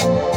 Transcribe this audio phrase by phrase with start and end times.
[0.00, 0.29] finally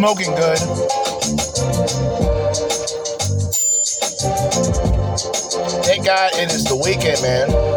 [0.00, 0.58] Smoking good.
[5.84, 7.69] Thank God it is the weekend, man.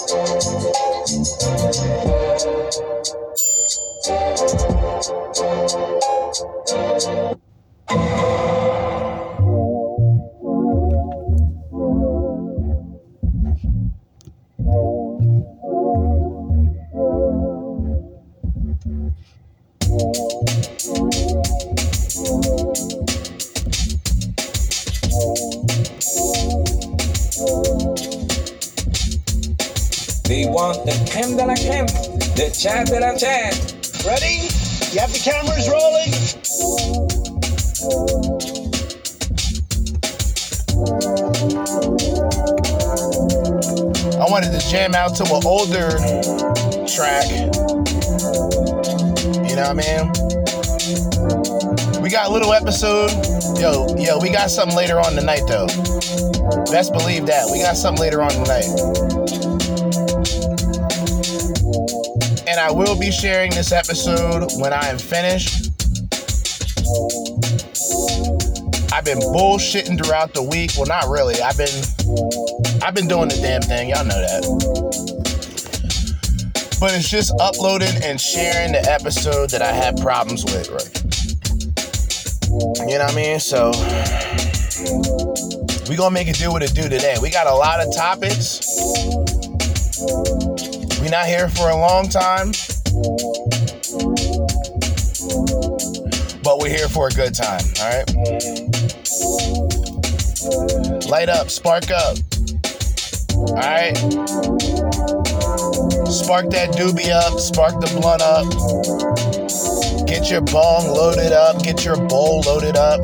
[0.71, 1.10] Ready?
[1.10, 1.16] You
[4.37, 6.72] have the cameras rolling?
[6.72, 7.50] I
[45.09, 45.88] to to an older
[46.87, 47.25] track.
[49.49, 50.12] You know what I mean?
[52.03, 53.10] We got a little episode.
[53.59, 55.66] Yo, yo, we got something later on tonight though.
[56.71, 57.49] Best believe that.
[57.50, 58.69] We got something later on tonight.
[62.47, 65.71] And I will be sharing this episode when I am finished.
[68.93, 70.72] I've been bullshitting throughout the week.
[70.77, 71.41] Well, not really.
[71.41, 71.71] I've been
[72.82, 73.91] I've been doing the damn thing.
[73.91, 74.42] Y'all know that.
[76.80, 81.03] But it's just uploading and sharing the episode that I had problems with, right?
[82.88, 83.38] You know what I mean?
[83.38, 83.71] So
[85.88, 87.16] we gonna make it do what it do today.
[87.21, 88.60] We got a lot of topics
[91.03, 92.53] We not here for a long time,
[96.42, 98.09] but we're here for a good time, all right?
[101.06, 102.16] Light up, spark up,
[103.50, 103.97] all right?
[106.06, 108.47] Spark that doobie up, spark the blunt up.
[110.06, 113.00] Get your bong loaded up, get your bowl loaded up.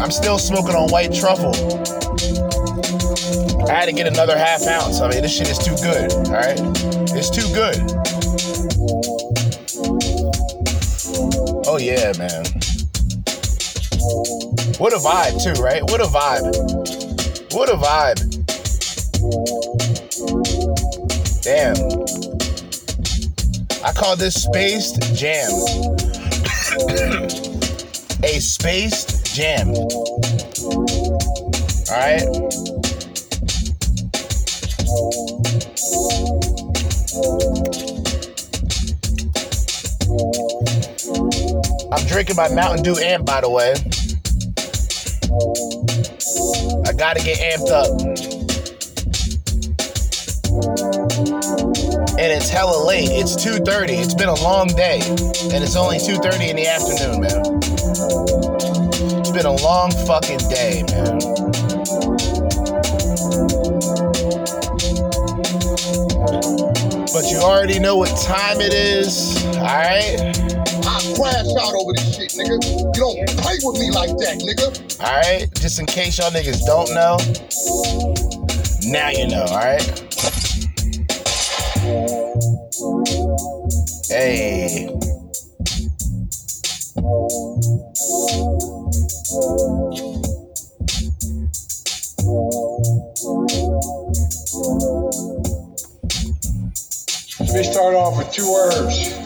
[0.00, 1.54] I'm still smoking on white truffle.
[3.68, 5.00] I had to get another half ounce.
[5.00, 6.12] I mean, this shit is too good.
[6.28, 6.60] All right,
[7.16, 7.76] it's too good.
[11.66, 12.44] Oh yeah, man.
[14.78, 15.82] What a vibe too, right?
[15.82, 16.83] What a vibe.
[17.54, 18.18] What a vibe.
[21.44, 21.76] Damn.
[23.84, 25.52] I call this spaced jam.
[28.24, 29.68] a spaced jam.
[29.68, 29.86] All
[31.96, 32.26] right.
[41.92, 43.74] I'm drinking my Mountain Dew amp, by the way.
[47.04, 47.90] Gotta get amped up.
[52.18, 53.10] And it's hella late.
[53.10, 53.98] It's 2:30.
[54.00, 55.02] It's been a long day.
[55.52, 57.60] And it's only 2:30 in the afternoon, man.
[59.20, 61.18] It's been a long fucking day, man.
[67.12, 70.20] But you already know what time it is, alright?
[70.66, 70.73] I
[71.14, 72.58] crash out over this shit, nigga.
[72.94, 75.00] You don't play with me like that, nigga.
[75.00, 75.54] Alright?
[75.60, 77.16] Just in case y'all niggas don't know.
[78.90, 79.82] Now you know, alright?
[84.08, 84.88] Hey.
[97.40, 99.23] Let me start off with two words.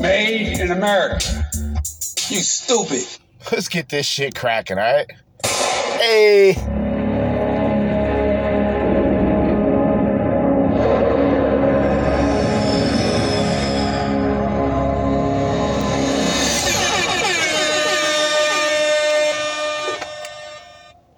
[0.00, 1.44] Made in America.
[2.28, 3.06] You stupid.
[3.52, 5.08] Let's get this shit cracking, alright?
[5.44, 6.54] Hey.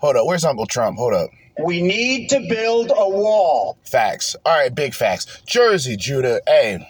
[0.01, 0.99] Hold up, where's Uncle Trump?
[0.99, 1.31] Hold up.
[1.65, 3.79] We need to build a wall.
[3.85, 4.37] Facts.
[4.45, 5.41] All right, big facts.
[5.47, 6.43] Jerzee, Judah.
[6.47, 6.87] Hey,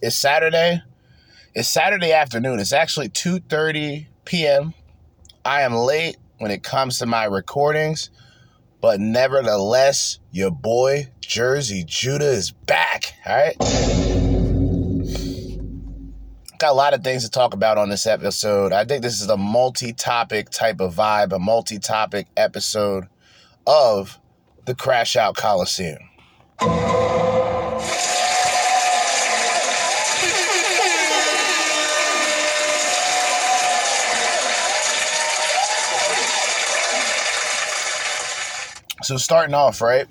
[0.00, 0.82] it's Saturday.
[1.54, 2.60] It's Saturday afternoon.
[2.60, 4.74] It's actually 2:30 p.m.
[5.44, 8.10] I am late when it comes to my recordings,
[8.80, 13.14] but nevertheless, your boy Jerzee Judah is back.
[13.26, 13.56] All right.
[16.58, 18.72] Got a lot of things to talk about on this episode.
[18.72, 23.04] I think this is a multi-topic type of vibe, a multi-topic episode
[23.64, 24.18] of
[24.64, 25.98] the Crash Out Coliseum.
[39.08, 40.06] So starting off, right?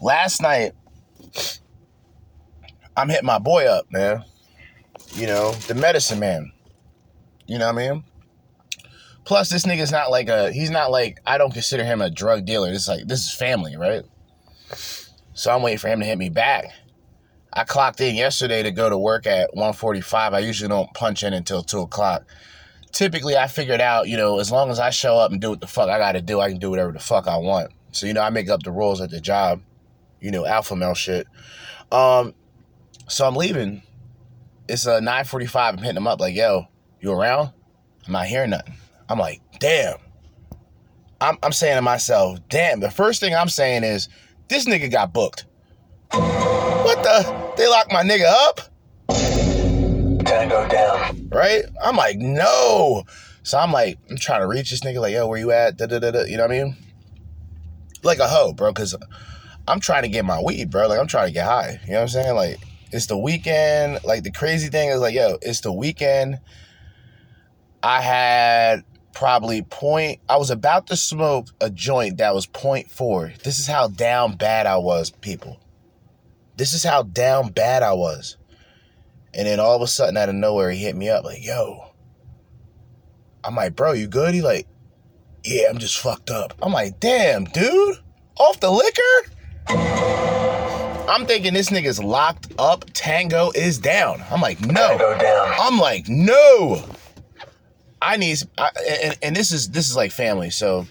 [0.00, 0.72] Last night,
[2.96, 4.24] I'm hitting my boy up, man.
[5.12, 6.50] You know, the medicine man.
[7.46, 8.04] You know what I mean?
[9.26, 12.46] Plus, this nigga's not like a, he's not like, I don't consider him a drug
[12.46, 12.72] dealer.
[12.72, 14.02] It's like, this is family, right?
[15.34, 16.70] So I'm waiting for him to hit me back.
[17.52, 20.32] I clocked in yesterday to go to work at 1:45.
[20.32, 22.24] I usually don't punch in until 2 o'clock.
[22.92, 25.60] Typically, I figured out, you know, as long as I show up and do what
[25.60, 27.70] the fuck I gotta do, I can do whatever the fuck I want.
[27.92, 29.62] So, you know, I make up the rules at the job,
[30.20, 31.26] you know, alpha male shit.
[31.92, 32.34] Um,
[33.08, 33.82] so I'm leaving.
[34.68, 35.72] It's a 9:45.
[35.74, 36.66] I'm hitting him up like, yo,
[37.00, 37.52] you around?
[38.06, 38.74] I'm not hearing nothing.
[39.08, 39.96] I'm like, damn.
[41.20, 42.80] I'm, I'm saying to myself, damn.
[42.80, 44.08] The first thing I'm saying is,
[44.48, 45.46] this nigga got booked.
[46.12, 47.52] What the?
[47.56, 48.60] They locked my nigga up?
[50.28, 51.28] Tango down.
[51.30, 51.64] Right?
[51.82, 53.04] I'm like, no.
[53.42, 55.76] So I'm like, I'm trying to reach this nigga, like, yo, where you at?
[55.76, 56.24] Da, da, da, da.
[56.24, 56.76] You know what I mean?
[58.02, 58.94] Like a hoe, bro, because
[59.66, 60.88] I'm trying to get my weed, bro.
[60.88, 61.80] Like, I'm trying to get high.
[61.84, 62.34] You know what I'm saying?
[62.34, 62.58] Like,
[62.92, 64.00] it's the weekend.
[64.04, 66.38] Like, the crazy thing is, like, yo, it's the weekend.
[67.82, 73.32] I had probably point, I was about to smoke a joint that was point four.
[73.44, 75.58] This is how down bad I was, people.
[76.56, 78.37] This is how down bad I was.
[79.38, 81.92] And then all of a sudden, out of nowhere, he hit me up like, yo.
[83.44, 84.34] I'm like, bro, you good?
[84.34, 84.66] He like,
[85.44, 86.54] yeah, I'm just fucked up.
[86.60, 87.98] I'm like, damn, dude,
[88.36, 89.30] off the liquor?
[91.08, 92.84] I'm thinking this nigga's locked up.
[92.94, 94.24] Tango is down.
[94.28, 94.88] I'm like, no.
[94.88, 95.54] Tango down.
[95.60, 96.84] I'm like, no.
[98.02, 98.70] I need, I,
[99.04, 100.50] and, and this is this is like family.
[100.50, 100.84] So,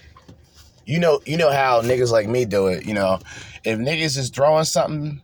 [0.86, 2.86] you know, you know how niggas like me do it.
[2.86, 3.18] You know,
[3.62, 5.20] if niggas is throwing something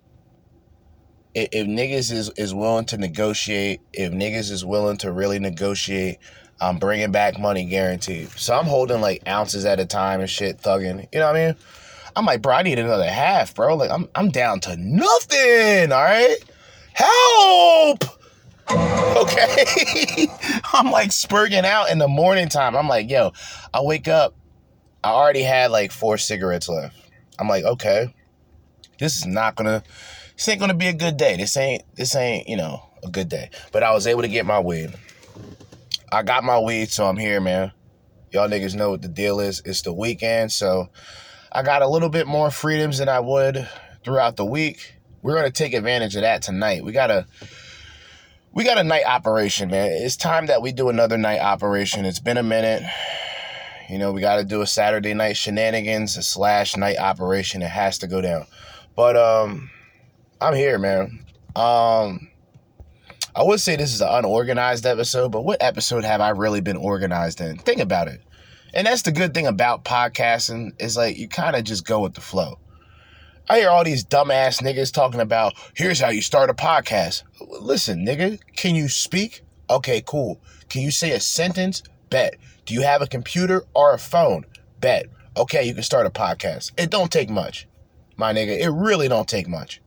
[1.35, 6.19] if, if niggas is, is willing to negotiate, if niggas is willing to really negotiate,
[6.61, 8.31] I'm bringing back money guaranteed.
[8.31, 11.09] So I'm holding like ounces at a time and shit, thugging.
[11.13, 11.57] You know what I mean?
[12.17, 13.75] I'm like, bro, I need another half, bro.
[13.77, 15.93] Like, I'm I'm down to nothing.
[15.93, 16.37] All right,
[16.93, 18.05] help.
[19.15, 20.27] Okay,
[20.73, 22.75] I'm like spurging out in the morning time.
[22.75, 23.33] I'm like, yo,
[23.73, 24.35] I wake up.
[25.05, 26.97] I already had like four cigarettes left.
[27.39, 28.13] I'm like, okay,
[28.99, 29.85] this is not gonna,
[30.37, 31.37] this ain't gonna be a good day.
[31.37, 33.51] This ain't, this ain't, you know, a good day.
[33.73, 34.93] But I was able to get my weed.
[36.13, 37.73] I got my weed, so I'm here, man.
[38.33, 39.63] Y'all niggas know what the deal is.
[39.65, 40.89] It's the weekend, so
[41.53, 43.69] I got a little bit more freedoms than I would
[44.05, 44.95] throughout the week.
[45.23, 46.85] We're gonna take advantage of that tonight.
[46.85, 47.27] We got a
[48.55, 49.91] we got a night operation, man.
[49.91, 52.05] It's time that we do another night operation.
[52.05, 52.85] It's been a minute.
[53.91, 57.63] You know, we got to do a Saturday night shenanigans slash night operation.
[57.63, 58.47] It has to go down.
[58.95, 59.71] But um,
[60.41, 61.25] I'm here, man.
[61.57, 62.29] Um,
[63.37, 66.77] I would say this is an unorganized episode, but what episode have I really been
[66.77, 67.59] organized in?
[67.59, 68.21] Think about it.
[68.75, 72.15] And that's the good thing about podcasting is like you kind of just go with
[72.15, 72.59] the flow.
[73.49, 77.23] I hear all these dumbass niggas talking about here's how you start a podcast.
[77.61, 79.43] Listen, nigga, can you speak?
[79.71, 80.41] Okay, cool.
[80.69, 81.83] Can you say a sentence?
[82.11, 82.37] Bet.
[82.67, 84.45] Do you have a computer or a phone?
[84.81, 85.07] Bet.
[85.37, 86.73] Okay, you can start a podcast.
[86.79, 87.69] It don't take much,
[88.17, 88.59] my nigga.
[88.59, 89.81] It really don't take much.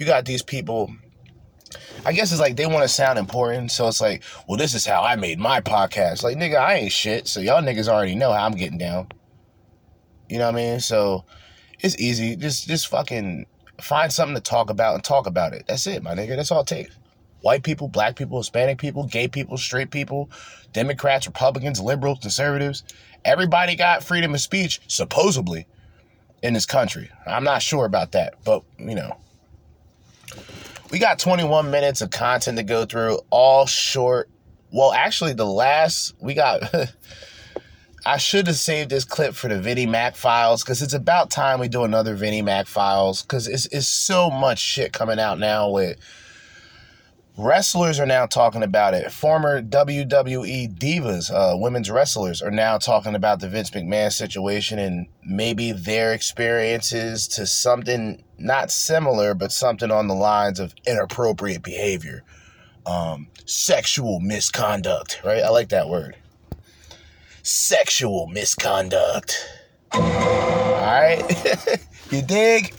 [0.00, 0.96] You got these people.
[2.06, 4.86] I guess it's like they want to sound important, so it's like, well, this is
[4.86, 6.22] how I made my podcast.
[6.22, 9.08] Like, nigga, I ain't shit, so y'all niggas already know how I'm getting down.
[10.30, 10.80] You know what I mean?
[10.80, 11.26] So
[11.80, 12.34] it's easy.
[12.34, 13.44] Just just fucking
[13.78, 15.66] find something to talk about and talk about it.
[15.68, 16.34] That's it, my nigga.
[16.34, 16.96] That's all it takes.
[17.42, 20.30] White people, black people, Hispanic people, gay people, straight people,
[20.72, 22.84] Democrats, Republicans, liberals, conservatives.
[23.26, 25.66] Everybody got freedom of speech, supposedly,
[26.42, 27.10] in this country.
[27.26, 29.18] I'm not sure about that, but you know.
[30.90, 34.28] We got 21 minutes of content to go through, all short.
[34.72, 36.62] Well, actually, the last we got
[38.06, 41.60] I should have saved this clip for the Vinnie Mac files because it's about time
[41.60, 45.68] we do another Vinnie Mac files because it's, it's so much shit coming out now
[45.68, 45.98] with
[47.36, 49.10] wrestlers are now talking about it.
[49.10, 55.06] Former WWE divas, uh, women's wrestlers, are now talking about the Vince McMahon situation and
[55.24, 62.22] maybe their experiences to something not similar, but something on the lines of inappropriate behavior,
[62.86, 65.42] um, sexual misconduct, right?
[65.42, 66.16] I like that word
[67.42, 69.46] sexual misconduct.
[69.92, 71.22] All right,
[72.10, 72.72] you dig?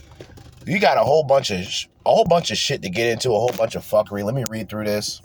[0.65, 1.59] You got a whole bunch of
[2.05, 4.23] a whole bunch of shit to get into, a whole bunch of fuckery.
[4.23, 5.21] Let me read through this.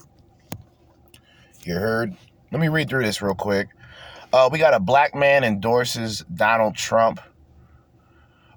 [1.65, 2.17] You heard?
[2.53, 3.69] Let me read through this real quick.
[4.33, 7.21] Uh, we got a black man endorses Donald Trump.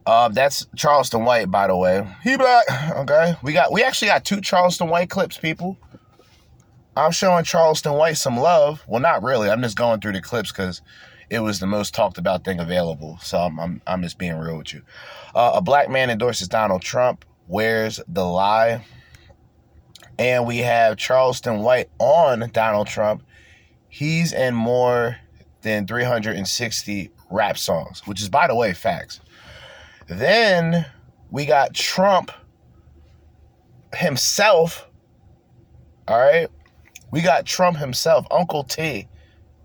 [0.05, 2.07] Uh, that's Charleston White, by the way.
[2.24, 2.65] He black.
[2.91, 3.36] Okay.
[3.43, 5.77] We got we actually got two Charleston White clips, people.
[6.95, 8.83] I'm showing Charleston White some love.
[8.88, 9.50] Well, not really.
[9.50, 10.81] I'm just going through the clips because
[11.29, 13.17] it was the most talked about thing available.
[13.21, 14.81] So I'm, I'm, I'm just being real with you.
[15.33, 17.25] Uh, a black man endorses Donald Trump.
[17.48, 18.86] Where's the lie?
[20.17, 23.24] And we have Charleston White on Donald Trump.
[23.88, 25.17] He's in more
[25.62, 29.19] than 360 rap songs, which is, by the way, facts.
[30.07, 30.86] Then
[31.31, 32.31] we got Trump
[33.93, 34.88] himself.
[36.07, 36.50] All right
[37.12, 39.07] we got Trump himself, Uncle T,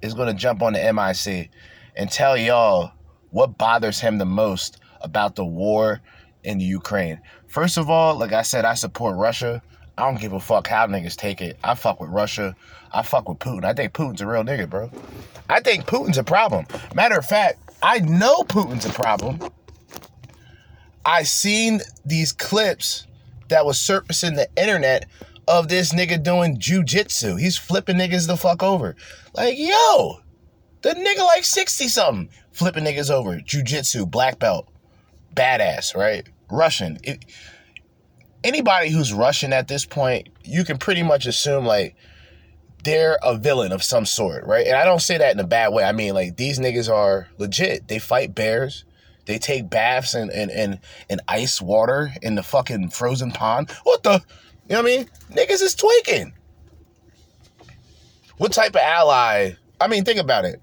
[0.05, 1.51] is going to jump on the MIC
[1.97, 2.93] and tell y'all
[3.31, 6.01] what bothers him the most about the war
[6.45, 7.21] in the Ukraine.
[7.47, 9.63] First of all, like I said, I support Russia.
[9.97, 11.59] I don't give a fuck how niggas take it.
[11.65, 12.55] I fuck with Russia.
[12.93, 13.65] I fuck with Putin.
[13.65, 14.91] I think Putin's a real nigga, bro.
[15.49, 16.67] I think Putin's a problem.
[16.95, 19.41] Matter of fact, I know Putin's a problem.
[21.07, 23.07] I seen these clips
[23.49, 25.07] that was surfacing the internet
[25.47, 27.39] of this nigga doing jujitsu.
[27.39, 28.97] He's flipping niggas the fuck over.
[29.35, 30.21] Like, yo,
[30.83, 33.39] the nigga like 60 something, flipping niggas over.
[33.39, 34.69] Jujitsu, black belt,
[35.35, 36.29] badass, right?
[36.51, 36.99] Russian.
[37.03, 37.25] It,
[38.43, 41.97] anybody who's Russian at this point, you can pretty much assume like
[42.85, 44.67] they're a villain of some sort, right?
[44.67, 45.85] And I don't say that in a bad way.
[45.85, 47.89] I mean, like, these niggas are legit.
[47.89, 48.85] They fight bears.
[49.27, 53.71] They take baths in, in, in, in ice water in the fucking frozen pond.
[53.85, 54.21] What the?
[54.69, 55.09] You know what I mean?
[55.31, 56.33] Niggas is tweaking.
[58.39, 59.53] What type of ally?
[59.81, 60.61] I mean, think about it.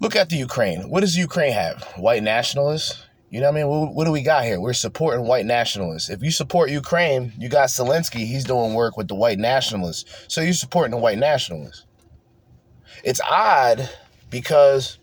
[0.00, 0.88] Look at the Ukraine.
[0.88, 1.82] What does Ukraine have?
[1.96, 3.02] White nationalists?
[3.30, 3.68] You know what I mean?
[3.68, 4.60] What, what, do we got here?
[4.60, 6.08] We're supporting white nationalists.
[6.08, 8.26] If you support Ukraine, you got Zelensky.
[8.26, 10.26] He's doing work with the white nationalists.
[10.28, 11.84] So you're supporting the white nationalists.
[13.02, 13.90] It's odd
[14.30, 14.98] because,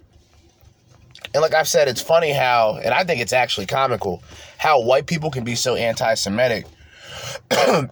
[1.34, 4.24] and like I've said, it's funny how, and I think it's actually comical,
[4.58, 6.66] how white people can be so anti Semitic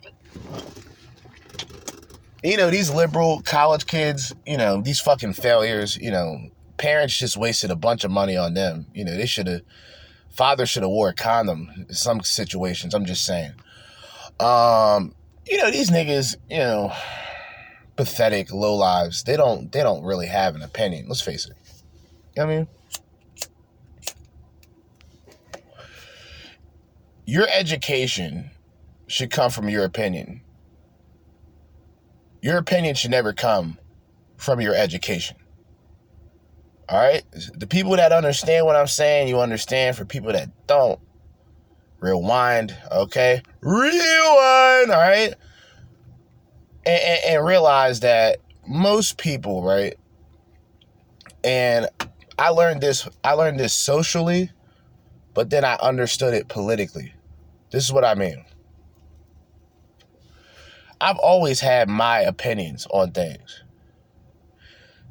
[2.44, 7.38] you know, these liberal college kids, you know, these fucking failures, you know, parents just
[7.38, 8.88] wasted a bunch of money on them.
[8.94, 9.62] You know, they should have,
[10.30, 12.94] father should have wore a condom in some situations.
[12.94, 13.54] I'm just saying.
[14.40, 15.14] Um,
[15.48, 16.94] you know, these niggas, you know,
[17.98, 19.24] pathetic, low lives.
[19.24, 21.08] They don't, they don't really have an opinion.
[21.10, 21.58] Let's face it.
[22.36, 22.68] You know what I mean?
[27.26, 28.50] Your education
[29.10, 30.42] should come from your opinion.
[32.42, 33.78] Your opinion should never come
[34.38, 35.36] from your education.
[36.88, 37.24] All right?
[37.56, 39.98] The people that understand what I'm saying, you understand.
[39.98, 41.00] For people that don't,
[42.00, 43.42] rewind, okay?
[43.62, 45.34] Rewind, all right?
[46.86, 48.38] And, and, and realize that
[48.68, 49.98] most people, right?
[51.44, 51.88] And
[52.38, 54.52] I learned this, I learned this socially,
[55.34, 57.14] but then I understood it politically.
[57.72, 58.46] This is what I mean.
[61.02, 63.64] I've always had my opinions on things.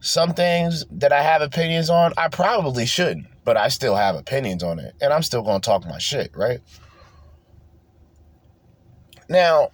[0.00, 4.62] Some things that I have opinions on, I probably shouldn't, but I still have opinions
[4.62, 4.94] on it.
[5.00, 6.60] And I'm still going to talk my shit, right?
[9.28, 9.70] Now,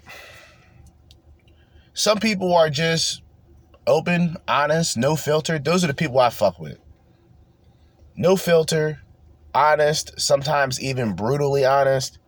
[1.93, 3.23] some people are just
[3.87, 5.59] open, honest, no filter.
[5.59, 6.79] Those are the people I fuck with.
[8.17, 9.01] No filter,
[9.55, 12.19] honest, sometimes even brutally honest.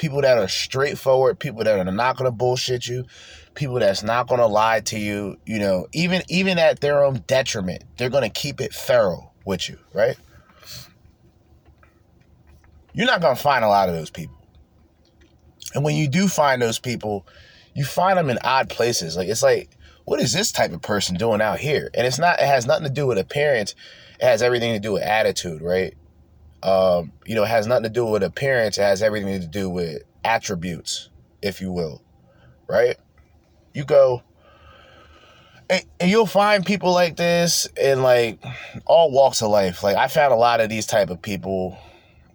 [0.00, 3.04] People that are straightforward, people that are not gonna bullshit you,
[3.54, 7.84] people that's not gonna lie to you, you know, even even at their own detriment,
[7.98, 10.16] they're gonna keep it thorough with you, right?
[12.94, 14.38] You're not gonna find a lot of those people.
[15.74, 17.26] And when you do find those people,
[17.74, 19.18] you find them in odd places.
[19.18, 19.76] Like it's like,
[20.06, 21.90] what is this type of person doing out here?
[21.92, 22.40] And it's not.
[22.40, 23.74] It has nothing to do with appearance.
[24.18, 25.94] It has everything to do with attitude, right?
[26.62, 28.76] Um, you know, has nothing to do with appearance.
[28.76, 31.08] It has everything to do with attributes,
[31.40, 32.02] if you will,
[32.68, 32.96] right?
[33.72, 34.22] You go,
[35.70, 38.42] and, and you'll find people like this in like
[38.84, 39.82] all walks of life.
[39.82, 41.78] Like I found a lot of these type of people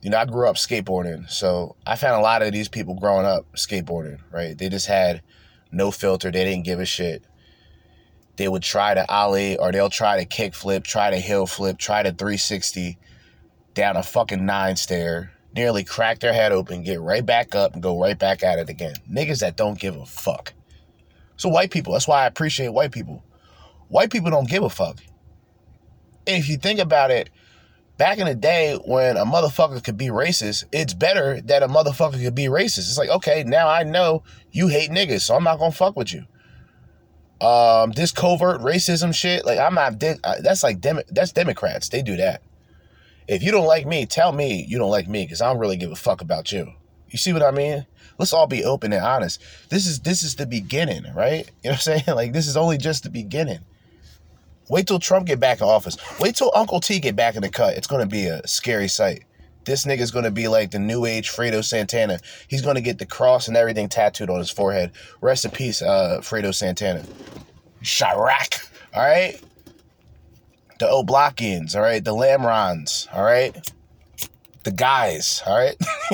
[0.06, 3.26] you know, I grew up skateboarding, so I found a lot of these people growing
[3.26, 4.56] up skateboarding, right?
[4.56, 5.24] They just had
[5.72, 7.24] no filter, they didn't give a shit.
[8.38, 11.80] They would try to ollie or they'll try to kick flip, try to hill flip,
[11.80, 13.00] try to 360
[13.76, 17.84] down a fucking nine stair, nearly crack their head open, get right back up and
[17.84, 18.96] go right back at it again.
[19.10, 20.54] Niggas that don't give a fuck.
[21.38, 23.24] So white people, that's why I appreciate white people.
[23.90, 24.98] White people don't give a fuck.
[26.26, 27.30] If you think about it,
[27.98, 32.22] back in the day when a motherfucker could be racist, it's better that a motherfucker
[32.24, 32.80] could be racist.
[32.80, 36.14] It's like, okay, now I know you hate niggas, so I'm not gonna fuck with
[36.14, 36.26] you.
[37.46, 40.00] Um, this covert racism shit, like I'm not.
[40.00, 41.90] That's like dem- that's Democrats.
[41.90, 42.42] They do that.
[43.28, 45.78] If you don't like me, tell me you don't like me, because I don't really
[45.78, 46.74] give a fuck about you.
[47.10, 47.86] You see what I mean?
[48.18, 49.42] Let's all be open and honest.
[49.70, 51.50] This is this is the beginning, right?
[51.64, 52.04] You know what I'm saying?
[52.08, 53.60] Like this is only just the beginning.
[54.70, 55.98] Wait till Trump get back in office.
[56.20, 57.76] Wait till Uncle T get back in the cut.
[57.78, 59.24] It's gonna be a scary sight.
[59.66, 62.20] This nigga's gonna be like the new age Fredo Santana.
[62.48, 64.92] He's gonna get the cross and everything tattooed on his forehead.
[65.22, 67.04] Rest in peace, uh, Fredo Santana.
[67.84, 69.40] Chiraq, all right?
[70.80, 72.04] The Oblockians, all right?
[72.04, 73.56] The Lamrons, all right?
[74.64, 75.78] The guys, all right?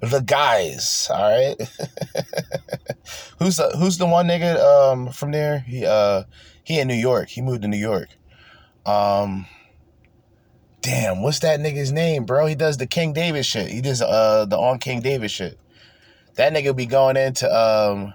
[0.00, 1.56] the guys, all right?
[3.38, 5.58] who's the who's the one nigga um from there?
[5.60, 6.22] He uh
[6.62, 7.28] he in New York.
[7.28, 8.08] He moved to New York.
[8.86, 9.46] Um,
[10.80, 12.46] damn, what's that nigga's name, bro?
[12.46, 13.70] He does the King David shit.
[13.70, 15.58] He does uh the on King David shit.
[16.36, 18.14] That nigga be going into um.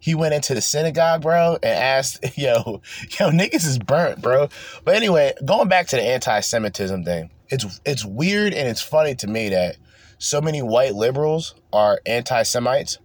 [0.00, 2.82] He went into the synagogue, bro, and asked, "Yo,
[3.18, 4.48] yo, niggas is burnt, bro."
[4.84, 9.26] But anyway, going back to the anti-Semitism thing, it's it's weird and it's funny to
[9.26, 9.76] me that
[10.18, 12.98] so many white liberals are anti-Semites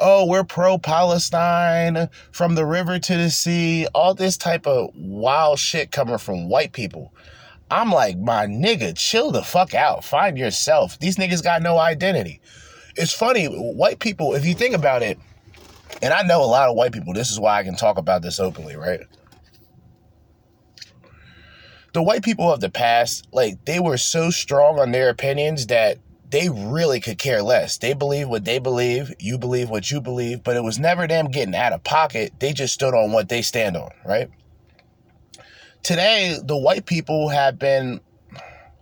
[0.00, 5.58] oh, we're pro Palestine from the river to the sea, all this type of wild
[5.58, 7.12] shit coming from white people.
[7.70, 10.02] I'm like, my nigga, chill the fuck out.
[10.02, 10.98] Find yourself.
[10.98, 12.40] These niggas got no identity.
[12.96, 15.18] It's funny, white people, if you think about it,
[16.02, 18.22] and I know a lot of white people, this is why I can talk about
[18.22, 19.00] this openly, right?
[21.92, 25.98] The white people of the past, like, they were so strong on their opinions that
[26.30, 27.78] they really could care less.
[27.78, 31.26] They believe what they believe, you believe what you believe, but it was never them
[31.26, 32.32] getting out of pocket.
[32.38, 34.30] They just stood on what they stand on, right?
[35.82, 38.00] Today, the white people have been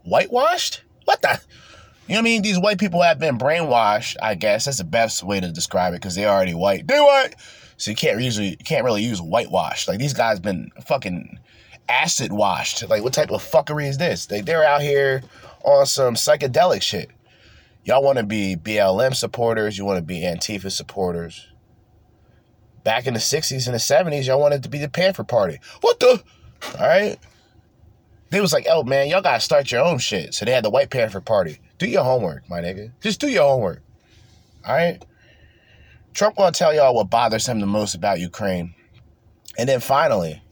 [0.05, 0.83] whitewashed?
[1.05, 1.40] What the?
[2.09, 2.42] You know what I mean?
[2.42, 4.64] These white people have been brainwashed, I guess.
[4.64, 6.87] That's the best way to describe it because they're already white.
[6.87, 7.35] They white.
[7.77, 9.87] So you can't usually you can't really use whitewash.
[9.87, 11.38] Like these guys been fucking
[11.87, 12.88] acid washed.
[12.88, 14.25] Like what type of fuckery is this?
[14.25, 15.23] They they're out here
[15.64, 17.11] on some psychedelic shit.
[17.85, 21.47] Y'all want to be BLM supporters, you want to be Antifa supporters.
[22.85, 25.59] Back in the 60s and the 70s, y'all wanted to be the Panther Party.
[25.83, 26.23] What the?
[26.79, 27.18] All right.
[28.31, 30.33] They was like, oh man, y'all gotta start your own shit.
[30.33, 31.61] So they had the White Panther Party.
[31.79, 32.93] Do your homework, my nigga.
[33.01, 33.83] Just do your homework.
[34.67, 35.03] All right.
[36.12, 38.75] Trump gonna tell y'all what bothers him the most about Ukraine.
[39.57, 40.43] And then finally,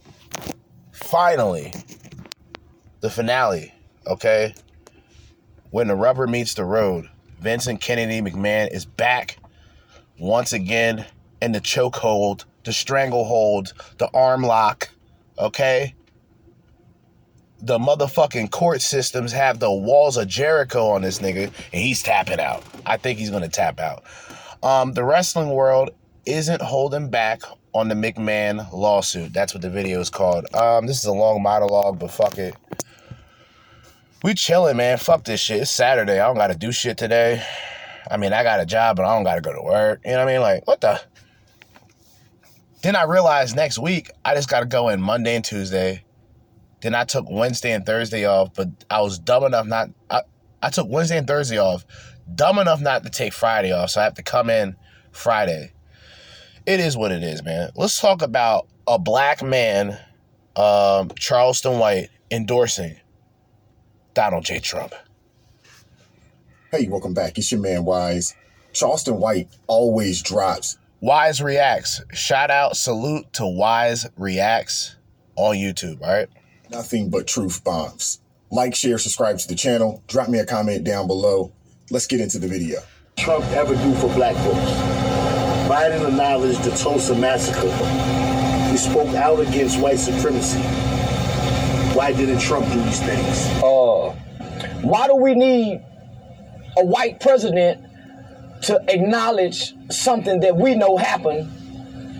[0.92, 1.72] finally,
[3.00, 3.74] the finale,
[4.06, 4.54] okay?
[5.70, 7.08] When the rubber meets the road,
[7.40, 9.38] Vincent Kennedy McMahon is back
[10.18, 11.04] once again
[11.42, 14.90] in the chokehold, the stranglehold, the arm lock.
[15.38, 15.94] Okay?
[17.60, 22.40] The motherfucking court systems have the walls of Jericho on this nigga, and he's tapping
[22.40, 22.62] out.
[22.84, 24.04] I think he's gonna tap out.
[24.62, 25.90] Um, the wrestling world
[26.26, 27.42] isn't holding back
[27.72, 29.32] on the McMahon lawsuit.
[29.32, 30.52] That's what the video is called.
[30.54, 32.54] Um, this is a long monologue, but fuck it.
[34.22, 34.98] We chilling, man.
[34.98, 35.60] Fuck this shit.
[35.60, 36.18] It's Saturday.
[36.18, 37.42] I don't gotta do shit today.
[38.10, 40.00] I mean, I got a job, but I don't gotta go to work.
[40.04, 40.40] You know what I mean?
[40.40, 41.00] Like, what the?
[42.82, 46.02] Then I realized next week I just gotta go in Monday and Tuesday.
[46.80, 49.90] Then I took Wednesday and Thursday off, but I was dumb enough not.
[50.10, 50.22] I,
[50.62, 51.84] I took Wednesday and Thursday off,
[52.34, 54.76] dumb enough not to take Friday off, so I have to come in
[55.10, 55.72] Friday.
[56.66, 57.70] It is what it is, man.
[57.76, 59.98] Let's talk about a black man,
[60.56, 62.96] um, Charleston White, endorsing
[64.14, 64.58] Donald J.
[64.58, 64.92] Trump.
[66.72, 67.38] Hey, welcome back.
[67.38, 68.34] It's your man Wise.
[68.72, 70.76] Charleston White always drops.
[71.00, 72.00] Wise Reactz.
[72.14, 74.96] Shout out, salute to Wise Reactz
[75.36, 76.28] on YouTube, all right?
[76.70, 78.20] Nothing but truth bombs.
[78.50, 80.02] Like, share, subscribe to the channel.
[80.08, 81.52] Drop me a comment down below.
[81.90, 82.80] Let's get into the video.
[83.16, 84.70] Trump ever do for black folks?
[85.68, 87.70] Biden acknowledged the Tulsa massacre.
[88.70, 90.60] He spoke out against white supremacy.
[91.96, 93.46] Why didn't Trump do these things?
[93.62, 94.14] uh,
[94.82, 95.82] why do we need
[96.76, 97.84] a white president
[98.62, 101.50] to acknowledge something that we know happened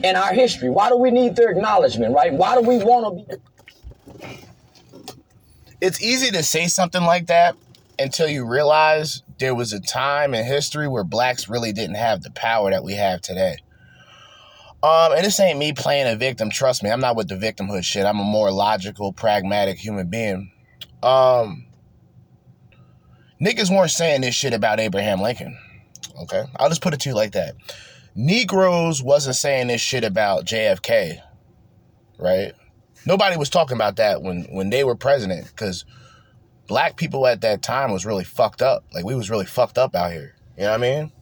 [0.05, 0.71] in our history?
[0.71, 2.33] Why do we need their acknowledgement, right?
[2.33, 3.43] Why do we want to be?
[5.87, 7.55] It's easy to say something like that
[7.97, 12.33] until you realize there was a time in history where blacks really didn't have the
[12.33, 13.59] power that we have today.
[14.83, 16.51] Um, and this ain't me playing a victim.
[16.51, 18.05] Trust me, I'm not with the victimhood shit.
[18.05, 20.51] I'm a more logical, pragmatic human being.
[21.05, 21.67] Um,
[23.41, 25.57] niggas weren't saying this shit about Abraham Lincoln.
[26.23, 27.55] Okay, I'll just put it to you like that.
[28.17, 31.21] Negroes wasn't saying this shit about JFK,
[32.19, 32.55] right?
[33.07, 35.85] Nobody was talking about that when when they were president because
[36.67, 38.85] black people at that time was really fucked up.
[38.93, 40.35] Like we was really fucked up out here.
[40.57, 41.13] You know what I mean?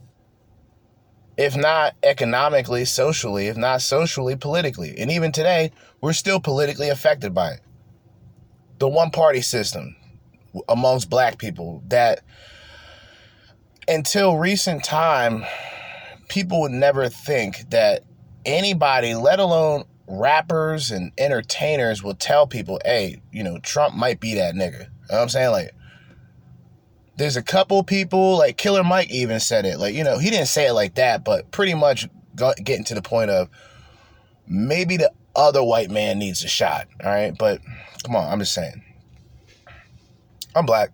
[1.37, 4.97] If not economically, socially, if not socially, politically.
[4.97, 5.71] And even today,
[6.01, 7.61] we're still politically affected by it.
[8.79, 9.95] The one party system
[10.69, 12.21] amongst black people that
[13.87, 15.43] until recent time,
[16.29, 18.03] people would never think that
[18.45, 24.35] anybody, let alone rappers and entertainers, will tell people, hey, you know, Trump might be
[24.35, 24.73] that nigga.
[24.73, 25.51] You know what I'm saying?
[25.51, 25.71] Like,
[27.17, 29.79] there's a couple people, like Killer Mike even said it.
[29.79, 33.01] Like, you know, he didn't say it like that, but pretty much getting to the
[33.01, 33.49] point of
[34.47, 36.87] maybe the other white man needs a shot.
[37.03, 37.35] All right.
[37.37, 37.61] But
[38.03, 38.83] come on, I'm just saying.
[40.55, 40.91] I'm black.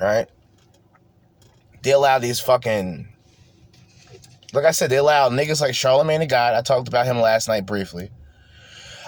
[0.00, 0.28] All right.
[1.82, 3.08] They allow these fucking.
[4.56, 6.54] Like I said, they allow niggas like Charlemagne the God.
[6.54, 8.10] I talked about him last night briefly.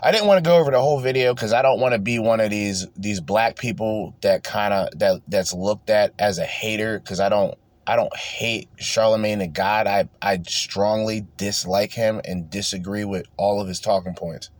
[0.02, 2.18] I didn't want to go over the whole video because I don't want to be
[2.18, 6.44] one of these these black people that kind of that that's looked at as a
[6.44, 7.54] hater because I don't
[7.86, 9.86] I don't hate Charlemagne the God.
[9.86, 14.50] I I strongly dislike him and disagree with all of his talking points.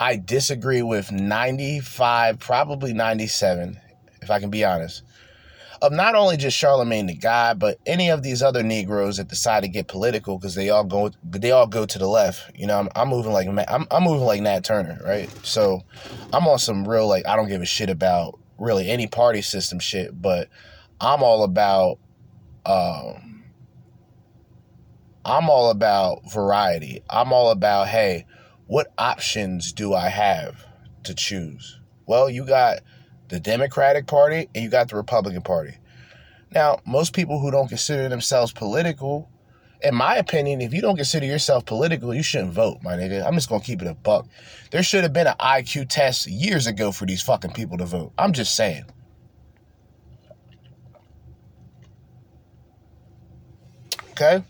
[0.00, 3.80] I disagree with 95, probably 97,
[4.22, 5.02] if I can be honest,
[5.80, 9.62] of not only just Charlemagne the God, but any of these other Negroes that decide
[9.62, 12.50] to get political because they all go they all go to the left.
[12.54, 15.30] You know, I'm, I'm moving like I'm I'm moving like Nat Turner, right?
[15.44, 15.82] So
[16.32, 19.78] I'm on some real like I don't give a shit about really any party system
[19.78, 20.48] shit, but
[21.00, 21.98] I'm all about
[22.66, 23.44] um
[25.24, 27.02] I'm all about variety.
[27.08, 28.26] I'm all about hey,
[28.66, 30.64] what options do I have
[31.04, 31.78] to choose?
[32.06, 32.78] Well, you got
[33.28, 35.76] the Democratic Party and you got the Republican Party.
[36.50, 39.30] Now, most people who don't consider themselves political,
[39.82, 43.24] in my opinion, if you don't consider yourself political, you shouldn't vote, my nigga.
[43.24, 44.26] I'm just gonna keep it a buck.
[44.70, 48.12] There should have been an IQ test years ago for these fucking people to vote.
[48.18, 48.84] I'm just saying.
[54.12, 54.42] Okay?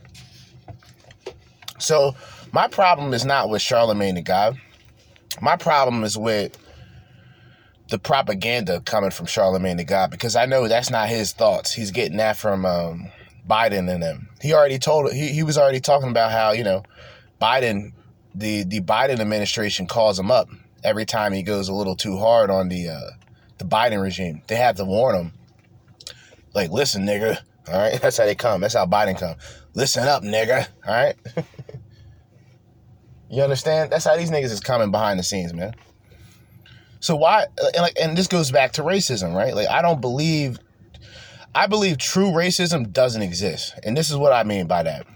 [1.78, 2.14] So,
[2.52, 4.58] my problem is not with Charlemagne the God.
[5.42, 6.56] My problem is with
[7.88, 11.72] the propaganda coming from Charlemagne the God because I know that's not his thoughts.
[11.72, 13.10] He's getting that from um,
[13.48, 14.28] Biden and them.
[14.40, 16.82] He already told he he was already talking about how you know
[17.40, 17.92] Biden
[18.34, 20.48] the the Biden administration calls him up
[20.84, 23.10] every time he goes a little too hard on the uh,
[23.58, 24.42] the Biden regime.
[24.46, 25.32] They have to warn him,
[26.54, 27.38] like, listen, nigga.
[27.68, 28.60] All right, that's how they come.
[28.60, 29.36] That's how Biden come.
[29.74, 30.66] Listen up, nigga.
[30.86, 31.16] All right.
[33.30, 33.90] you understand?
[33.90, 35.74] That's how these niggas is coming behind the scenes, man.
[37.00, 39.54] So why and like and this goes back to racism, right?
[39.54, 40.58] Like I don't believe
[41.54, 43.74] I believe true racism doesn't exist.
[43.82, 45.06] And this is what I mean by that.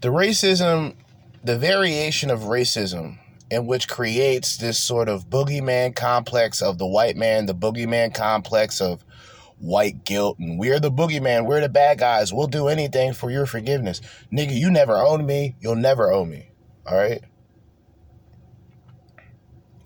[0.00, 0.94] The racism,
[1.42, 3.18] the variation of racism
[3.50, 8.80] in which creates this sort of boogeyman complex of the white man, the boogeyman complex
[8.80, 9.04] of
[9.58, 13.46] white guilt, and we're the boogeyman, we're the bad guys, we'll do anything for your
[13.46, 14.00] forgiveness.
[14.32, 16.50] Nigga, you never owned me, you'll never owe me.
[16.86, 17.22] All right?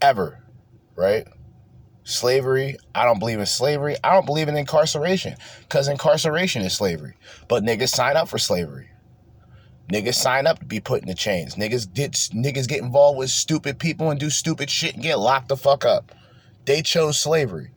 [0.01, 0.43] Ever.
[0.97, 1.27] Right?
[2.05, 3.97] Slavery, I don't believe in slavery.
[4.03, 7.15] I don't believe in incarceration because incarceration is slavery.
[7.49, 8.89] But niggas sign up for slavery.
[9.93, 11.57] Niggas sign up to be put in the chains.
[11.57, 15.49] Niggas get niggas get involved with stupid people and do stupid shit and get locked
[15.49, 16.13] the fuck up.
[16.65, 17.71] They chose slavery.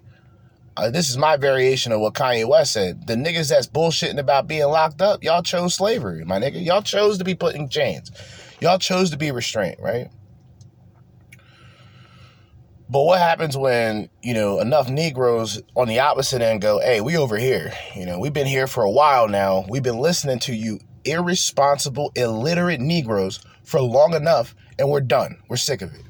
[0.76, 3.06] Uh, this is my variation of what Kanye West said.
[3.06, 6.64] The niggas that's bullshitting about being locked up, y'all chose slavery, my nigga.
[6.64, 8.12] Y'all chose to be put in chains.
[8.60, 10.10] Y'all chose to be restrained, right?
[12.94, 17.18] But what happens when, you know, enough Negroes on the opposite end go, hey, we
[17.18, 17.74] over here.
[17.96, 19.66] You know, we've been here for a while now.
[19.68, 25.40] We've been listening to you irresponsible, illiterate Negroes for long enough, and we're done.
[25.50, 26.04] We're sick of it.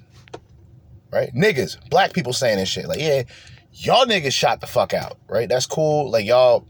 [1.09, 1.33] Right?
[1.33, 2.89] Niggas, black people saying this shit.
[2.89, 3.23] Like, yeah,
[3.71, 5.47] y'all niggas shot the fuck out, right?
[5.47, 6.11] That's cool.
[6.11, 6.67] Like, y'all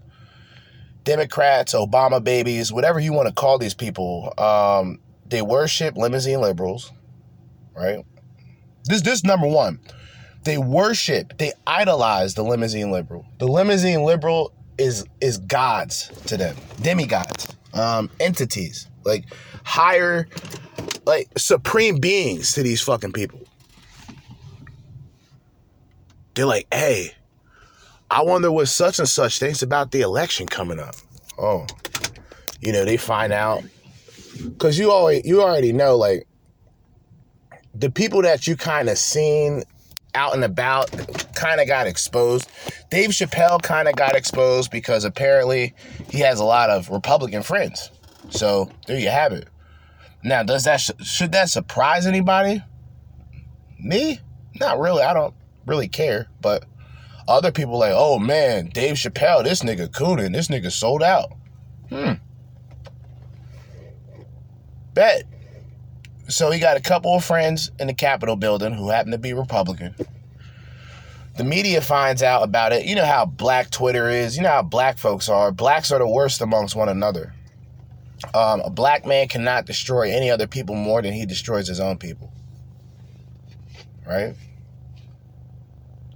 [1.06, 6.92] Democrats, Obama babies, whatever you want to call these people, um, they worship limousine liberals,
[7.76, 8.06] right?
[8.86, 9.80] This this number one.
[10.44, 13.26] They worship, they idolize the limousine liberal.
[13.40, 19.26] The limousine liberal is is gods to them, demigods, um, entities, like
[19.64, 20.28] higher,
[21.06, 23.40] like supreme beings to these fucking people.
[26.34, 27.14] They're like, hey,
[28.10, 30.96] I wonder what such and such thinks about the election coming up.
[31.38, 31.68] Oh,
[32.60, 33.64] you know, they find out
[34.44, 36.28] because you already you already know like
[37.76, 39.64] the people that you kind of seen
[40.16, 40.92] out and about
[41.36, 42.50] kind of got exposed.
[42.90, 45.74] Dave Chappelle kind of got exposed because apparently
[46.10, 47.92] he has a lot of Republican friends.
[48.30, 49.48] So there you have it.
[50.24, 52.62] Now, does that should that surprise anybody?
[53.80, 54.20] Me?
[54.60, 55.04] Not really.
[55.04, 55.34] I don't
[55.66, 56.28] really care.
[56.42, 56.66] But
[57.28, 61.34] other people like, oh man, Dave Chappelle, this nigga cooning, this nigga sold out.
[61.90, 62.14] Hmm.
[64.94, 65.24] Bet.
[66.34, 69.34] So he got a couple of friends in the Capitol building who happen to be
[69.34, 69.94] Republican.
[71.38, 72.86] The media finds out about it.
[72.86, 74.36] You know how black Twitter is.
[74.36, 75.52] You know how black folks are.
[75.52, 77.34] Blacks are the worst amongst one another.
[78.34, 81.98] Um, a black man cannot destroy any other people more than he destroys his own
[81.98, 82.32] people.
[84.08, 84.34] Right?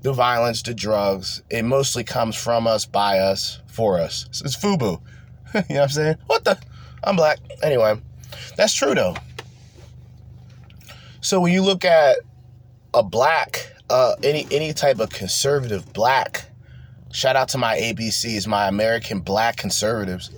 [0.02, 4.28] The violence, the drugs, it mostly comes from us, by us, for us.
[4.44, 4.80] It's FUBU.
[5.54, 6.16] you know what I'm saying?
[6.26, 6.58] What the?
[7.04, 7.38] I'm black.
[7.62, 8.02] Anyway,
[8.56, 9.16] that's true though.
[11.28, 12.20] So when you look at
[12.94, 16.46] a black, uh, any any type of conservative black,
[17.12, 20.32] shout out to my ABCs, my American black conservatives.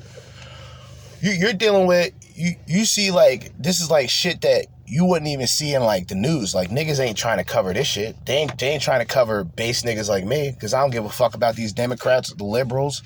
[1.22, 2.54] You, you're dealing with you.
[2.66, 6.16] You see like this is like shit that you wouldn't even see in like the
[6.16, 6.56] news.
[6.56, 8.16] Like niggas ain't trying to cover this shit.
[8.26, 11.06] They ain't they ain't trying to cover base niggas like me because I don't give
[11.06, 13.04] a fuck about these Democrats, the liberals.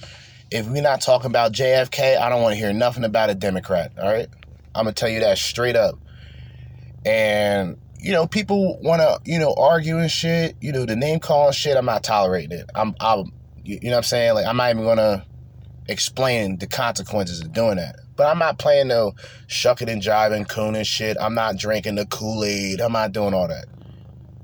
[0.52, 3.92] If we're not talking about JFK, I don't want to hear nothing about a Democrat.
[4.02, 4.30] All right,
[4.74, 6.00] I'm gonna tell you that straight up
[7.06, 10.56] and you know people want to you know argue and shit.
[10.62, 12.70] You know the name calling shit i'm not tolerating it.
[12.76, 13.32] I'm i'm
[13.64, 14.34] you know what i'm saying?
[14.36, 15.26] Like i'm not even gonna
[15.88, 17.96] explain the consequences of doing that.
[18.16, 19.14] But i'm not playing no
[19.48, 21.18] shucking and jiving coon and shit.
[21.20, 22.82] I'm not drinking the kool-aid.
[22.82, 23.66] I'm not doing all that.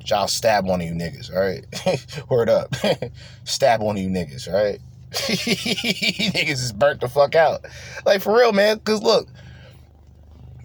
[0.05, 2.25] Y'all stab one of you niggas all right?
[2.29, 2.73] Word up.
[3.43, 4.79] Stab one of you niggas all right?
[5.11, 7.65] Niggas is burnt the fuck out.
[8.05, 9.27] Like for real man because look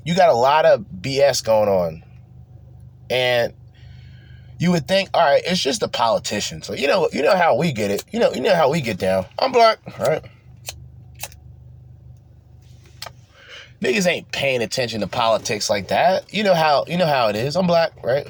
[0.05, 2.05] you got a lot of BS going on.
[3.11, 3.53] And
[4.59, 6.63] you would think, all right, it's just a politician.
[6.63, 8.05] So you know, you know how we get it.
[8.13, 9.27] You know, you know how we get down.
[9.39, 10.23] I'm black, right?
[13.81, 16.33] Niggas ain't paying attention to politics like that.
[16.33, 17.57] You know how you know how it is.
[17.57, 18.27] I'm black, right?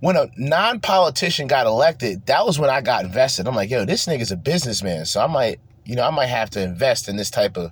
[0.00, 3.46] When a non-politician got elected, that was when I got invested.
[3.46, 5.04] I'm like, yo, this nigga's a businessman.
[5.04, 7.70] So I might, you know, I might have to invest in this type of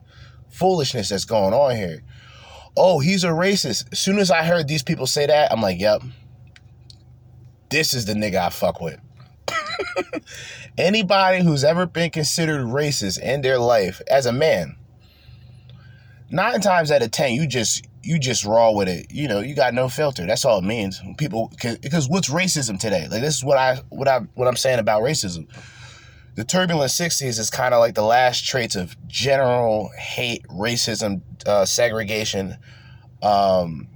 [0.60, 2.02] foolishness that's going on here.
[2.76, 3.90] Oh, he's a racist.
[3.90, 6.02] As soon as I heard these people say that, I'm like, yep,
[7.70, 9.00] this is the nigga I fuck with.
[10.78, 14.76] Anybody who's ever been considered racist in their life as a man,
[16.30, 19.06] nine times out of ten, you just you just raw with it.
[19.10, 20.26] You know, you got no filter.
[20.26, 21.02] That's all it means.
[21.16, 23.08] People, because what's racism today?
[23.10, 25.48] Like this is what I what I what I'm saying about racism
[26.36, 31.64] the turbulent 60s is kind of like the last traits of general hate, racism, uh,
[31.64, 32.56] segregation,
[33.22, 33.88] um,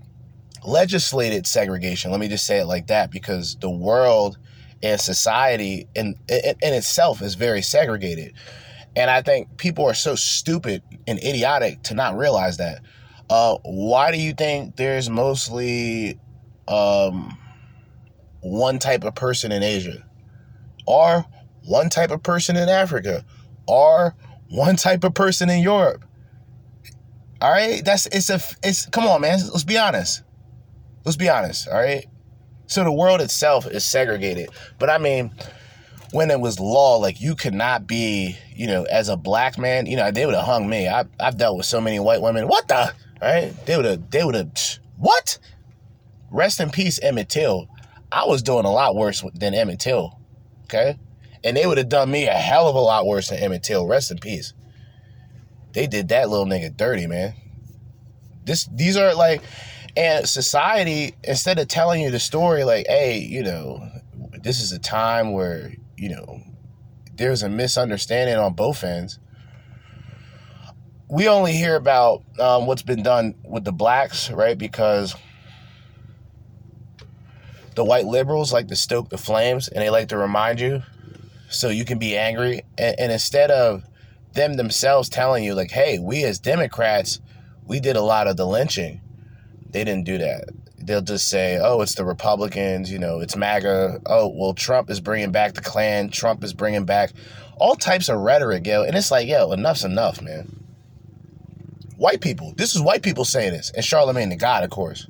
[0.65, 2.11] legislated segregation.
[2.11, 4.39] Let me just say it like that because the world
[4.83, 8.35] and society in, in in itself is very segregated.
[8.97, 12.81] And I think people are so stupid and idiotic to not realize that.
[13.29, 16.21] Uh, why do you think there's mostly
[16.69, 17.37] um,
[18.41, 20.05] one type of person in Asia,
[20.87, 21.25] or
[21.67, 23.25] one type of person in Africa,
[23.67, 24.15] or
[24.49, 26.05] one type of person in Europe?
[27.41, 29.39] All right, that's it's a it's come on, man.
[29.41, 30.23] Let's be honest.
[31.05, 31.69] Let's be honest.
[31.69, 32.07] All right.
[32.67, 34.49] So the world itself is segregated,
[34.79, 35.33] but I mean,
[36.13, 39.85] when it was law, like you could not be, you know, as a black man,
[39.87, 40.89] you know, they would have hung me.
[40.89, 42.49] I I've dealt with so many white women.
[42.49, 42.87] What the?
[42.87, 44.11] All right, they would have.
[44.11, 44.51] They would have.
[44.97, 45.39] What?
[46.31, 47.69] Rest in peace, Emmett Till.
[48.13, 50.19] I was doing a lot worse than Emmett Till.
[50.65, 50.99] Okay,
[51.45, 53.87] and they would have done me a hell of a lot worse than Emmett Till.
[53.87, 54.55] Rest in peace
[55.75, 57.35] they did that little nigga dirty, man.
[58.45, 59.43] This these are like
[59.97, 63.87] and society instead of telling you the story like, hey, you know,
[64.43, 66.41] this is a time where, you know,
[67.15, 69.19] there's a misunderstanding on both ends.
[71.09, 74.57] We only hear about um, what's been done with the blacks, right?
[74.57, 75.15] Because
[77.77, 80.83] the white liberals like to stoke the flames and they like to remind you
[81.55, 82.63] so you can be angry.
[82.77, 83.85] And, and instead of
[84.33, 87.21] them themselves telling you like, hey, we as Democrats,
[87.67, 89.01] we did a lot of the lynching.
[89.71, 90.51] They didn't do that.
[90.79, 94.03] They'll just say, oh, it's the Republicans, you know, it's MAGA.
[94.07, 96.11] Oh, well, Trump is bringing back the Klan.
[96.11, 97.13] Trump is bringing back
[97.57, 98.83] all types of rhetoric, yo.
[98.83, 100.63] And it's like, yo, enough's enough, man.
[101.97, 102.53] White people.
[102.57, 103.71] This is white people saying this.
[103.71, 105.07] And Charlemagne the God, of course.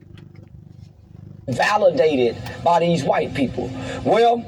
[1.49, 3.71] Validated by these white people.
[4.05, 4.45] Well,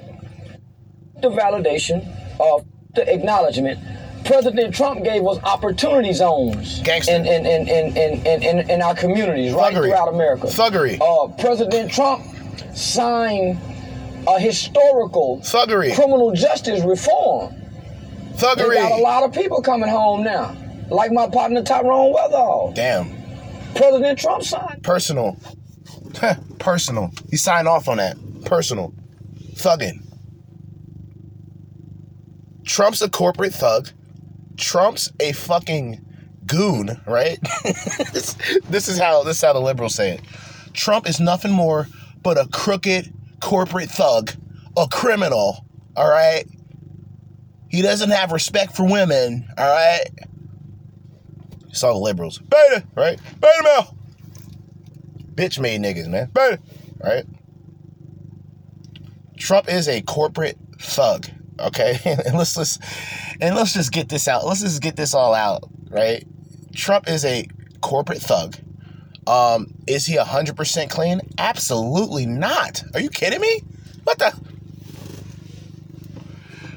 [1.20, 2.06] the validation
[2.40, 3.78] of the acknowledgement
[4.26, 7.12] President Trump gave us opportunity zones Gangster.
[7.12, 9.88] in in, in, in, in, in, in, our communities right Thuggery.
[9.88, 10.46] throughout America.
[10.48, 11.00] Thuggery.
[11.00, 12.24] Uh, President Trump
[12.74, 13.58] signed
[14.26, 15.94] a historical Thuggery.
[15.94, 17.54] criminal justice reform.
[18.34, 18.40] We
[18.74, 20.54] got a lot of people coming home now,
[20.90, 22.74] like my partner Tyrone Weatherall.
[22.74, 23.10] Damn.
[23.74, 24.82] President Trump signed.
[24.82, 25.38] Personal.
[26.58, 27.12] Personal.
[27.30, 28.16] He signed off on that.
[28.44, 28.92] Personal.
[29.54, 30.05] Thugging.
[32.66, 33.88] Trump's a corporate thug.
[34.56, 36.04] Trump's a fucking
[36.46, 37.38] goon, right?
[38.12, 38.36] this,
[38.68, 40.20] this is how this is how the liberals say it.
[40.72, 41.88] Trump is nothing more
[42.22, 44.32] but a crooked corporate thug,
[44.76, 45.64] a criminal,
[45.96, 46.44] all right?
[47.68, 50.04] He doesn't have respect for women, all right?
[51.68, 52.38] It's all the liberals.
[52.38, 53.18] Beta, right?
[53.40, 53.96] Beta male.
[55.34, 56.30] Bitch made niggas, man.
[56.32, 56.58] Beta,
[57.02, 57.24] right?
[59.36, 61.26] Trump is a corporate thug,
[61.58, 61.98] okay?
[62.26, 62.78] and let's let's
[63.40, 64.44] and let's just get this out.
[64.44, 66.26] Let's just get this all out, right?
[66.74, 67.46] Trump is a
[67.80, 68.56] corporate thug.
[69.26, 71.20] Um, is he hundred percent clean?
[71.38, 72.82] Absolutely not.
[72.94, 73.62] Are you kidding me?
[74.04, 74.32] What the?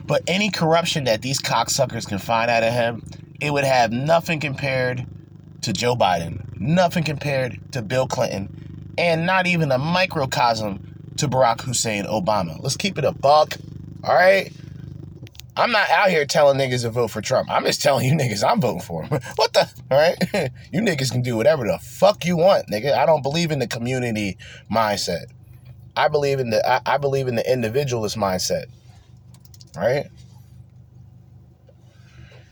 [0.05, 3.03] But any corruption that these cocksuckers can find out of him,
[3.39, 5.05] it would have nothing compared
[5.61, 11.61] to Joe Biden, nothing compared to Bill Clinton, and not even a microcosm to Barack
[11.61, 12.57] Hussein Obama.
[12.59, 13.55] Let's keep it a buck,
[14.03, 14.51] all right?
[15.57, 17.49] I'm not out here telling niggas to vote for Trump.
[17.51, 19.19] I'm just telling you niggas I'm voting for him.
[19.35, 19.69] what the?
[19.91, 20.51] All right?
[20.71, 22.93] you niggas can do whatever the fuck you want, nigga.
[22.93, 24.37] I don't believe in the community
[24.71, 25.25] mindset.
[25.95, 28.65] I believe in the I, I believe in the individualist mindset.
[29.75, 30.07] Right?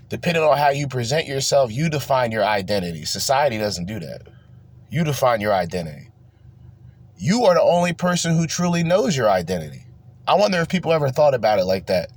[0.10, 3.04] Depending on how you present yourself, you define your identity.
[3.04, 4.22] Society doesn't do that.
[4.90, 6.10] You define your identity.
[7.18, 9.84] You are the only person who truly knows your identity.
[10.28, 12.12] I wonder if people ever thought about it like that.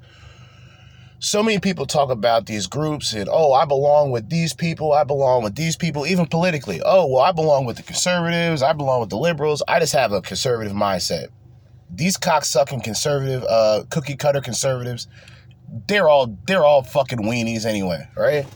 [1.23, 5.05] So many people talk about these groups and, oh, I belong with these people, I
[5.05, 6.81] belong with these people, even politically.
[6.83, 9.63] Oh, well, I belong with the conservatives, I belong with the liberals.
[9.69, 11.27] I just have a conservative mindset.
[11.91, 15.09] These cocksucking conservative, uh, cookie cutter conservatives,
[15.87, 18.47] they're all they're all fucking weenies anyway, right?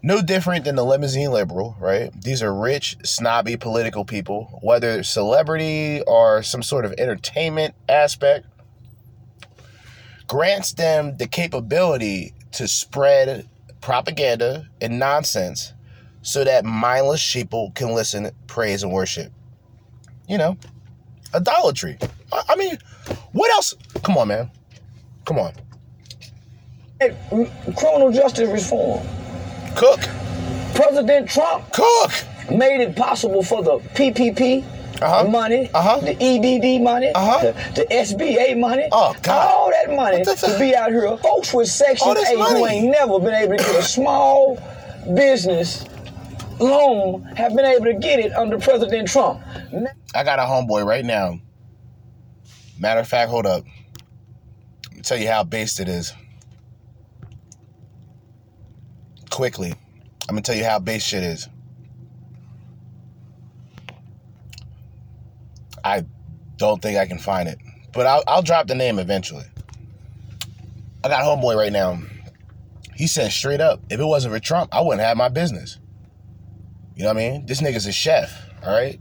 [0.00, 2.12] No different than the limousine liberal, right?
[2.22, 8.46] These are rich, snobby political people, whether celebrity or some sort of entertainment aspect,
[10.30, 13.48] grants them the capability to spread
[13.80, 15.72] propaganda and nonsense
[16.22, 19.32] so that mindless sheeple can listen, praise, and worship.
[20.28, 20.56] You know,
[21.34, 21.98] idolatry.
[22.32, 22.78] I mean,
[23.32, 23.74] what else?
[24.04, 24.48] Come on, man.
[25.24, 25.52] Come on.
[27.76, 29.04] Criminal justice reform.
[29.74, 29.98] Cook.
[30.76, 32.12] President Trump Cook.
[32.52, 34.64] made it possible for the PPP
[35.02, 35.24] Uh-huh.
[35.28, 36.00] money, Uh-huh.
[36.00, 37.40] the EDD money, Uh-huh.
[37.40, 39.50] the, the SBA money, Oh, God.
[39.50, 41.16] all that money to be out here.
[41.18, 44.58] Folks with Section All this 8 who ain't never been able to get a small
[45.14, 45.84] business
[46.58, 49.40] loan have been able to get it under President Trump.
[50.14, 51.40] I got a homeboy right now.
[52.78, 53.64] Matter of fact, hold up.
[54.88, 56.12] Let me tell you how based it is.
[59.30, 59.70] Quickly.
[60.28, 61.48] I'm gonna tell you how base shit is.
[65.90, 66.04] I
[66.56, 67.58] don't think I can find it.
[67.92, 69.44] But I'll, I'll drop the name eventually.
[71.02, 71.98] I got homeboy right now.
[72.94, 75.78] He said straight up, if it wasn't for Trump, I wouldn't have my business.
[76.94, 77.46] You know what I mean?
[77.46, 78.30] This nigga's a chef,
[78.62, 79.00] all right?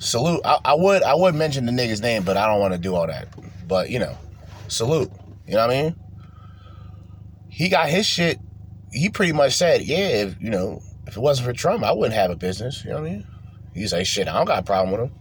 [0.00, 0.40] Salute.
[0.44, 2.94] I, I would I would mention the nigga's name, but I don't want to do
[2.94, 3.28] all that.
[3.68, 4.18] But you know,
[4.66, 5.10] salute.
[5.46, 5.96] You know what I mean?
[7.48, 8.38] He got his shit.
[8.92, 12.14] He pretty much said, yeah, if you know, if it wasn't for Trump, I wouldn't
[12.14, 12.84] have a business.
[12.84, 13.26] You know what I mean?
[13.74, 15.18] He's like, shit, I don't got a problem with him.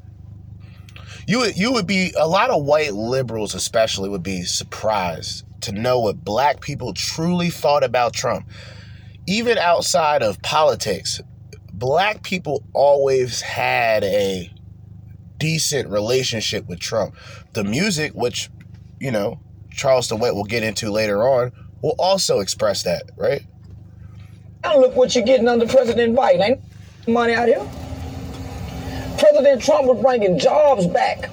[1.27, 5.99] You you would be a lot of white liberals, especially, would be surprised to know
[5.99, 8.49] what black people truly thought about Trump.
[9.27, 11.19] Even outside of politics,
[11.73, 14.49] black people always had a
[15.37, 17.13] decent relationship with Trump.
[17.51, 18.49] The music, which,
[18.99, 21.51] you know, Charleston White will get into later on,
[21.81, 23.41] will also express that, right?
[24.63, 26.41] Now look what you're getting under President Biden.
[26.41, 26.61] Ain't
[27.07, 27.67] money out here.
[29.17, 31.29] President Trump was bringing jobs back.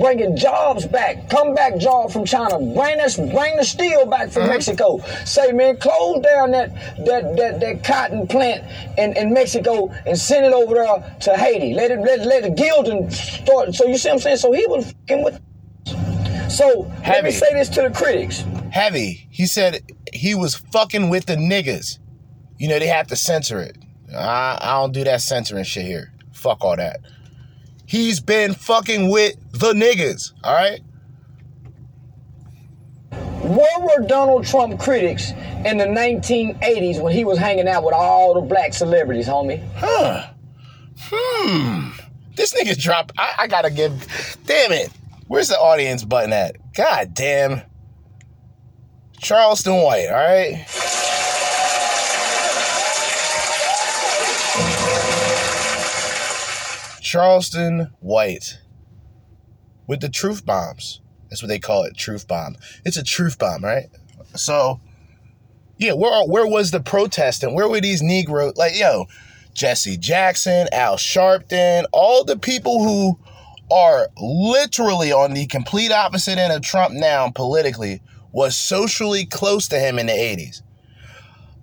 [0.00, 1.30] Bringing jobs back.
[1.30, 2.58] Come back job from China.
[2.58, 4.52] Bring us, bring the steel back from mm-hmm.
[4.52, 4.98] Mexico.
[5.24, 6.74] Say, man, close down that
[7.06, 8.64] that that, that cotton plant
[8.98, 11.74] in, in Mexico and send it over there to Haiti.
[11.74, 13.74] Let it let, let the Gildan start.
[13.74, 14.36] So you see what I'm saying?
[14.38, 15.40] So he was fucking with.
[16.50, 17.26] So let Heavy.
[17.26, 18.44] me say this to the critics.
[18.72, 19.28] Heavy.
[19.30, 19.82] He said
[20.12, 22.00] he was fucking with the niggas.
[22.58, 23.76] You know, they have to censor it.
[24.12, 26.13] I, I don't do that censoring shit here.
[26.44, 27.00] Fuck all that.
[27.86, 30.80] He's been fucking with the niggas, all right?
[33.40, 35.30] Where were Donald Trump critics
[35.64, 39.66] in the 1980s when he was hanging out with all the black celebrities, homie?
[39.74, 40.28] Huh.
[40.98, 41.88] Hmm.
[42.36, 43.12] This nigga dropped.
[43.16, 44.06] I, I gotta give.
[44.44, 44.90] Damn it.
[45.26, 46.56] Where's the audience button at?
[46.74, 47.62] God damn.
[49.18, 50.66] Charleston White, all right?
[57.14, 58.58] Charleston White
[59.86, 61.00] with the truth bombs.
[61.30, 62.56] That's what they call it, truth bomb.
[62.84, 63.86] It's a truth bomb, right?
[64.34, 64.80] So,
[65.78, 69.06] yeah, where where was the protest and where were these Negro like yo,
[69.52, 73.16] Jesse Jackson, Al Sharpton, all the people who
[73.72, 78.02] are literally on the complete opposite end of Trump now politically
[78.32, 80.62] was socially close to him in the 80s.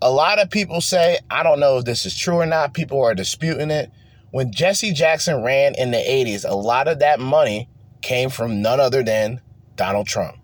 [0.01, 3.03] A lot of people say, I don't know if this is true or not, people
[3.03, 3.91] are disputing it.
[4.31, 7.69] When Jesse Jackson ran in the 80s, a lot of that money
[8.01, 9.41] came from none other than
[9.75, 10.37] Donald Trump.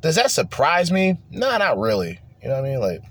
[0.00, 1.18] Does that surprise me?
[1.30, 2.18] No, not really.
[2.42, 2.80] You know what I mean?
[2.80, 3.02] Like,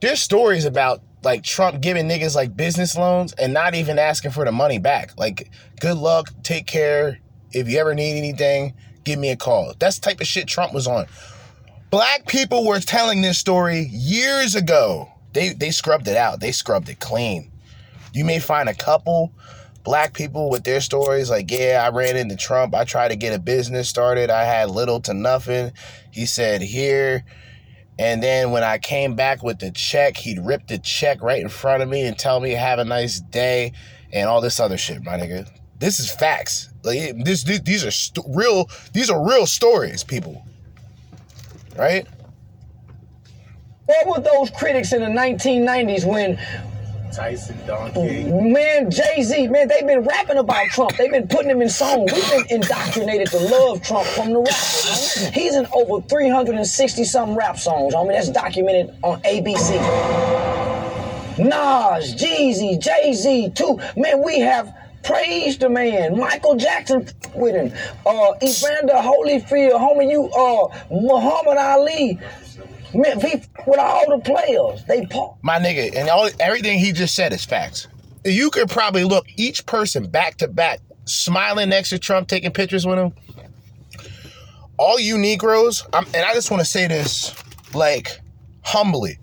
[0.00, 4.44] there's stories about like Trump giving niggas like business loans and not even asking for
[4.44, 5.16] the money back.
[5.16, 7.18] Like, good luck, take care.
[7.52, 8.74] If you ever need anything,
[9.04, 9.72] give me a call.
[9.78, 11.06] That's type of shit Trump was on.
[11.90, 15.08] Black people were telling this story years ago.
[15.32, 16.40] They they scrubbed it out.
[16.40, 17.50] They scrubbed it clean.
[18.12, 19.32] You may find a couple
[19.84, 22.74] black people with their stories like, yeah, I ran into Trump.
[22.74, 24.30] I tried to get a business started.
[24.30, 25.72] I had little to nothing.
[26.10, 27.24] He said, here.
[27.98, 31.48] And then when I came back with the check, he'd rip the check right in
[31.48, 33.72] front of me and tell me, have a nice day
[34.12, 35.48] and all this other shit, my nigga.
[35.78, 36.68] This is facts.
[36.82, 38.68] Like this, this these are st- real.
[38.92, 40.44] These are real stories, people.
[41.76, 42.06] Right?
[43.84, 46.38] What were those critics in the 1990s when
[47.12, 48.32] Tyson, Don King.
[48.32, 50.96] Oh, Man, Jay Z, man, they've been rapping about Trump.
[50.96, 52.12] They've been putting him in songs.
[52.12, 55.32] We've been indoctrinated to love Trump from the rap.
[55.34, 57.94] He's in over 360 something rap songs.
[57.94, 59.76] I mean, that's documented on ABC.
[61.38, 63.78] Nas, Jeezy, Jay Z, too.
[63.96, 66.18] Man, we have praised the man.
[66.18, 67.72] Michael Jackson with him.
[68.04, 72.18] Uh, Evander Holyfield, homie, you, uh, Muhammad Ali.
[72.96, 74.84] With all the players.
[74.84, 75.36] They part.
[75.42, 77.88] My nigga, and all everything he just said is facts.
[78.24, 82.86] You could probably look each person back to back, smiling next to Trump, taking pictures
[82.86, 83.12] with him.
[84.78, 87.34] All you Negroes, I'm, and I just want to say this,
[87.74, 88.20] like
[88.62, 89.18] humbly.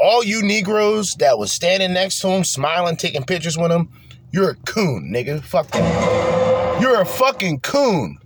[0.00, 3.88] All you Negroes that was standing next to him, smiling, taking pictures with him,
[4.32, 5.42] you're a coon, nigga.
[5.42, 6.80] Fuck that.
[6.80, 8.18] You're a fucking coon.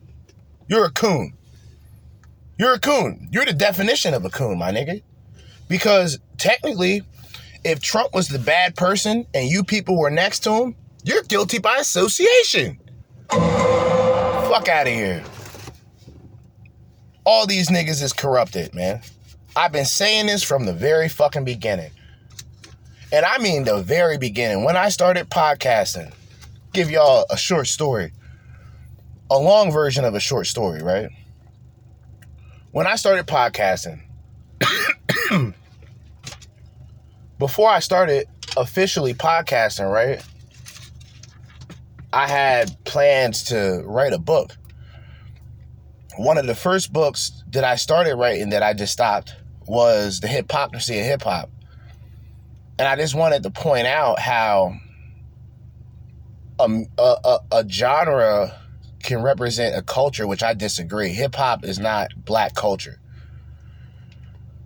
[0.68, 1.36] You're a coon.
[2.59, 3.29] You're a coon.
[3.33, 5.03] You're the definition of a coon, my nigga.
[5.69, 7.03] Because technically,
[7.65, 11.59] if Trump was the bad person and you people were next to him, you're guilty
[11.59, 12.79] by association.
[13.31, 15.25] Fuck out of here.
[17.25, 19.03] All these niggas is corrupted, man.
[19.57, 21.91] I've been saying this from the very fucking beginning.
[23.13, 24.65] And I mean the very beginning.
[24.65, 26.13] When I started podcasting,
[26.73, 28.13] give y'all a short story.
[29.31, 31.11] a long version of a short story, right?
[32.77, 34.03] When I started podcasting,
[37.39, 40.22] before I started officially podcasting, right?
[42.12, 44.59] I had plans to write a book.
[46.18, 49.35] One of the first books that I started writing that I just stopped
[49.66, 51.49] was The Hypocrisy of Hip Hop.
[52.79, 54.74] And I just wanted to point out how
[56.59, 56.68] a,
[56.99, 58.55] a, a, a genre
[59.07, 61.09] can represent a culture, which I disagree.
[61.11, 62.99] Hip hop is not black culture.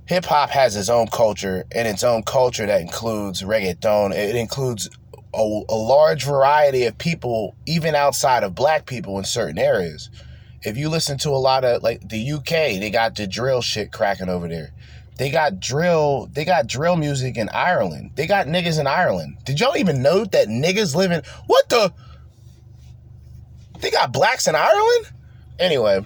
[0.07, 4.13] Hip hop has its own culture, and its own culture that includes reggaeton.
[4.13, 4.91] It includes
[5.33, 10.11] a, a large variety of people, even outside of black people in certain areas.
[10.63, 13.93] If you listen to a lot of like the UK, they got the drill shit
[13.93, 14.73] cracking over there.
[15.17, 18.13] They got drill, they got drill music in Ireland.
[18.15, 19.37] They got niggas in Ireland.
[19.45, 21.93] Did y'all even know that niggas live in what the
[23.81, 25.07] they got blacks in Ireland?
[25.59, 26.05] Anyway,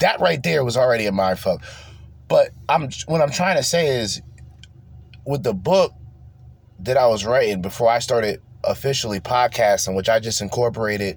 [0.00, 1.62] that right there was already a mind fuck.
[2.28, 4.20] But I'm what I'm trying to say is
[5.24, 5.92] with the book
[6.80, 11.16] that I was writing before I started officially podcasting, which I just incorporated.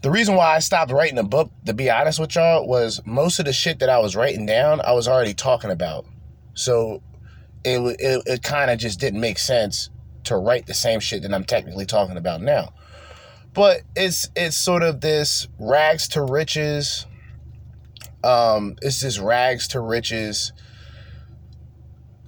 [0.00, 3.40] The reason why I stopped writing a book, to be honest with y'all, was most
[3.40, 6.06] of the shit that I was writing down, I was already talking about.
[6.54, 7.02] So
[7.64, 9.90] it it, it kind of just didn't make sense
[10.24, 12.72] to write the same shit that I'm technically talking about now.
[13.54, 17.06] But it's it's sort of this rags to riches.
[18.22, 20.52] Um, it's this rags to riches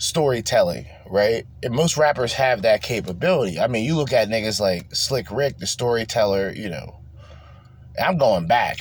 [0.01, 1.47] storytelling, right?
[1.63, 3.61] And most rappers have that capability.
[3.61, 6.97] I mean, you look at niggas like Slick Rick, the storyteller, you know.
[8.01, 8.79] I'm going back,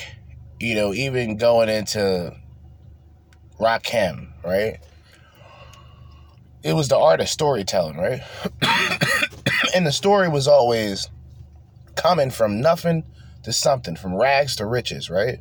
[0.60, 2.36] you know, even going into
[3.60, 4.80] Rakim, right?
[6.64, 8.22] It was the art of storytelling, right?
[9.76, 11.10] and the story was always
[12.02, 13.04] coming from nothing
[13.44, 15.40] to something, from rags to riches, right?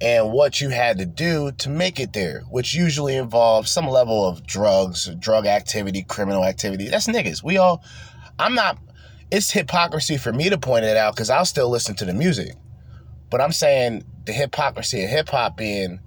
[0.00, 4.28] and what you had to do to make it there, which usually involves some level
[4.28, 6.88] of drugs, drug activity, criminal activity.
[6.88, 7.42] That's niggas.
[7.42, 7.82] We all,
[8.38, 8.78] I'm not,
[9.30, 12.54] it's hypocrisy for me to point it out because I'll still listen to the music.
[13.30, 16.00] But I'm saying the hypocrisy of hip hop being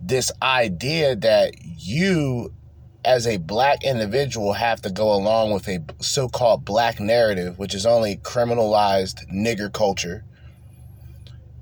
[0.00, 2.52] this idea that you,
[3.04, 7.74] as a black individual, have to go along with a so called black narrative, which
[7.74, 10.24] is only criminalized nigger culture.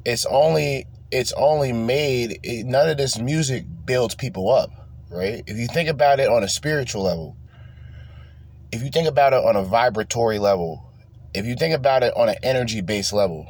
[0.05, 4.70] It's only it's only made it, none of this music builds people up
[5.11, 7.36] right if you think about it on a spiritual level
[8.72, 10.90] if you think about it on a vibratory level
[11.34, 13.47] if you think about it on an energy based level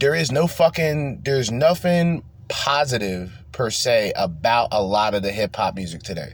[0.00, 5.54] there is no fucking there's nothing positive per se about a lot of the hip
[5.54, 6.32] hop music today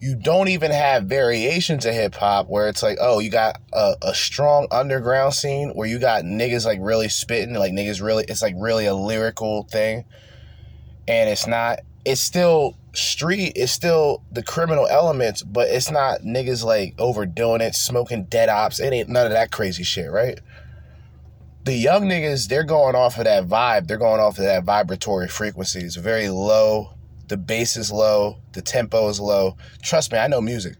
[0.00, 3.94] you don't even have variations of hip hop where it's like, oh, you got a,
[4.00, 8.40] a, strong underground scene where you got niggas like really spitting, like niggas really, it's
[8.40, 10.06] like really a lyrical thing.
[11.06, 16.64] And it's not, it's still street, it's still the criminal elements, but it's not niggas
[16.64, 18.80] like overdoing it, smoking dead ops.
[18.80, 20.40] It ain't none of that crazy shit, right?
[21.64, 23.86] The young niggas, they're going off of that vibe.
[23.86, 25.80] They're going off of that vibratory frequency.
[25.80, 26.94] It's very low
[27.30, 29.56] the bass is low, the tempo is low.
[29.82, 30.74] Trust me, I know music.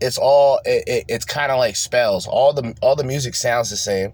[0.00, 2.26] It's all it, it, it's kind of like spells.
[2.26, 4.12] All the all the music sounds the same.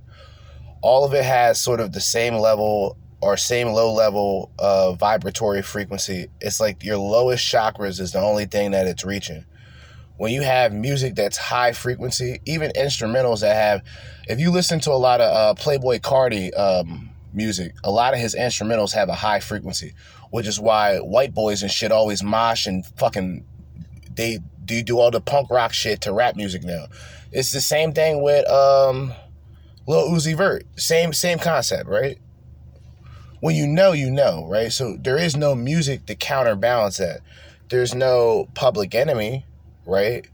[0.83, 5.63] All of it has sort of the same level or same low level of vibratory
[5.63, 6.29] frequency.
[6.43, 9.47] It's like your lowest chakras is the only thing that it's reaching.
[10.19, 13.83] When you have music that's high frequency, even instrumentals that have,
[14.29, 18.21] if you listen to a lot of uh, Playboi Carti um, music, a lot of
[18.21, 19.95] his instrumentals have a high frequency
[20.35, 23.45] which is why white boys and shit always mosh and fucking
[24.17, 26.87] they do do all the punk rock shit to rap music now.
[27.31, 29.13] It's the same thing with um
[29.87, 30.67] Lil Uzi Vert.
[30.75, 32.19] Same same concept, right?
[33.39, 34.73] When you know, you know, right?
[34.73, 37.21] So there is no music to counterbalance that.
[37.69, 39.47] There's no Public Enemy,
[39.87, 40.27] right?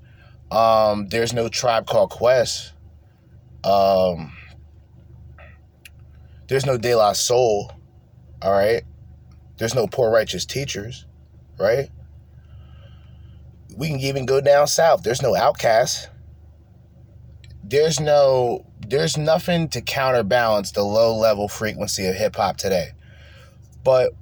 [0.51, 2.73] Um, there's no Tribe Called Quest.
[3.65, 4.33] Um,
[6.49, 7.71] there's no De La Soul,
[8.41, 8.83] all right?
[9.61, 11.05] There's no poor righteous teachers,
[11.59, 11.91] right?
[13.77, 15.03] We can even go down south.
[15.03, 16.07] There's no OutKast.
[17.63, 22.93] There's no there's nothing to counterbalance the low level frequency of hip hop today.
[23.85, 24.13] But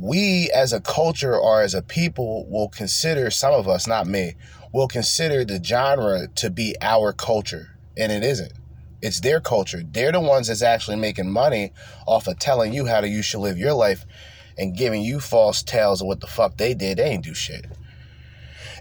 [0.00, 4.36] we as a culture or as a people will consider some of us, not me,
[4.72, 7.76] will consider the genre to be our culture.
[7.98, 8.54] And it isn't.
[9.02, 9.82] It's their culture.
[9.84, 11.72] They're the ones that's actually making money
[12.06, 14.06] off of telling you how to you should live your life
[14.58, 17.66] and giving you false tales of what the fuck they did, they ain't do shit.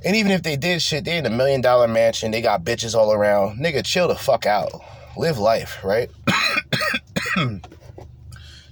[0.04, 2.96] And even if they did shit, they in a million dollar mansion, they got bitches
[2.96, 3.60] all around.
[3.60, 4.72] Nigga, chill the fuck out.
[5.16, 6.10] Live life, right?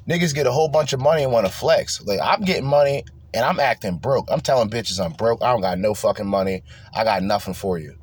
[0.08, 2.02] Niggas get a whole bunch of money and want to flex.
[2.02, 4.28] Like I'm getting money and I'm acting broke.
[4.32, 5.44] I'm telling bitches I'm broke.
[5.44, 6.64] I don't got no fucking money.
[6.96, 7.96] I got nothing for you.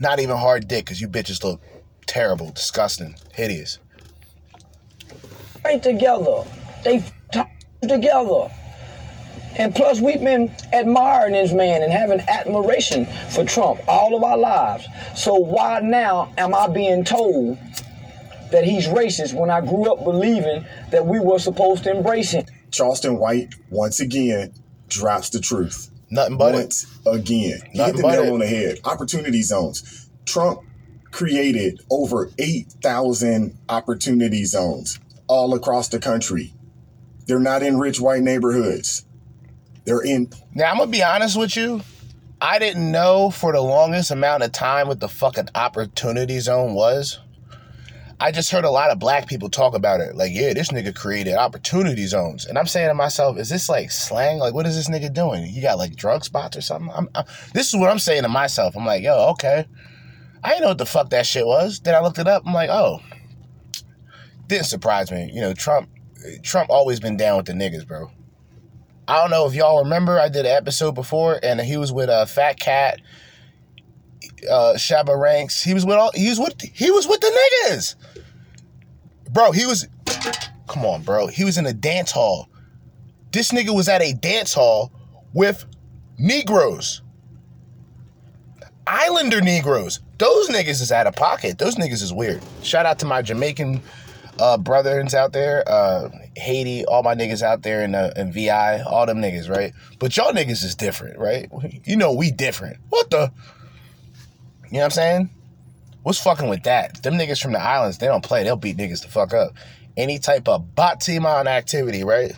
[0.00, 1.60] Not even hard dick because you bitches look
[2.06, 3.80] terrible, disgusting, hideous.
[5.68, 6.44] Right together.
[6.84, 7.42] They t-
[7.86, 8.50] together.
[9.56, 14.38] And plus, we've been admiring this man and having admiration for Trump all of our
[14.38, 14.86] lives.
[15.16, 17.58] So why now am I being told
[18.52, 22.46] that he's racist when I grew up believing that we were supposed to embrace him?
[22.70, 24.52] Charleston White once again
[24.88, 25.90] drops the truth.
[26.10, 26.58] Nothing but it.
[26.58, 27.58] once again.
[27.72, 28.32] He Nothing hit the but nail it.
[28.32, 28.78] on the head.
[28.84, 30.08] Opportunity zones.
[30.24, 30.60] Trump
[31.10, 36.54] created over 8,000 opportunity zones all across the country.
[37.26, 39.04] They're not in rich white neighborhoods.
[39.84, 41.82] They're in Now I'm gonna be honest with you.
[42.40, 47.18] I didn't know for the longest amount of time what the fucking opportunity zone was.
[48.20, 50.16] I just heard a lot of black people talk about it.
[50.16, 52.46] Like, yeah, this nigga created opportunity zones.
[52.46, 54.38] And I'm saying to myself, is this like slang?
[54.38, 55.44] Like, what is this nigga doing?
[55.44, 56.90] He got like drug spots or something?
[56.94, 57.24] I'm, i
[57.54, 58.76] this is what I'm saying to myself.
[58.76, 59.66] I'm like, yo, okay.
[60.42, 61.80] I didn't know what the fuck that shit was.
[61.80, 62.42] Then I looked it up.
[62.44, 63.00] I'm like, oh.
[64.48, 65.30] Didn't surprise me.
[65.32, 65.88] You know, Trump
[66.42, 68.10] Trump always been down with the niggas, bro.
[69.06, 72.10] I don't know if y'all remember, I did an episode before, and he was with
[72.10, 73.00] uh, Fat Cat,
[74.50, 75.62] uh, Shabba Ranks.
[75.62, 76.10] He was with all.
[76.14, 76.60] He was with.
[76.60, 77.94] He was with the niggas,
[79.32, 79.52] bro.
[79.52, 79.88] He was.
[80.66, 81.26] Come on, bro.
[81.28, 82.48] He was in a dance hall.
[83.32, 84.92] This nigga was at a dance hall
[85.32, 85.64] with
[86.18, 87.02] Negroes,
[88.86, 90.00] Islander Negroes.
[90.18, 91.58] Those niggas is out of pocket.
[91.58, 92.42] Those niggas is weird.
[92.62, 93.80] Shout out to my Jamaican
[94.38, 98.82] uh, brothers out there, uh, Haiti, all my niggas out there in, uh, in VI,
[98.82, 99.72] all them niggas, right?
[99.98, 101.50] But y'all niggas is different, right?
[101.84, 102.78] You know we different.
[102.90, 103.32] What the?
[104.66, 105.30] You know what I'm saying?
[106.02, 107.02] What's fucking with that?
[107.02, 108.44] Them niggas from the islands, they don't play.
[108.44, 109.52] They'll beat niggas the fuck up.
[109.96, 112.32] Any type of bot team on activity, right?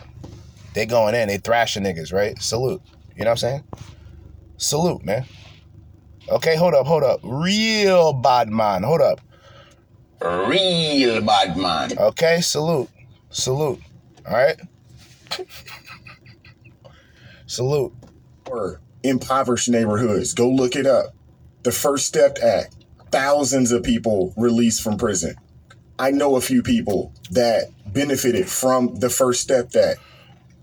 [0.73, 2.41] They going in, they thrashing niggas, right?
[2.41, 2.81] Salute.
[3.15, 3.63] You know what I'm saying?
[4.57, 5.25] Salute, man.
[6.29, 7.19] Okay, hold up, hold up.
[7.23, 8.83] Real bad man.
[8.83, 9.19] Hold up.
[10.21, 11.97] Real bad man.
[11.97, 12.89] Okay, salute.
[13.29, 13.79] Salute.
[14.27, 14.59] All right?
[17.47, 17.93] salute.
[18.45, 20.33] or impoverished neighborhoods.
[20.33, 21.15] Go look it up.
[21.63, 22.75] The First Step Act.
[23.11, 25.35] Thousands of people released from prison.
[25.99, 29.99] I know a few people that benefited from the First Step Act.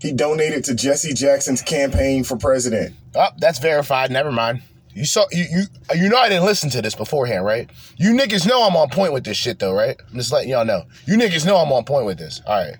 [0.01, 2.95] He donated to Jesse Jackson's campaign for president.
[3.15, 4.11] Oh, that's verified.
[4.11, 4.61] Never mind.
[4.99, 5.63] You saw you you
[5.95, 7.69] you know I didn't listen to this beforehand, right?
[7.95, 9.95] You niggas know I'm on point with this shit though, right?
[10.09, 10.83] I'm just letting y'all know.
[11.05, 12.41] You niggas know I'm on point with this.
[12.45, 12.75] All right.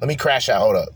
[0.00, 0.62] Let me crash out.
[0.62, 0.88] Hold up.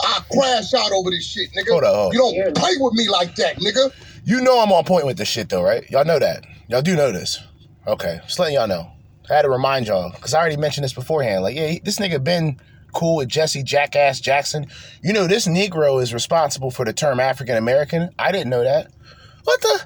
[0.00, 1.72] I crash out over this shit, nigga.
[1.72, 2.12] Hold up, hold up.
[2.14, 3.92] You don't play with me like that, nigga.
[4.24, 5.90] You know I'm on point with this shit though, right?
[5.90, 6.46] Y'all know that.
[6.68, 7.42] Y'all do know this.
[7.88, 8.20] Okay.
[8.24, 8.88] Just letting y'all know.
[9.28, 11.42] I had to remind y'all because I already mentioned this beforehand.
[11.42, 12.60] Like, yeah, this nigga been
[12.92, 14.68] cool with Jesse Jackass Jackson.
[15.02, 18.10] You know, this Negro is responsible for the term African American.
[18.16, 18.92] I didn't know that.
[19.42, 19.80] What the?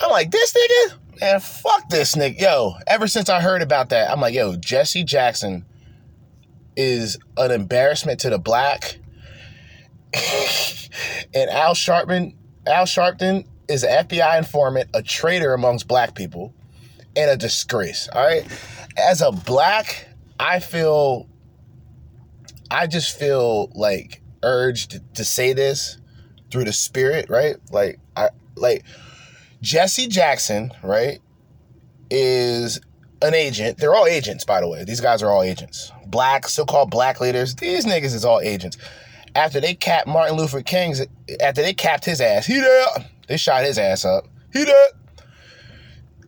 [0.00, 1.20] I'm like, this nigga?
[1.20, 2.40] Man, fuck this nigga.
[2.40, 5.64] Yo, ever since I heard about that, I'm like, yo, Jesse Jackson
[6.76, 8.98] is an embarrassment to the black.
[11.34, 12.34] and Al Sharpton,
[12.66, 16.54] Al Sharpton is an FBI informant, a traitor amongst black people,
[17.14, 18.08] and a disgrace.
[18.12, 18.46] All right.
[18.96, 21.28] As a black, I feel
[22.70, 25.98] I just feel like urged to say this
[26.50, 27.56] through the spirit, right?
[27.70, 28.84] Like I like
[29.60, 31.20] Jesse Jackson, right,
[32.10, 32.80] is
[33.22, 33.78] an agent.
[33.78, 34.84] They're all agents, by the way.
[34.84, 35.92] These guys are all agents.
[36.06, 37.54] Black, so-called black leaders.
[37.54, 38.78] These niggas is all agents.
[39.34, 41.02] After they capped Martin Luther King's,
[41.40, 42.86] after they capped his ass, he there.
[43.28, 44.26] They shot his ass up.
[44.52, 44.88] He there.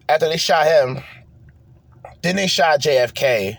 [0.08, 1.00] After they shot him,
[2.22, 3.58] then they shot JFK,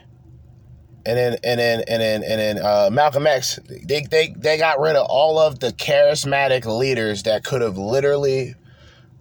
[1.06, 3.60] and then and then and then and then uh, Malcolm X.
[3.68, 8.56] They they they got rid of all of the charismatic leaders that could have literally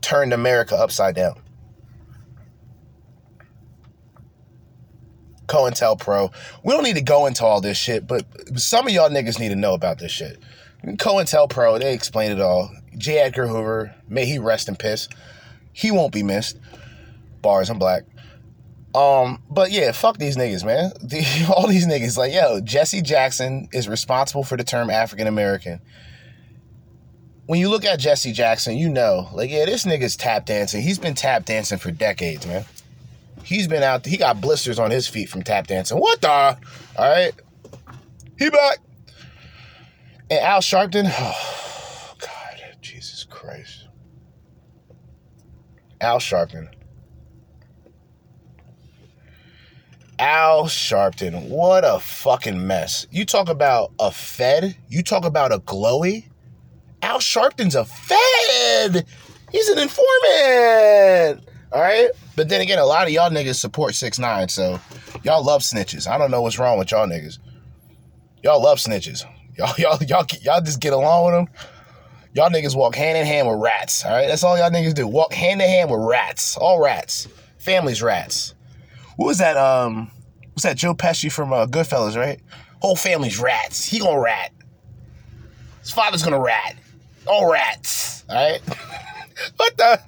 [0.03, 1.41] turned America upside down.
[5.47, 6.33] COINTELPRO.
[6.65, 8.25] We don't need to go into all this shit, but
[8.59, 10.39] some of y'all niggas need to know about this shit.
[10.85, 12.71] COINTELPRO, they explained it all.
[12.97, 13.19] J.
[13.19, 15.09] Edgar Hoover, may he rest in piss.
[15.73, 16.59] He won't be missed.
[17.41, 18.05] Bars, I'm black.
[18.95, 20.93] Um, but yeah, fuck these niggas, man.
[21.03, 25.81] The, all these niggas, like, yo, Jesse Jackson is responsible for the term African American.
[27.53, 30.81] When you look at Jesse Jackson, you know, like, yeah, this nigga's tap dancing.
[30.81, 32.65] He's been tap dancing for decades, man.
[33.45, 35.99] He's been out, he got blisters on his feet from tap dancing.
[35.99, 36.31] What the?
[36.31, 36.57] All
[36.97, 37.33] right.
[38.39, 38.79] He back.
[40.31, 43.87] And Al Sharpton, oh, God, Jesus Christ.
[46.01, 46.69] Al Sharpton.
[50.19, 53.07] Al Sharpton, what a fucking mess.
[53.11, 56.31] You talk about a Fed, you talk about a glowy.
[57.03, 59.07] Al Sharpton's a Fed.
[59.51, 61.49] He's an informant.
[61.73, 62.09] All right.
[62.37, 64.81] But then again, a lot of y'all niggas support six nine, so
[65.23, 66.09] y'all love snitches.
[66.09, 67.39] I don't know what's wrong with y'all niggas.
[68.43, 69.25] Y'all love snitches.
[69.57, 71.49] Y'all, y'all, y'all, y'all just get along with them.
[72.35, 74.05] Y'all niggas walk hand in hand with rats.
[74.05, 75.07] All right, that's all y'all niggas do.
[75.07, 76.57] Walk hand in hand with rats.
[76.57, 77.29] All rats.
[77.59, 78.55] Families rats.
[79.17, 79.59] What was that?
[79.59, 80.11] Um,
[80.53, 80.77] what's that?
[80.77, 82.41] Joe Pesci from uh, Goodfellas, right?
[82.81, 83.85] Whole family's rats.
[83.85, 84.51] He gonna rat.
[85.81, 86.77] His father's gonna rat.
[87.27, 88.25] All rats.
[88.29, 88.61] All right.
[89.57, 90.01] what the?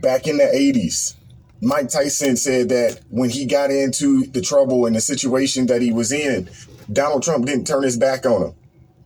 [0.00, 1.14] Back in the 80s,
[1.60, 5.92] Mike Tyson said that when he got into the trouble and the situation that he
[5.92, 6.48] was in,
[6.90, 8.54] Donald Trump didn't turn his back on him.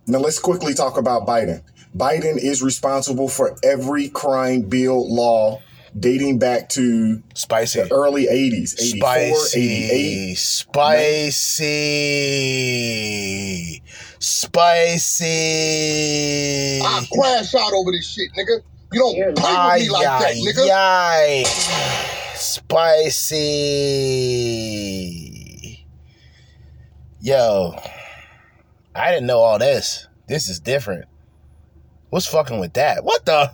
[0.07, 1.62] Now let's quickly talk about Biden.
[1.96, 5.61] Biden is responsible for every crime bill law
[5.98, 7.82] dating back to Spicy.
[7.82, 9.11] the early 80s, 84,
[9.55, 10.34] 88.
[10.36, 11.64] Spicy.
[14.24, 15.30] Spicy.
[16.82, 18.62] I crash out over this shit, nigga.
[18.92, 20.70] You don't play with me like that, nigga.
[20.72, 21.44] Ay,
[24.44, 25.86] Spicy.
[27.20, 27.74] Yo,
[28.94, 30.08] I didn't know all this.
[30.26, 31.06] This is different.
[32.10, 33.04] What's fucking with that?
[33.04, 33.52] What the?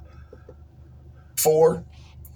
[1.37, 1.85] Four,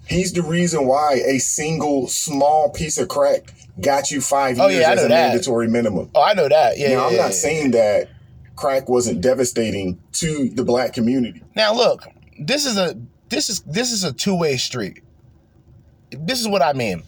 [0.07, 4.81] he's the reason why a single small piece of crack got you five Oh, years
[4.81, 5.29] yeah, as a that.
[5.29, 6.09] mandatory minimum.
[6.15, 6.77] Oh, I know that.
[6.77, 6.87] Yeah.
[6.87, 7.31] now, yeah, I'm yeah, not yeah.
[7.31, 8.09] saying that
[8.55, 11.43] crack wasn't devastating to the black community.
[11.55, 12.03] Now look,
[12.39, 12.97] this is a
[13.29, 15.01] this is this is a two-way street.
[16.11, 17.03] This is what I mean.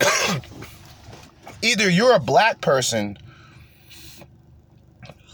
[1.62, 3.18] Either you're a black person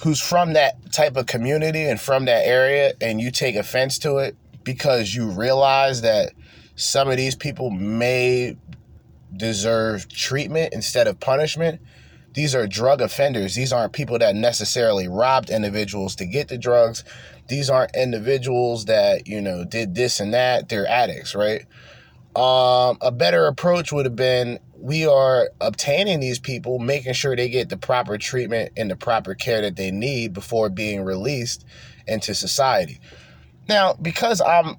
[0.01, 4.19] who's from that type of community and from that area and you take offense to
[4.19, 6.33] it because you realize that
[6.77, 8.57] some of these people may
[9.37, 11.81] deserve treatment instead of punishment.
[12.35, 13.55] These are drug offenders.
[13.55, 17.05] These aren't people that necessarily robbed individuals to get the drugs.
[17.49, 20.69] These aren't individuals that, you know, did this and that.
[20.69, 21.67] They're addicts, right?
[22.37, 27.49] Um, a better approach would have been we are obtaining these people, making sure they
[27.49, 31.65] get the proper treatment and the proper care that they need before being released
[32.07, 33.01] into society.
[33.67, 34.77] Now, because I'm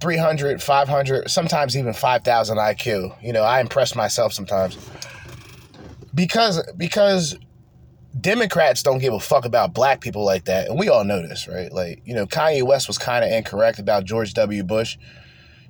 [0.00, 4.78] 300, 500, sometimes even 5,000 IQ, you know, I impress myself sometimes.
[6.18, 7.38] Because because
[8.20, 11.46] Democrats don't give a fuck about black people like that, and we all know this,
[11.46, 11.72] right?
[11.72, 14.64] Like, you know, Kanye West was kind of incorrect about George W.
[14.64, 14.98] Bush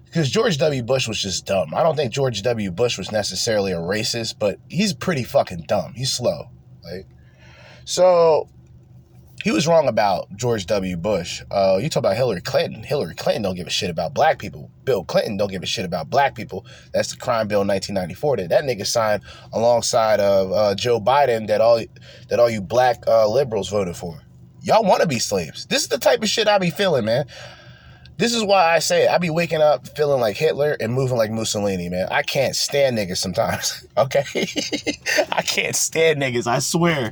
[0.06, 0.82] because George W.
[0.82, 1.74] Bush was just dumb.
[1.74, 2.70] I don't think George W.
[2.70, 5.92] Bush was necessarily a racist, but he's pretty fucking dumb.
[5.94, 6.50] He's slow,
[6.82, 7.04] right?
[7.84, 8.48] So
[9.44, 10.96] he was wrong about George W.
[10.96, 11.42] Bush.
[11.50, 12.82] Uh, you talk about Hillary Clinton.
[12.82, 14.70] Hillary Clinton don't give a shit about black people.
[14.84, 16.66] Bill Clinton don't give a shit about black people.
[16.92, 19.22] That's the crime bill in 1994 that that nigga signed
[19.52, 21.80] alongside of uh, Joe Biden that all
[22.28, 24.20] that all you black uh, liberals voted for.
[24.60, 25.66] Y'all want to be slaves.
[25.66, 27.26] This is the type of shit I be feeling, man.
[28.18, 29.10] This is why I say it.
[29.10, 32.08] I be waking up feeling like Hitler and moving like Mussolini, man.
[32.10, 33.86] I can't stand niggas sometimes.
[33.98, 34.22] Okay,
[35.32, 36.46] I can't stand niggas.
[36.46, 37.10] I swear.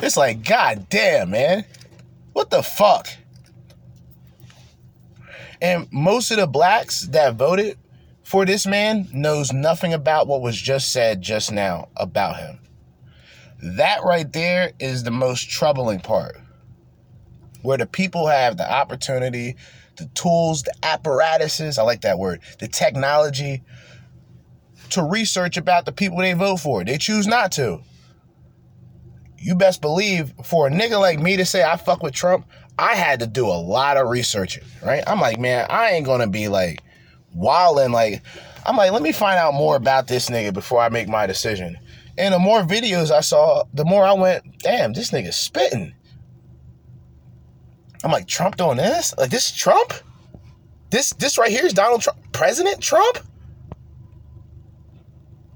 [0.00, 1.64] It's like, god damn, man.
[2.32, 3.08] What the fuck?
[5.62, 7.78] And most of the blacks that voted
[8.22, 12.58] for this man knows nothing about what was just said just now about him.
[13.62, 16.36] That right there is the most troubling part.
[17.62, 19.56] Where the people have the opportunity,
[19.96, 23.62] the tools, the apparatuses, I like that word, the technology
[24.90, 26.84] to research about the people they vote for.
[26.84, 27.80] They choose not to
[29.44, 32.46] you best believe for a nigga like me to say I fuck with Trump,
[32.78, 35.04] I had to do a lot of researching, right?
[35.06, 36.82] I'm like, man, I ain't gonna be like
[37.34, 37.92] wilding.
[37.92, 38.22] Like,
[38.64, 41.76] I'm like, let me find out more about this nigga before I make my decision.
[42.16, 45.92] And the more videos I saw, the more I went, damn, this nigga's spitting.
[48.02, 49.14] I'm like, Trump doing this?
[49.18, 49.92] Like, this is Trump?
[50.88, 53.18] This this right here is Donald Trump, President Trump?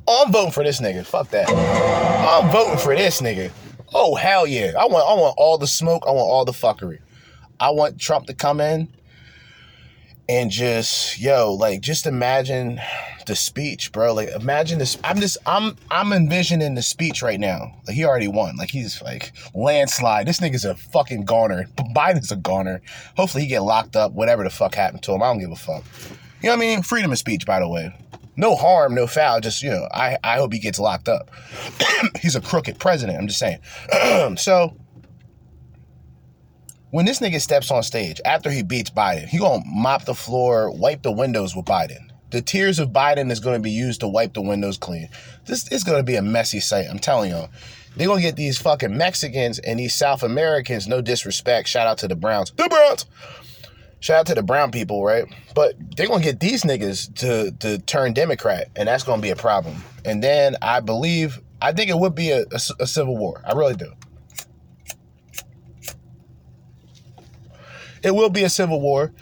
[0.07, 1.07] Oh, I'm voting for this nigga.
[1.07, 1.49] Fuck that.
[1.49, 3.51] I'm voting for this nigga.
[3.95, 4.73] Oh hell yeah!
[4.79, 6.05] I want I want all the smoke.
[6.07, 6.99] I want all the fuckery.
[7.61, 8.89] I want Trump to come in
[10.29, 12.81] and just yo like just imagine
[13.27, 14.13] the speech, bro.
[14.15, 14.99] Like imagine this.
[15.05, 17.75] I'm just I'm I'm envisioning the speech right now.
[17.87, 18.57] Like he already won.
[18.57, 20.27] Like he's like landslide.
[20.27, 21.65] This nigga's a fucking goner.
[21.95, 22.83] Biden's a goner.
[23.17, 24.13] Hopefully he get locked up.
[24.13, 25.85] Whatever the fuck happened to him, I don't give a fuck.
[26.43, 26.83] You know what I mean?
[26.83, 27.95] Freedom of speech, by the way.
[28.39, 29.41] No harm, no foul.
[29.41, 31.29] Just you know, I I hope he gets locked up.
[32.21, 33.19] he's a crooked president.
[33.19, 33.59] I'm just saying.
[34.37, 34.77] so
[36.91, 40.71] when this nigga steps on stage after he beats Biden, he gonna mop the floor,
[40.71, 42.11] wipe the windows with Biden.
[42.31, 45.09] The tears of Biden is to be used to wipe the windows clean.
[45.47, 46.87] This is to be a messy sight.
[46.89, 47.51] I'm telling y'all.
[47.97, 51.67] They're to get these fucking Mexicans and these South Americans, no disrespect.
[51.67, 52.53] Shout out to the Browns.
[52.53, 53.07] The Browns.
[54.01, 55.25] Shout out to the brown people, right?
[55.55, 59.37] But they're to get these niggas to, to turn Democrat, and that's to be a
[59.37, 59.83] problem.
[60.05, 63.43] And then I believe, I think it would be a, a, a civil war.
[63.45, 63.93] I really do.
[68.03, 69.13] It will be a civil war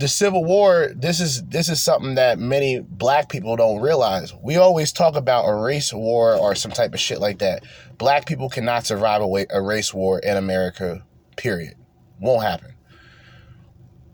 [0.00, 4.32] the Civil War, this is this is something that many black people don't realize.
[4.42, 7.64] We always talk about a race war or some type of shit like that.
[7.98, 11.04] Black people cannot survive a, a race war in America.
[11.36, 11.74] Period.
[12.18, 12.72] Won't happen.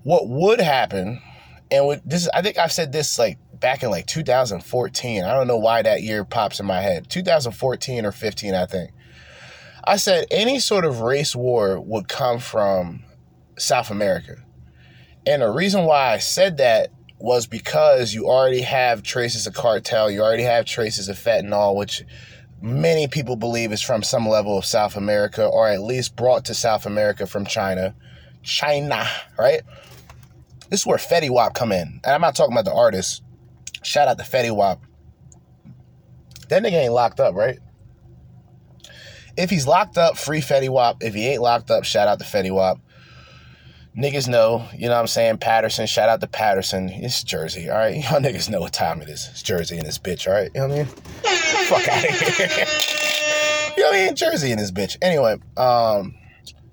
[0.06, 1.20] What would happen,
[1.70, 5.24] and what this I think I've said this like back in like 2014.
[5.24, 7.10] I don't know why that year pops in my head.
[7.10, 8.92] 2014 or 15, I think.
[9.82, 13.02] I said any sort of race war would come from
[13.58, 14.36] South America
[15.26, 20.08] and the reason why I said that was because you already have traces of cartel,
[20.08, 22.04] you already have traces of fentanyl, which
[22.62, 26.54] many people believe is from some level of South America, or at least brought to
[26.54, 27.94] South America from China.
[28.44, 29.04] China,
[29.36, 29.62] right?
[30.70, 32.00] This is where Fetty Wap come in.
[32.04, 33.22] And I'm not talking about the artist.
[33.82, 34.82] Shout out to Fetty Wap.
[36.48, 37.58] That nigga ain't locked up, right?
[39.36, 41.02] If he's locked up, free Fetty Wap.
[41.02, 42.80] If he ain't locked up, shout out to Fetty Wap
[43.96, 45.38] niggas know, you know what I'm saying?
[45.38, 46.88] Paterson, shout out to Paterson.
[46.90, 47.94] It's Jersey, all right?
[48.10, 49.28] Y'all niggas know what time it is.
[49.30, 50.50] It's Jersey and this bitch, all right?
[50.54, 50.86] You know what I mean?
[50.86, 52.46] Fuck out of here.
[53.76, 54.16] you know what I mean?
[54.16, 54.96] Jersey and this bitch.
[55.00, 56.14] Anyway, um,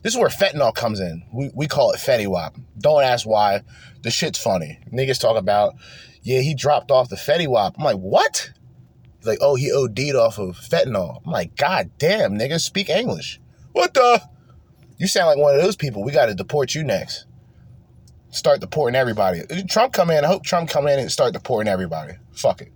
[0.04, 1.24] this is where fentanyl comes in.
[1.34, 2.58] We, we call it Fetty Wap.
[2.78, 3.62] Don't ask why.
[4.02, 4.80] The shit's funny.
[4.92, 5.76] Niggas talk about,
[6.22, 7.76] yeah, he dropped off the Fetty Wap.
[7.78, 8.52] I'm like, what?
[9.18, 11.22] He's like, oh, he OD'd off of fentanyl.
[11.26, 13.40] I'm like, God damn, niggas speak English.
[13.72, 14.22] What the?
[14.98, 16.04] You sound like one of those people.
[16.04, 17.26] We got to deport you next.
[18.30, 19.42] Start deporting everybody.
[19.70, 20.26] Trump come in.
[20.26, 22.14] I hope Trump come in and start deporting everybody.
[22.34, 22.74] Fuck it.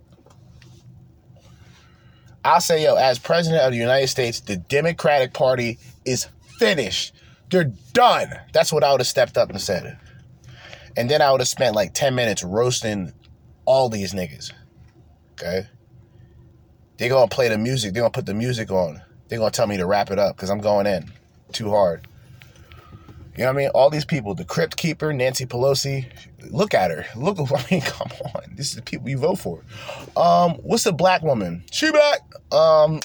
[2.44, 7.12] I'll say, yo, as president of the United States, the Democratic Party is finished.
[7.50, 8.28] They're done.
[8.52, 9.98] That's what I would have stepped up and said.
[10.96, 13.12] And then I would have spent like 10 minutes roasting
[13.64, 14.52] all these niggas.
[15.32, 15.66] Okay?
[16.98, 17.94] They're to play the music.
[17.94, 19.00] They're to put the music on.
[19.28, 21.10] They're to tell me to wrap it up because I'm going in
[21.52, 22.06] too hard.
[23.36, 23.68] You know what I mean?
[23.68, 26.06] All these people, the Crypt Keeper, Nancy Pelosi,
[26.50, 27.06] look at her.
[27.14, 28.42] Look, I mean, come on.
[28.56, 29.62] This is the people you vote for.
[30.16, 31.62] Um, what's the black woman?
[31.70, 32.20] She back.
[32.52, 33.00] Um,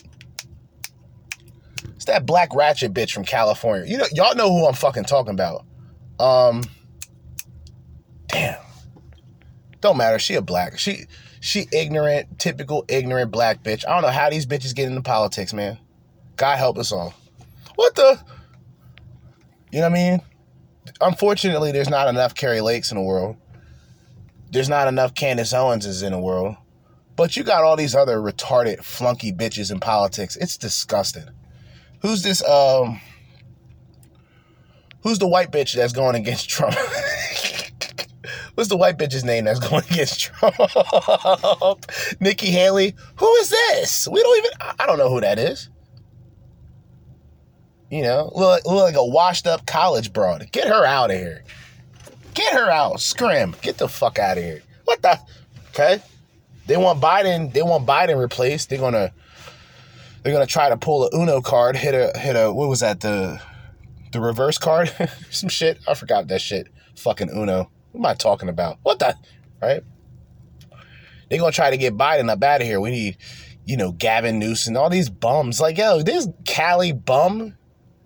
[2.04, 3.90] it's that black ratchet bitch from California.
[3.90, 5.64] You know, y'all know who I'm fucking talking about.
[6.20, 6.66] Um,
[8.28, 8.60] damn.
[9.80, 10.20] Don't matter.
[10.20, 10.78] She a black.
[10.78, 11.06] She
[11.40, 13.88] she ignorant, typical ignorant black bitch.
[13.88, 15.78] I don't know how these bitches get into politics, man.
[16.36, 17.14] God help us all.
[17.76, 18.22] What the?
[19.72, 20.22] You know what I mean?
[21.00, 23.38] Unfortunately, there's not enough Kari Lakes in the world.
[24.52, 26.58] There's not enough Candace Owens in the world.
[27.16, 30.36] But you got all these other retarded flunky bitches in politics.
[30.36, 31.30] It's disgusting.
[32.04, 33.02] Who's this um
[35.02, 36.76] Who's the white bitch that's going against Trump?
[38.56, 40.56] What's the white bitch's name that's going against Trump?
[42.20, 42.94] Nikki Haley.
[43.16, 44.08] Who is this?
[44.08, 45.70] We don't even I don't know who that is.
[47.90, 50.52] You know, look, look like a washed up college broad.
[50.52, 51.44] Get her out of here.
[52.34, 53.00] Get her out.
[53.00, 53.56] Scrim.
[53.62, 54.62] Get the fuck out of here.
[54.86, 55.20] What the?
[55.70, 56.02] Okay.
[56.66, 57.54] They want Biden.
[57.54, 58.70] They want Biden replaced.
[58.70, 59.14] They're gonna.
[60.24, 61.76] They're gonna try to pull a Uno card.
[61.76, 62.52] Hit a hit a.
[62.52, 63.02] What was that?
[63.02, 63.42] The
[64.12, 64.94] the reverse card.
[65.30, 65.80] Some shit.
[65.88, 66.68] I forgot that shit.
[66.98, 67.70] Fucking Uno.
[67.92, 68.78] What am I talking about?
[68.84, 69.16] What the?
[69.62, 69.84] Right.
[71.30, 72.80] They're gonna try to get Biden up out of here.
[72.80, 73.18] We need,
[73.66, 75.60] you know, Gavin Newsom, all these bums.
[75.60, 77.56] Like, yo, this Cali bum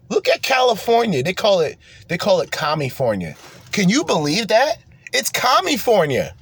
[0.09, 1.22] Look at California.
[1.22, 3.36] They call it they call it California.
[3.72, 4.78] Can you believe that?
[5.13, 6.36] It's California.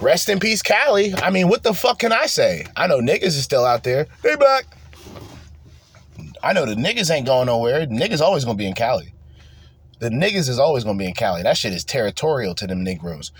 [0.00, 1.14] Rest in peace, Cali.
[1.16, 2.66] I mean, what the fuck can I say?
[2.74, 4.06] I know niggas is still out there.
[4.22, 4.64] They back.
[6.42, 7.86] I know the niggas ain't going nowhere.
[7.86, 9.12] Niggas always gonna be in Cali.
[9.98, 11.42] The niggas is always gonna be in Cali.
[11.42, 13.32] That shit is territorial to them Negroes.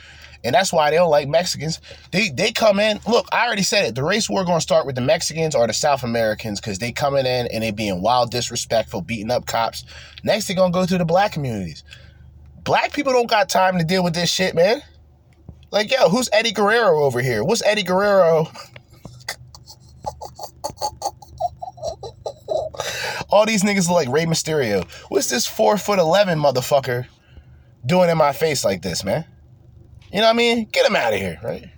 [0.44, 1.80] And that's why they don't like Mexicans.
[2.12, 3.00] They they come in.
[3.08, 3.94] Look, I already said it.
[3.94, 7.24] The race war gonna start with the Mexicans or the South Americans because they coming
[7.24, 9.84] in and they being wild, disrespectful, beating up cops.
[10.24, 11.84] Next, they gonna go to the black communities.
[12.64, 14.82] Black people don't got time to deal with this shit, man.
[15.70, 17.44] Like, yo, who's Eddie Guerrero over here?
[17.44, 18.48] What's Eddie Guerrero?
[23.28, 24.84] All these niggas like Rey Mysterio.
[25.08, 27.06] What's this four foot eleven motherfucker
[27.86, 29.24] doing in my face like this, man?
[30.12, 30.64] You know what I mean?
[30.72, 31.68] Get him out of here, right?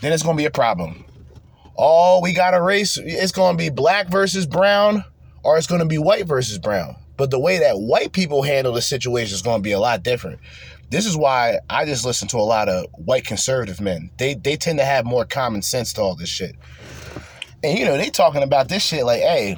[0.00, 1.04] Then it's gonna be a problem.
[1.76, 2.96] Oh, we got a race.
[2.96, 5.04] It's gonna be black versus brown,
[5.42, 6.94] or it's gonna be white versus brown.
[7.16, 10.38] But the way that white people handle the situation is gonna be a lot different.
[10.90, 14.10] This is why I just listen to a lot of white conservative men.
[14.18, 16.56] They they tend to have more common sense to all this shit.
[17.62, 19.56] And you know, they talking about this shit like, hey,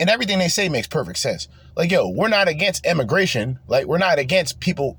[0.00, 1.48] and everything they say makes perfect sense.
[1.76, 3.58] Like, yo, we're not against immigration.
[3.66, 4.98] Like, we're not against people.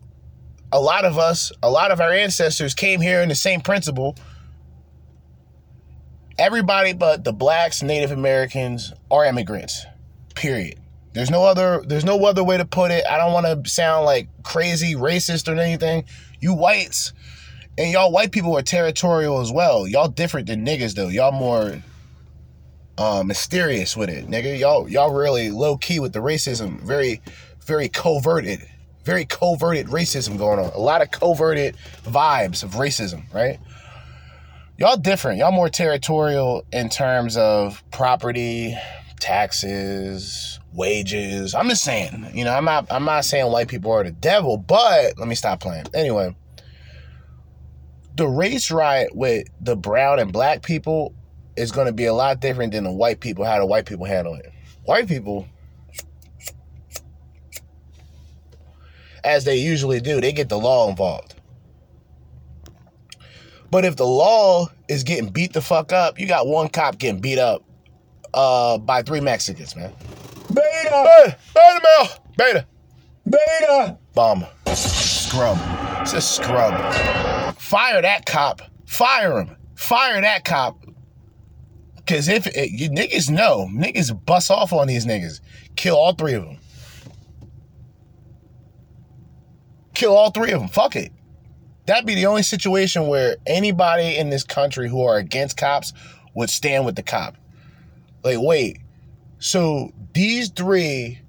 [0.71, 4.15] A lot of us, a lot of our ancestors came here in the same principle.
[6.37, 9.85] Everybody but the blacks, Native Americans are immigrants.
[10.35, 10.79] Period.
[11.15, 13.05] There's no other there's no other way to put it.
[13.09, 16.03] I don't want to sound like crazy racist or anything.
[16.41, 17.13] You whites
[17.77, 19.87] and y'all white people are territorial as well.
[19.87, 21.07] Y'all different than niggas though.
[21.07, 21.81] Y'all more
[22.97, 24.59] uh, mysterious with it, nigga.
[24.59, 26.81] Y'all y'all really low key with the racism.
[26.81, 27.21] Very
[27.61, 28.67] very coverted.
[29.05, 30.65] Very coverted racism going on.
[30.73, 33.57] A lot of coverted vibes of racism, right?
[34.77, 35.37] Y'all different.
[35.39, 38.77] Y'all more territorial in terms of property,
[39.21, 41.55] taxes, wages.
[41.55, 44.57] I'm just saying, you know, I'm not I'm not saying white people are the devil,
[44.57, 45.85] but let me stop playing.
[45.93, 46.35] Anyway,
[48.15, 51.13] the race riot with the brown and black people
[51.55, 54.05] is going to be a lot different than the white people how the white people
[54.05, 54.51] handle it.
[54.83, 55.47] White people
[59.23, 61.33] as they usually do, they get the law involved.
[63.71, 67.19] But if the law is getting beat the fuck up, you got one cop getting
[67.19, 67.63] beat up
[68.33, 69.91] uh, by three Mexicans, man.
[70.53, 70.89] Beta!
[70.91, 72.07] Hey, beta male!
[72.37, 72.67] Beta!
[73.25, 73.97] Beta!
[74.13, 74.45] Bum.
[74.73, 75.57] Scrub.
[76.01, 76.93] It's a scrub.
[77.55, 78.61] Fire that cop.
[78.85, 79.55] Fire him.
[79.75, 80.83] Fire that cop.
[82.07, 85.41] Cause if it, you niggas know, niggas bust off on these niggas.
[85.75, 86.59] Kill all three of them.
[89.95, 90.69] Kill all three of them.
[90.69, 91.11] Fuck it.
[91.87, 95.93] That'd be the only situation where anybody in this country who are against cops
[96.35, 97.35] would stand with the cop.
[98.23, 98.79] Like, wait,
[99.39, 101.19] so these three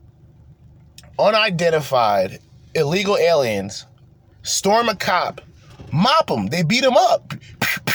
[1.19, 2.39] unidentified
[2.75, 3.87] illegal aliens
[4.43, 5.41] storm a cop,
[5.93, 6.47] mop them.
[6.47, 7.33] They beat them up,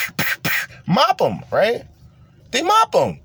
[0.87, 1.83] mop them, right?
[2.51, 3.19] They mop them.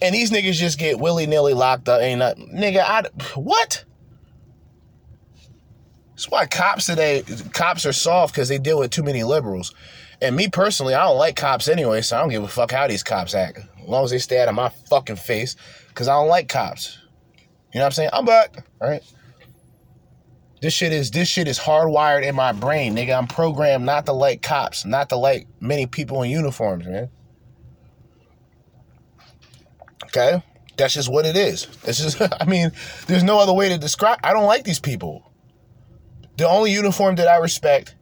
[0.00, 2.00] And these niggas just get willy nilly locked up.
[2.00, 3.04] Ain't not, nigga, I,
[3.36, 3.84] what?
[6.10, 7.22] That's why cops today,
[7.52, 9.72] cops are soft because they deal with too many liberals.
[10.22, 12.86] And me personally, I don't like cops anyway, so I don't give a fuck how
[12.86, 13.58] these cops act.
[13.58, 15.56] As long as they stay out of my fucking face,
[15.88, 16.98] because I don't like cops.
[17.74, 18.10] You know what I'm saying?
[18.12, 19.02] I'm back, right?
[20.60, 23.18] This shit is this shit is hardwired in my brain, nigga.
[23.18, 27.10] I'm programmed not to like cops, not to like many people in uniforms, man.
[30.04, 30.40] Okay?
[30.76, 31.66] That's just what it is.
[31.82, 32.70] This is I mean,
[33.08, 35.32] there's no other way to describe I don't like these people.
[36.36, 37.96] The only uniform that I respect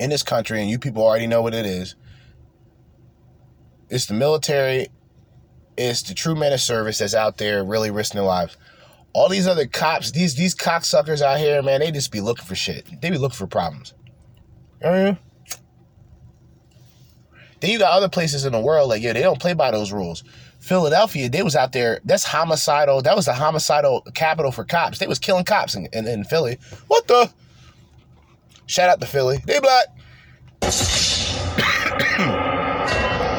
[0.00, 1.94] in this country, and you people already know what it is,
[3.88, 4.88] it's the military,
[5.76, 8.56] it's the true men of service that's out there really risking their lives.
[9.12, 12.56] All these other cops, these these cocksuckers out here, man, they just be looking for
[12.56, 12.86] shit.
[13.00, 13.94] They be looking for problems.
[14.80, 15.18] You know what I mean?
[17.60, 19.92] Then you got other places in the world, like, yeah, they don't play by those
[19.92, 20.22] rules.
[20.58, 24.98] Philadelphia, they was out there, that's homicidal, that was the homicidal capital for cops.
[24.98, 26.58] They was killing cops in, in, in Philly.
[26.88, 27.30] What the?
[28.74, 29.38] Shout out to Philly.
[29.46, 29.86] They Block.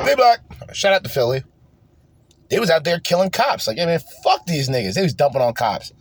[0.06, 0.40] they black.
[0.72, 1.44] Shout out to Philly.
[2.50, 3.68] They was out there killing cops.
[3.68, 4.94] Like, I mean, fuck these niggas.
[4.94, 5.92] They was dumping on cops.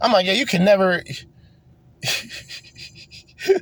[0.00, 1.02] I'm like, yeah, you can never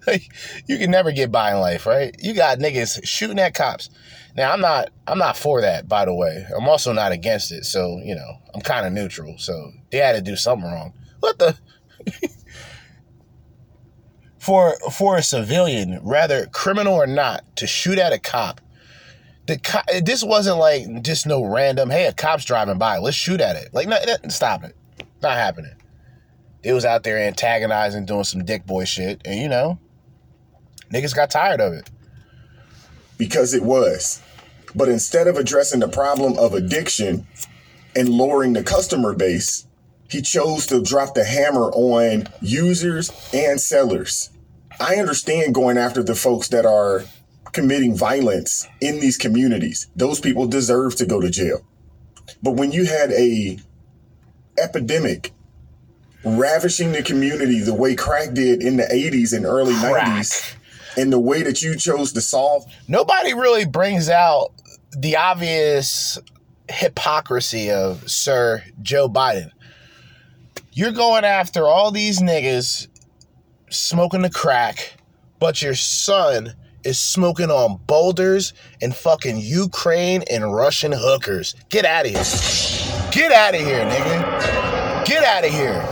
[0.06, 0.30] like,
[0.68, 2.14] you can never get by in life, right?
[2.20, 3.90] You got niggas shooting at cops.
[4.36, 6.46] Now I'm not I'm not for that, by the way.
[6.56, 7.64] I'm also not against it.
[7.64, 9.38] So, you know, I'm kind of neutral.
[9.38, 10.92] So they had to do something wrong.
[11.18, 11.58] What the
[14.46, 18.60] for for a civilian, rather criminal or not, to shoot at a cop.
[19.48, 19.60] The
[20.04, 21.90] this wasn't like just no random.
[21.90, 22.98] Hey, a cop's driving by.
[22.98, 23.74] Let's shoot at it.
[23.74, 24.76] Like, no, no, stop it.
[25.22, 25.74] Not happening.
[26.62, 29.78] It was out there antagonizing, doing some dick boy shit, and you know,
[30.92, 31.90] niggas got tired of it.
[33.18, 34.22] because it was.
[34.74, 37.26] But instead of addressing the problem of addiction
[37.94, 39.66] and lowering the customer base,
[40.10, 44.30] he chose to drop the hammer on users and sellers.
[44.80, 47.04] I understand going after the folks that are
[47.52, 49.88] committing violence in these communities.
[49.96, 51.64] Those people deserve to go to jail.
[52.42, 53.58] But when you had a
[54.58, 55.32] epidemic
[56.24, 60.08] ravishing the community the way crack did in the 80s and early Crack.
[60.08, 60.54] 90s,
[60.96, 64.52] and the way that you chose to solve Nobody really brings out
[64.96, 66.18] the obvious
[66.68, 69.50] hypocrisy of Sir Joe Biden.
[70.72, 72.88] You're going after all these niggas
[73.70, 74.94] smoking the crack,
[75.38, 76.54] but your son
[76.84, 81.56] is smoking on boulders and fucking Ukraine and Russian hookers.
[81.68, 82.22] Get out of here.
[83.10, 85.04] Get out of here, nigga.
[85.04, 85.82] Get out of here.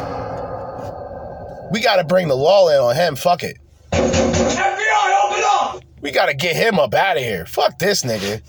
[1.72, 3.16] We got to bring the law in on him.
[3.16, 3.58] Fuck it.
[3.90, 5.82] FBI, open up!
[6.00, 7.46] We got to get him up out of here.
[7.46, 8.42] Fuck this nigga.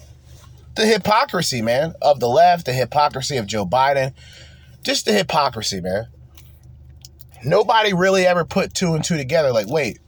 [0.75, 4.13] The hypocrisy, man, of the left, the hypocrisy of Joe Biden.
[4.83, 6.07] Just the hypocrisy, man.
[7.45, 9.51] Nobody really ever put two and two together.
[9.51, 9.99] Like, wait,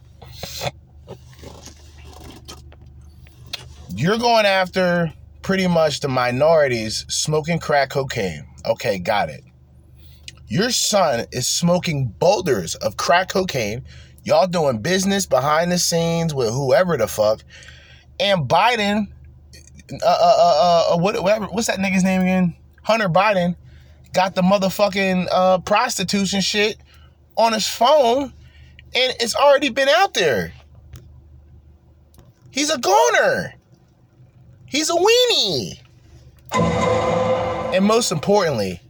[3.94, 5.12] you're going after
[5.42, 8.44] pretty much the minorities smoking crack cocaine.
[8.66, 9.44] Okay, got it.
[10.48, 13.84] Your son is smoking boulders of crack cocaine.
[14.24, 17.44] Y'all doing business behind the scenes with whoever the fuck.
[18.18, 19.06] And Biden,
[19.92, 22.56] uh, uh, uh, uh what, whatever, what's that nigga's name again?
[22.82, 23.54] Hunter Biden
[24.12, 26.78] got the motherfucking uh, prostitution shit
[27.38, 28.34] on his phone,
[28.94, 30.52] and it's already been out there.
[32.50, 33.54] He's a goner.
[34.66, 35.78] He's a weenie.
[37.74, 38.80] And most importantly,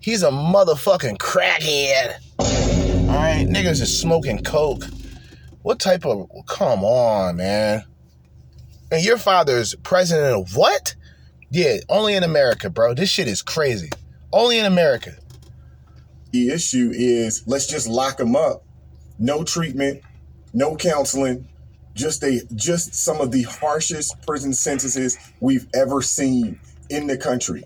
[0.00, 2.20] he's a motherfucking crackhead.
[3.08, 4.84] All right, niggas is smoking coke.
[5.62, 6.30] What type of?
[6.46, 7.82] Come on, man.
[8.92, 10.94] And your father's president of what?
[11.50, 12.94] Yeah, only in America, bro.
[12.94, 13.90] This shit is crazy.
[14.32, 15.16] Only in America.
[16.36, 18.62] The issue is let's just lock them up.
[19.18, 20.02] No treatment,
[20.52, 21.48] no counseling,
[21.94, 26.60] just a just some of the harshest prison sentences we've ever seen
[26.90, 27.64] in the country.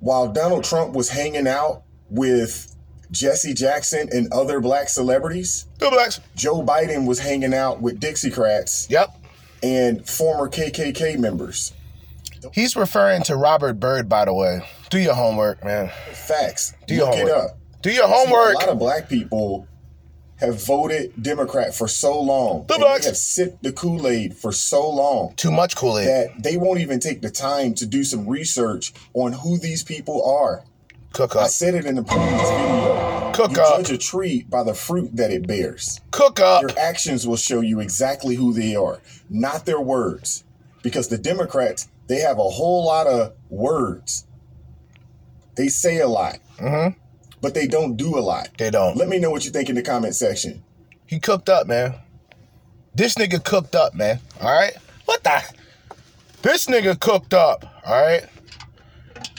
[0.00, 2.74] While Donald Trump was hanging out with
[3.10, 6.18] Jesse Jackson and other black celebrities, blacks.
[6.36, 9.14] Joe Biden was hanging out with Dixiecrats Yep.
[9.62, 11.74] and former KKK members.
[12.54, 14.62] He's referring to Robert Byrd, by the way.
[14.88, 15.90] Do your homework, man.
[16.14, 16.72] Facts.
[16.86, 17.50] Do your Look it homework.
[17.50, 17.58] up.
[17.86, 19.68] Do your See, a lot of black people
[20.40, 22.66] have voted Democrat for so long.
[22.66, 23.06] The blacks.
[23.06, 26.08] Have sipped the Kool Aid for so long Too much Kool Aid.
[26.08, 30.24] that they won't even take the time to do some research on who these people
[30.24, 30.64] are.
[31.12, 31.42] Cook up.
[31.42, 33.30] I said it in the previous video.
[33.32, 33.76] Cook you up.
[33.76, 36.00] judge a tree by the fruit that it bears.
[36.10, 36.62] Cook up.
[36.62, 40.42] Your actions will show you exactly who they are, not their words.
[40.82, 44.26] Because the Democrats, they have a whole lot of words.
[45.54, 46.98] They say a lot, Mm-hmm.
[47.46, 48.48] But they don't do a lot.
[48.58, 48.96] They don't.
[48.96, 50.64] Let me know what you think in the comment section.
[51.06, 51.94] He cooked up, man.
[52.92, 54.18] This nigga cooked up, man.
[54.40, 54.72] All right.
[55.04, 55.40] What the?
[56.42, 57.64] This nigga cooked up.
[57.86, 58.24] All right.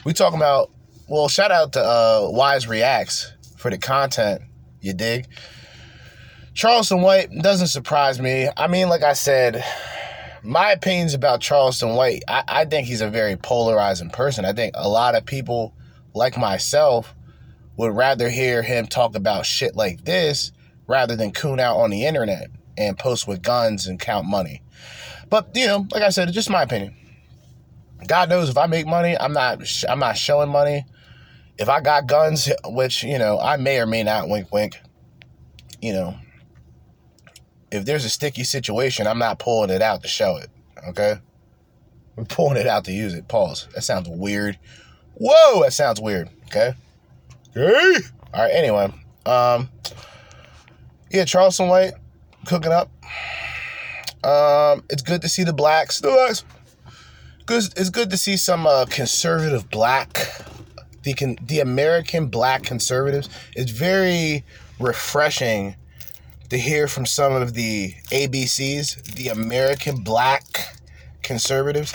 [0.06, 0.72] We talking about.
[1.10, 4.42] Well, shout out to uh, Wise Reactz for the content.
[4.80, 5.28] You dig?
[6.54, 8.48] Charleston White doesn't surprise me.
[8.56, 9.66] I mean, like I said,
[10.44, 12.24] my opinions about Charleston White.
[12.30, 14.46] I, I think he's a very polarizing person.
[14.46, 15.76] I think a lot of people,
[16.14, 17.14] like myself,
[17.78, 20.52] would rather hear him talk about shit like this
[20.88, 24.62] rather than coon out on the internet and post with guns and count money.
[25.30, 26.96] But you know, like I said, it's just my opinion.
[28.08, 30.86] God knows if I make money, I'm not I'm not showing money.
[31.58, 34.80] If I got guns, which you know I may or may not, wink wink.
[35.82, 36.16] You know,
[37.72, 40.50] if there's a sticky situation, I'm not pulling it out to show it.
[40.90, 41.16] Okay,
[42.18, 43.28] I'm pulling it out to use it.
[43.28, 43.68] Pause.
[43.76, 44.58] That sounds weird.
[45.16, 46.30] Whoa, that sounds weird.
[46.46, 46.76] Okay.
[47.56, 48.06] Okay.
[48.34, 48.52] All right.
[48.54, 48.94] Anyway,
[49.26, 49.70] um,
[51.10, 51.94] yeah, Charleston White
[52.46, 52.90] cooking up.
[54.24, 56.00] Um, it's good to see the blacks.
[56.00, 56.44] The blacks.
[57.46, 57.64] Good.
[57.78, 60.30] It's good to see some uh, conservative black,
[61.04, 63.30] the con- the American black conservatives.
[63.56, 64.44] It's very
[64.80, 65.76] refreshing
[66.50, 70.78] to hear from some of the ABCs, the American black
[71.22, 71.94] conservatives.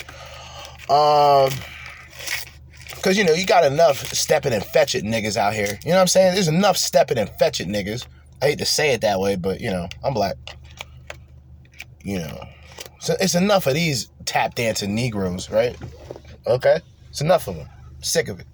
[0.90, 1.50] Um,
[3.02, 5.76] because, you know, you got enough stepping and fetch it niggas out here.
[5.82, 6.34] You know what I'm saying?
[6.34, 8.06] There's enough stepping and fetch it niggas.
[8.40, 10.36] I hate to say it that way, but, you know, I'm black.
[12.04, 12.44] You know.
[13.00, 15.76] So it's enough of these tap dancing Negroes, right?
[16.46, 16.78] Okay?
[17.10, 17.68] It's enough of them.
[18.02, 18.46] Sick of it.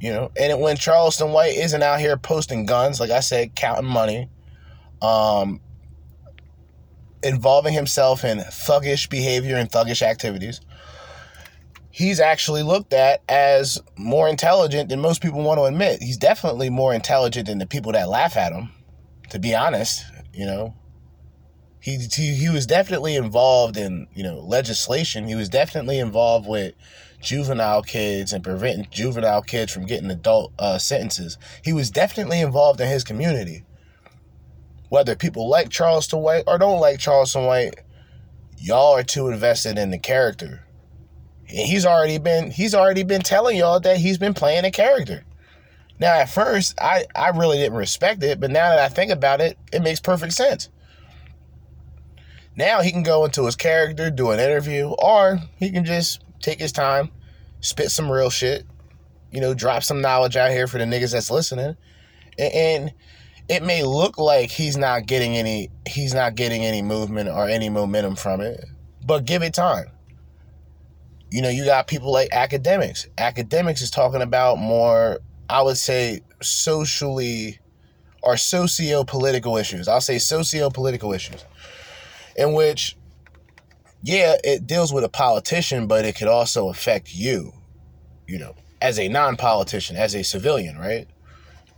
[0.00, 3.90] You know, and when Charleston White isn't out here posting guns, like I said, counting
[3.90, 4.28] money,
[5.02, 5.60] um,
[7.24, 10.60] involving himself in thuggish behavior and thuggish activities,
[11.94, 16.02] he's actually looked at as more intelligent than most people want to admit.
[16.02, 18.70] He's definitely more intelligent than the people that laugh at him,
[19.30, 20.74] to be honest, you know.
[21.78, 25.28] He, he, he was definitely involved in, you know, legislation.
[25.28, 26.74] He was definitely involved with
[27.20, 31.38] juvenile kids and preventing juvenile kids from getting adult uh, sentences.
[31.62, 33.62] He was definitely involved in his community.
[34.88, 37.74] Whether people like Charleston White or don't like Charleston White,
[38.58, 40.63] y'all are too invested in the character.
[41.46, 45.24] He's already been he's already been telling y'all that he's been playing a character.
[46.00, 49.40] Now at first I, I really didn't respect it, but now that I think about
[49.40, 50.68] it, it makes perfect sense.
[52.56, 56.60] Now he can go into his character, do an interview, or he can just take
[56.60, 57.10] his time,
[57.60, 58.64] spit some real shit,
[59.32, 61.76] you know, drop some knowledge out here for the niggas that's listening.
[62.38, 62.92] And, and
[63.48, 67.68] it may look like he's not getting any he's not getting any movement or any
[67.68, 68.64] momentum from it,
[69.04, 69.86] but give it time.
[71.34, 73.08] You know, you got people like academics.
[73.18, 75.18] Academics is talking about more,
[75.50, 77.58] I would say, socially
[78.22, 79.88] or socio-political issues.
[79.88, 81.44] I'll say socio-political issues.
[82.36, 82.96] In which,
[84.04, 87.52] yeah, it deals with a politician, but it could also affect you,
[88.28, 91.08] you know, as a non-politician, as a civilian, right?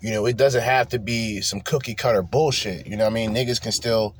[0.02, 2.86] You know, it doesn't have to be some cookie cutter bullshit.
[2.86, 3.34] You know what I mean?
[3.34, 4.16] Niggas can still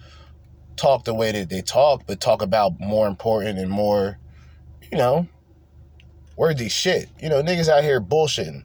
[0.76, 4.18] talk the way that they talk, but talk about more important and more,
[4.90, 5.26] you know,
[6.36, 7.08] worthy shit.
[7.20, 8.64] You know, niggas out here bullshitting.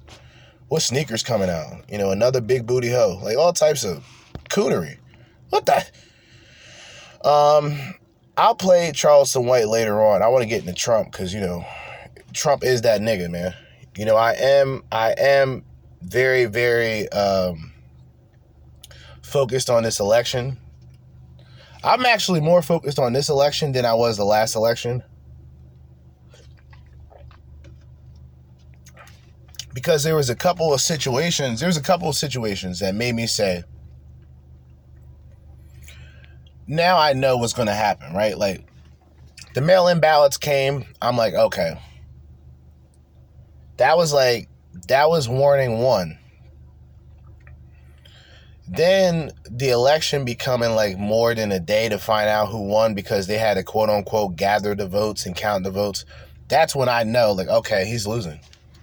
[0.67, 1.89] What sneakers coming out?
[1.89, 3.19] You know, another big booty hoe.
[3.21, 4.05] Like all types of
[4.49, 4.97] coonery.
[5.49, 5.85] What the?
[7.27, 7.77] Um,
[8.37, 10.21] I'll play Charleston White later on.
[10.21, 11.65] I want to get into Trump because you know,
[12.33, 13.53] Trump is that nigga, man.
[13.97, 15.63] You know, I am, I am
[16.01, 17.73] very, very um,
[19.21, 20.57] focused on this election.
[21.83, 25.03] I'm actually more focused on this election than I was the last election.
[29.73, 33.27] Because there was a couple of situations, there's a couple of situations that made me
[33.27, 33.63] say,
[36.67, 38.37] now I know what's going to happen, right?
[38.37, 38.65] Like
[39.53, 40.85] the mail in ballots came.
[41.01, 41.79] I'm like, okay.
[43.77, 44.47] That was like,
[44.87, 46.17] that was warning one.
[48.67, 53.27] Then the election becoming like more than a day to find out who won because
[53.27, 56.05] they had to quote unquote gather the votes and count the votes.
[56.47, 58.39] That's when I know, like, okay, he's losing.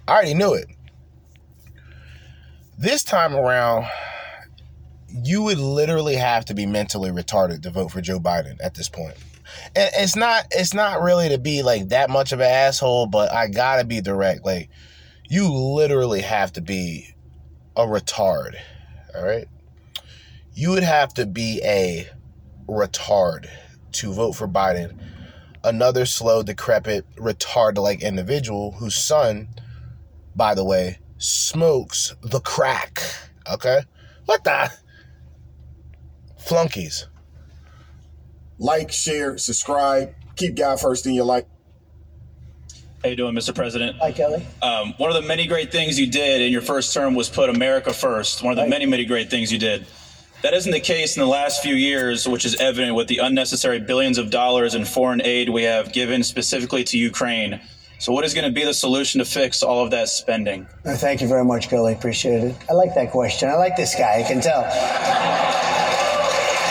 [0.07, 0.67] I already knew it.
[2.79, 3.87] This time around,
[5.09, 8.87] you would literally have to be mentally retarded to vote for Joe Biden at this
[8.87, 9.15] point.
[9.75, 13.33] And it's not it's not really to be like that much of an asshole, but
[13.33, 14.45] I gotta be direct.
[14.45, 14.69] Like,
[15.29, 17.13] you literally have to be
[17.75, 18.55] a retard.
[19.13, 19.49] All right.
[20.53, 22.07] You would have to be a
[22.65, 23.49] retard
[23.91, 24.97] to vote for Biden.
[25.65, 29.49] Another slow, decrepit, retard like individual whose son,
[30.33, 33.01] by the way, smokes the crack.
[33.51, 33.81] Okay?
[34.25, 34.71] What the?
[36.39, 37.05] Flunkies.
[38.57, 40.13] Like, share, subscribe.
[40.35, 41.45] Keep God first in your life.
[43.03, 43.55] How you doing, Mr.
[43.55, 43.95] President?
[44.01, 44.45] Hi, Kelly.
[44.61, 47.49] Um, one of the many great things you did in your first term was put
[47.49, 48.43] America first.
[48.43, 48.69] One of the Right.
[48.69, 49.85] many, many great things you did.
[50.41, 53.79] That isn't the case in the last few years, which is evident with the unnecessary
[53.79, 57.59] billions of dollars in foreign aid we have given specifically to Ukraine.
[57.99, 60.65] So, what is going to be the solution to fix all of that spending?
[60.85, 61.91] Uh, Thank you very much, Kelly.
[61.91, 62.55] Appreciate it.
[62.69, 63.49] I like that question.
[63.49, 64.19] I like this guy.
[64.19, 64.61] I can tell.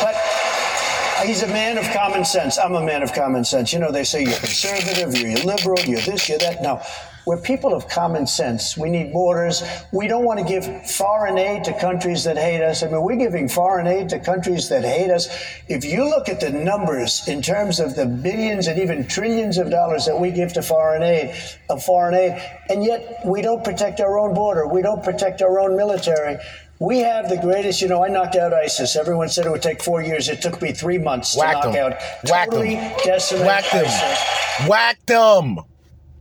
[0.02, 2.58] But he's a man of common sense.
[2.58, 3.74] I'm a man of common sense.
[3.74, 6.62] You know, they say you're conservative, you're liberal, you're this, you're that.
[6.62, 6.80] No,
[7.28, 8.74] we're people of common sense.
[8.74, 9.62] We need borders.
[9.92, 12.82] We don't want to give foreign aid to countries that hate us.
[12.82, 15.28] I mean, we're giving foreign aid to countries that hate us.
[15.68, 19.70] If you look at the numbers in terms of the billions and even trillions of
[19.70, 21.36] dollars that we give to foreign aid,
[21.68, 24.66] of foreign aid, and yet we don't protect our own border.
[24.66, 26.38] We don't protect our own military.
[26.78, 28.96] We have the greatest, you know, I knocked out ISIS.
[28.96, 30.30] Everyone said it would take four years.
[30.30, 31.92] It took me three months to Whack knock them.
[31.92, 31.98] out.
[32.30, 32.98] Whack totally them.
[33.04, 33.84] decimate Whack them.
[33.84, 34.66] ISIS.
[34.66, 35.58] Whack them.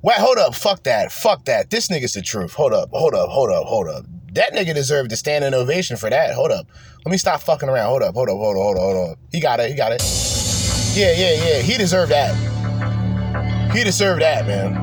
[0.07, 0.55] Wait, hold up.
[0.55, 1.11] Fuck that.
[1.11, 1.69] Fuck that.
[1.69, 2.53] This nigga's the truth.
[2.53, 2.89] Hold up.
[2.91, 3.27] Hold up.
[3.27, 3.65] Hold up.
[3.65, 4.05] Hold up.
[4.35, 6.34] That nigga deserved to stand in ovation for that.
[6.34, 6.65] Hold up.
[7.03, 7.89] Let me stop fucking around.
[7.89, 8.15] Hold up.
[8.15, 8.38] Hold up.
[8.38, 8.61] Hold up.
[8.61, 8.84] Hold up.
[8.84, 9.19] Hold up.
[9.34, 9.69] He got it.
[9.69, 10.01] He got it.
[10.95, 11.61] Yeah, yeah, yeah.
[11.61, 12.34] He deserved that.
[13.75, 14.77] He deserved that, man.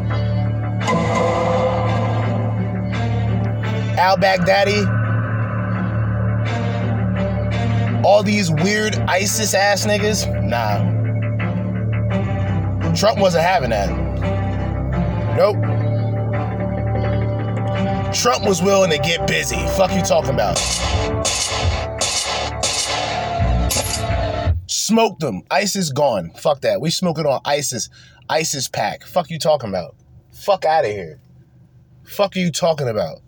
[3.98, 4.84] Al Baghdadi.
[8.04, 10.28] All these weird ISIS ass niggas.
[10.44, 10.92] Nah.
[12.92, 14.13] Trump wasn't having that.
[15.36, 15.56] Nope.
[18.14, 19.56] Trump was willing to get busy.
[19.76, 20.56] Fuck you talking about?
[24.68, 25.42] Smoked them.
[25.50, 26.30] ISIS gone.
[26.36, 26.80] Fuck that.
[26.80, 27.90] We smoking on ISIS.
[28.28, 29.02] ISIS pack.
[29.02, 29.96] Fuck you talking about?
[30.32, 31.20] Fuck out of here.
[32.04, 33.20] Fuck are you talking about?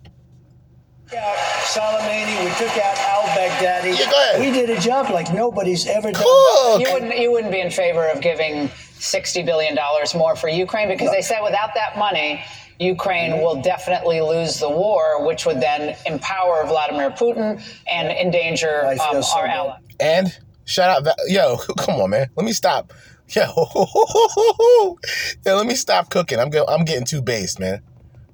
[1.15, 3.99] Out Soleimani, we took out Al Baghdadi.
[3.99, 4.41] Yeah, go ahead.
[4.41, 6.23] We did a job like nobody's ever done.
[6.23, 6.81] Cook.
[6.81, 8.69] You wouldn't you wouldn't be in favor of giving
[8.99, 12.43] sixty billion dollars more for Ukraine because they said without that money,
[12.79, 19.23] Ukraine will definitely lose the war, which would then empower Vladimir Putin and endanger um,
[19.23, 19.57] so our bad.
[19.57, 19.77] ally.
[20.01, 22.29] And shout out, yo, come on, man.
[22.37, 22.93] Let me stop.
[23.31, 23.43] Yo,
[25.45, 26.39] yo, let me stop cooking.
[26.39, 27.83] I'm go- I'm getting too based, man.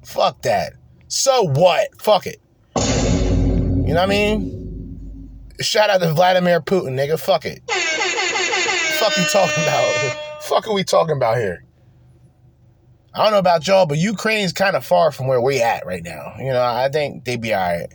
[0.04, 0.74] Fuck that.
[1.08, 1.88] So what?
[2.00, 2.41] Fuck it.
[3.92, 5.28] You know what I mean?
[5.60, 7.20] Shout out to Vladimir Putin, nigga.
[7.20, 7.60] Fuck it.
[7.70, 10.16] Fuck you talking about?
[10.44, 11.62] Fuck are we talking about here?
[13.12, 16.02] I don't know about y'all, but Ukraine's kind of far from where we at right
[16.02, 16.32] now.
[16.38, 17.92] You know, I think they be all right.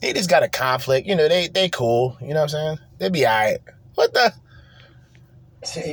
[0.00, 1.06] they just got a conflict.
[1.06, 2.18] You know, they they cool.
[2.20, 2.78] You know what I'm saying?
[2.98, 3.58] They be alright.
[3.94, 4.34] What the?
[5.62, 5.92] See,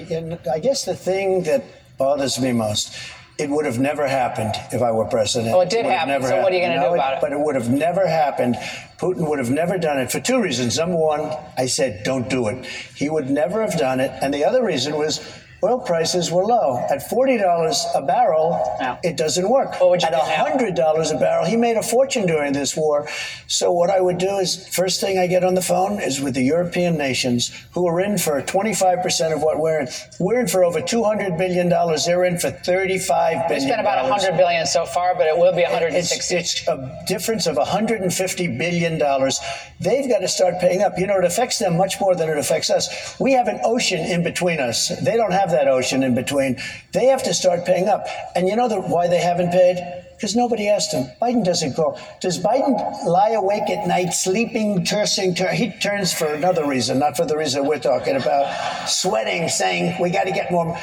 [0.51, 1.63] I guess the thing that
[1.99, 2.97] bothers me most,
[3.37, 5.53] it would have never happened if I were president.
[5.53, 6.09] Oh, it did have happen.
[6.09, 7.21] never So what are you gonna do No, about it?
[7.21, 8.55] But it would have never happened.
[8.97, 10.77] Putin would have never done it for two reasons.
[10.77, 12.65] Number one, I said, don't do it.
[12.95, 14.11] He would never have done it.
[14.21, 15.19] And the other reason was
[15.63, 16.77] oil prices were low.
[16.89, 18.59] At $40 a barrel,
[19.03, 19.73] it doesn't work.
[19.73, 23.07] At $100 a barrel, he made a fortune during this war.
[23.47, 26.35] So what I would do is, first thing I get on the phone is with
[26.35, 29.87] the European nations who are in for 25% of what we're in.
[30.19, 31.69] We're in for over $200 billion.
[31.69, 33.61] They're in for $35 We billion.
[33.67, 36.35] spent about 100 billion so far, but it will be 160.
[36.35, 39.39] It's, it's a difference of 150 billion dollars.
[39.79, 40.93] They've got to start paying up.
[40.97, 43.15] You know, it affects them much more than it affects us.
[43.19, 44.89] We have an ocean in between us.
[45.01, 46.57] They don't have that ocean in between.
[46.93, 48.05] They have to start paying up.
[48.35, 50.03] And you know the, why they haven't paid?
[50.15, 51.05] Because nobody asked him.
[51.21, 51.99] Biden doesn't call.
[52.21, 55.35] Does Biden lie awake at night, sleeping, cursing?
[55.35, 58.89] Tur- he turns for another reason, not for the reason we're talking about.
[58.89, 60.77] Sweating, saying we got to get more.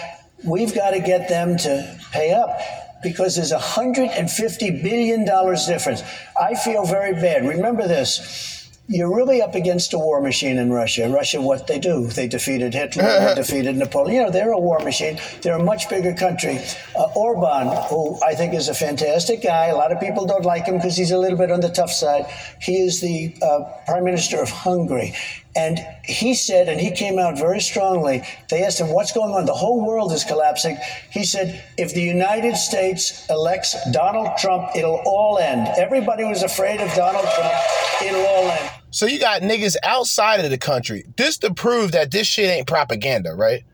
[0.45, 2.61] We've got to get them to pay up
[3.03, 6.03] because there's a $150 billion difference.
[6.41, 7.47] I feel very bad.
[7.47, 8.64] Remember this.
[8.87, 11.09] You're really up against a war machine in Russia.
[11.09, 12.07] Russia, what they do?
[12.09, 14.15] They defeated Hitler, they defeated Napoleon.
[14.15, 15.19] You know, they're a war machine.
[15.41, 16.59] They're a much bigger country.
[16.95, 20.67] Uh, Orban, who I think is a fantastic guy, a lot of people don't like
[20.67, 22.27] him because he's a little bit on the tough side.
[22.61, 25.15] He is the uh, prime minister of Hungary.
[25.57, 28.23] And he said, and he came out very strongly.
[28.51, 29.47] They asked him, What's going on?
[29.47, 30.77] The whole world is collapsing.
[31.11, 35.69] He said, If the United States elects Donald Trump, it'll all end.
[35.79, 37.55] Everybody was afraid of Donald Trump.
[38.03, 38.71] It'll all end.
[38.95, 41.03] So you got niggas outside of the country.
[41.17, 43.65] This to prove that this shit ain't propaganda, right?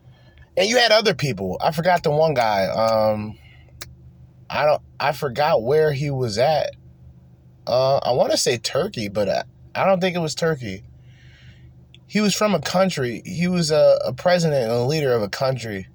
[0.56, 1.58] And you had other people.
[1.60, 2.64] I forgot the one guy.
[2.68, 3.36] Um
[4.48, 6.70] I don't I forgot where he was at.
[7.66, 9.42] Uh I want to say Turkey, but I,
[9.74, 10.84] I don't think it was Turkey.
[12.06, 13.20] He was from a country.
[13.26, 15.86] He was a, a president and a leader of a country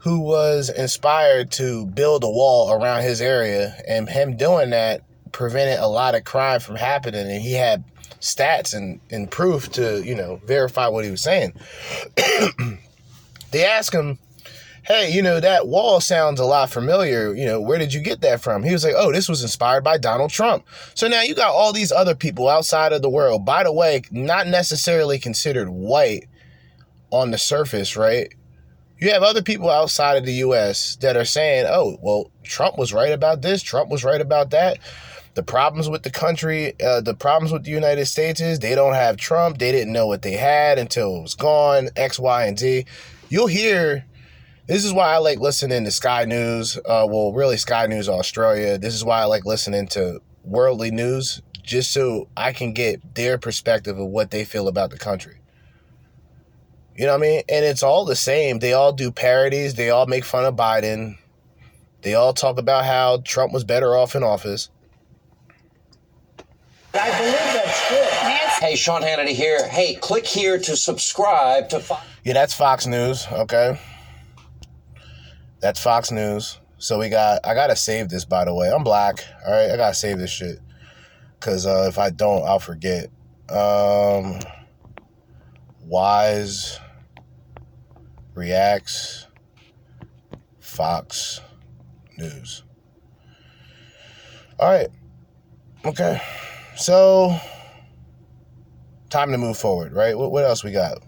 [0.00, 5.00] who was inspired to build a wall around his area and him doing that
[5.32, 7.82] prevented a lot of crime from happening and he had
[8.24, 11.52] stats and, and proof to you know verify what he was saying.
[13.50, 14.18] They asked him
[14.82, 17.32] hey you know that wall sounds a lot familiar.
[17.32, 18.64] You know where did you get that from?
[18.64, 20.66] He was like oh this was inspired by donald trump.
[20.94, 24.02] So now you got all these other people outside of the world by the way
[24.10, 26.26] not necessarily considered white
[27.12, 28.34] on the surface right?
[28.98, 32.92] You have other people outside of the US that are saying, oh, well, Trump was
[32.92, 34.78] right about this, Trump was right about that.
[35.34, 38.94] The problems with the country, uh, the problems with the United States is they don't
[38.94, 39.58] have Trump.
[39.58, 42.86] They didn't know what they had until it was gone, X, Y, and Z.
[43.28, 44.06] You'll hear,
[44.66, 48.78] this is why I like listening to Sky News, uh, well, really Sky News Australia.
[48.78, 53.36] This is why I like listening to worldly news, just so I can get their
[53.36, 55.40] perspective of what they feel about the country.
[56.94, 57.42] You know what I mean?
[57.48, 58.60] And it's all the same.
[58.60, 59.74] They all do parodies.
[59.74, 61.18] They all make fun of Biden.
[62.02, 64.70] They all talk about how Trump was better off in office.
[66.94, 68.08] I believe that's good.
[68.64, 69.68] Hey, Sean Hannity here.
[69.68, 72.06] Hey, click here to subscribe to Fox.
[72.24, 73.26] Yeah, that's Fox News.
[73.30, 73.78] Okay.
[75.60, 76.60] That's Fox News.
[76.78, 78.70] So we got, I gotta save this by the way.
[78.70, 79.24] I'm black.
[79.46, 79.70] All right.
[79.70, 80.60] I gotta save this shit.
[81.40, 83.10] Cause uh, if I don't, I'll forget.
[83.50, 84.38] Um,
[85.84, 86.78] Wise
[88.34, 89.26] Reactz
[90.60, 91.40] Fox
[92.16, 92.62] News.
[94.58, 94.88] All right.
[95.84, 96.20] Okay.
[96.76, 97.38] So,
[99.08, 100.18] time to move forward, right?
[100.18, 100.98] What, what else we got?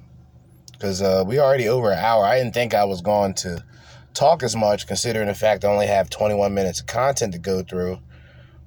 [0.72, 2.24] Because uh, we already over an hour.
[2.24, 3.64] I didn't think I was going to
[4.14, 7.62] talk as much, considering the fact I only have 21 minutes of content to go
[7.62, 7.98] through.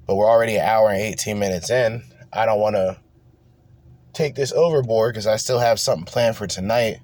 [0.06, 2.02] But we're already an hour and 18 minutes in.
[2.34, 2.98] I don't want to
[4.12, 6.98] take this overboard because I still have something planned for tonight,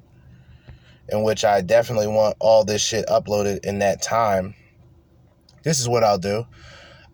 [1.08, 4.54] in which I definitely want all this shit uploaded in that time.
[5.62, 6.46] This is what I'll do.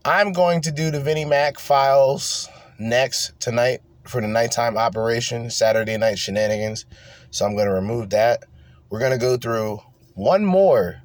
[0.05, 5.97] I'm going to do the Vinnie Mac files next tonight for the nighttime operation, Saturday
[5.97, 6.87] night shenanigans.
[7.31, 8.45] So I'm going to remove that.
[8.91, 9.81] We're going to go through
[10.15, 11.03] one more.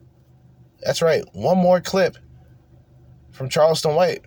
[0.82, 2.18] That's right, one more clip
[3.32, 4.22] from Charleston White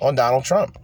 [0.00, 0.78] on Donald Trump.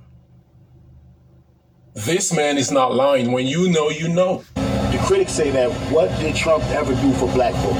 [1.94, 3.32] This man is not lying.
[3.32, 4.44] When you know, you know.
[4.54, 7.78] The critics say that what did Trump ever do for black folks?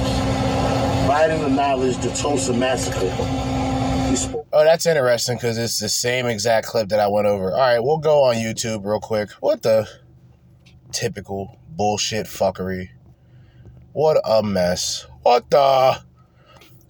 [1.09, 3.52] Biden acknowledged the Tulsa massacre.
[4.55, 7.53] Oh, that's interesting because it's the same exact clip that I went over.
[7.53, 9.31] All right, we'll go on YouTube real quick.
[9.41, 9.89] What the
[10.93, 12.91] typical bullshit fuckery?
[13.93, 15.07] What a mess.
[15.23, 16.03] What the?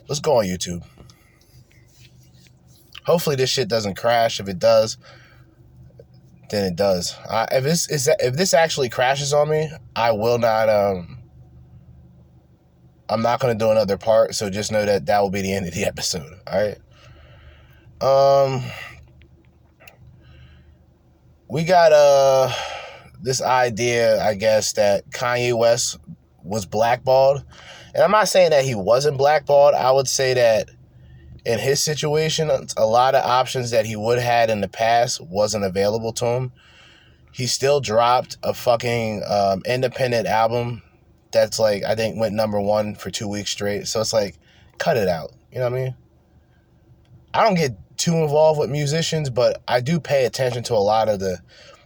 [0.09, 0.85] Let's go on YouTube.
[3.05, 4.41] Hopefully, this shit doesn't crash.
[4.41, 4.99] If it does,
[6.51, 7.17] then it does.
[7.53, 10.69] If this is if this actually crashes on me, I will not.
[10.69, 11.19] Um,
[13.09, 14.35] I'm not going to do another part.
[14.35, 16.41] So just know that that will be the end of the episode.
[16.47, 16.79] All right.
[18.03, 18.63] Um,
[21.49, 22.53] we got uh
[23.23, 25.99] this idea, I guess, that Kanye West
[26.43, 27.45] was blackballed,
[27.95, 29.75] and I'm not saying that he wasn't blackballed.
[29.75, 30.71] I would say that
[31.45, 35.21] in his situation, a lot of options that he would have had in the past
[35.21, 36.53] wasn't available to him.
[37.33, 40.83] He still dropped a fucking um, independent album
[41.33, 43.87] that's like I think went number one for two weeks straight.
[43.87, 44.39] So it's like,
[44.79, 45.33] cut it out.
[45.53, 45.95] You know what I mean?
[47.35, 51.09] I don't get too involved with musicians, but I do pay attention to a lot
[51.09, 51.39] of the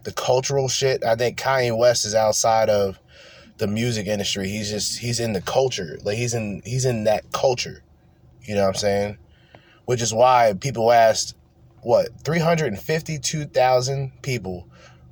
[0.05, 1.05] the cultural shit.
[1.05, 2.99] I think Kanye West is outside of
[3.59, 4.49] the music industry.
[4.49, 5.99] He's just he's in the culture.
[6.05, 7.83] Like he's in he's in that culture.
[8.41, 9.19] You know what I'm saying?
[9.85, 11.37] Which is why people asked
[11.83, 14.67] what 352,000 people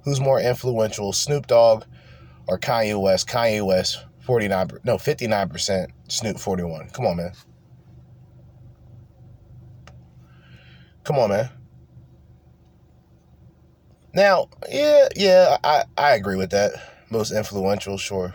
[0.04, 1.84] who's more influential, Snoop Dogg
[2.46, 3.28] or Kanye West?
[3.28, 6.88] Kanye West 49 no 59%, Snoop 41.
[6.94, 7.32] Come on, man.
[11.04, 11.50] Come on, man.
[14.14, 16.72] Now, yeah, yeah, I, I agree with that.
[17.10, 18.34] Most influential, sure.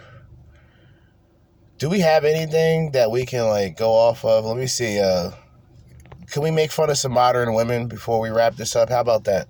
[1.80, 4.46] Do we have anything that we can like go off of?
[4.46, 5.00] Let me see.
[5.00, 5.32] Uh,
[6.30, 8.90] can we make fun of some modern women before we wrap this up?
[8.90, 9.48] How about that?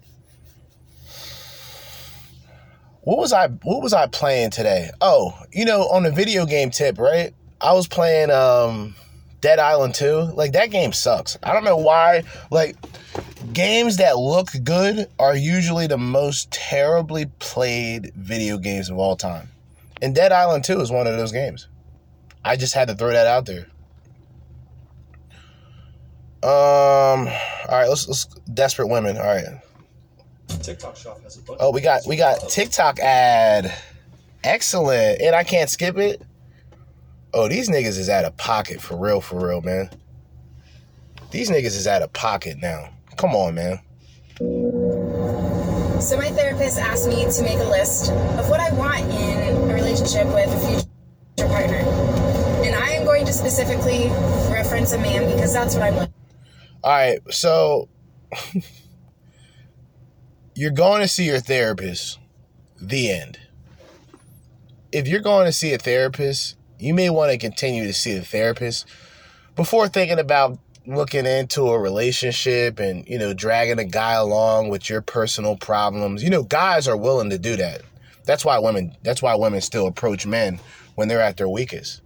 [3.02, 4.92] What was I what was I playing today?
[5.02, 7.34] Oh, you know, on the video game tip, right?
[7.60, 8.96] I was playing um
[9.42, 10.34] Dead Island 2.
[10.36, 11.38] Like that game sucks.
[11.44, 12.24] I don't know why.
[12.52, 12.76] Like
[13.54, 19.50] games that look good are usually the most terribly played video games of all time.
[20.02, 21.68] And Dead Island 2 is one of those games.
[22.44, 23.68] I just had to throw that out there.
[26.42, 29.18] Um all right, let's let's desperate women.
[29.18, 29.46] All right.
[30.62, 31.60] TikTok shop has a bunch.
[31.62, 33.74] Oh, we got we got TikTok ad.
[34.44, 35.22] Excellent.
[35.22, 36.22] And I can't skip it.
[37.34, 39.90] Oh, these niggas is out of pocket for real, for real, man.
[41.32, 42.90] These niggas is out of pocket now.
[43.20, 43.82] Come on, man.
[46.00, 49.74] So my therapist asked me to make a list of what I want in a
[49.74, 50.60] relationship with a
[51.36, 51.80] future partner.
[52.64, 54.08] And I am going to specifically
[54.50, 56.14] reference a man because that's what I'm looking
[56.82, 57.90] All right, so
[60.56, 62.20] you're going to see your therapist.
[62.82, 63.38] The end.
[64.94, 68.24] If you're going to see a therapist, you may want to continue to see the
[68.24, 68.86] therapist
[69.58, 70.58] before thinking about
[70.96, 76.24] looking into a relationship and, you know, dragging a guy along with your personal problems.
[76.24, 77.82] You know, guys are willing to do that.
[78.26, 80.60] That's why women that's why women still approach men
[80.96, 82.02] when they're at their weakest.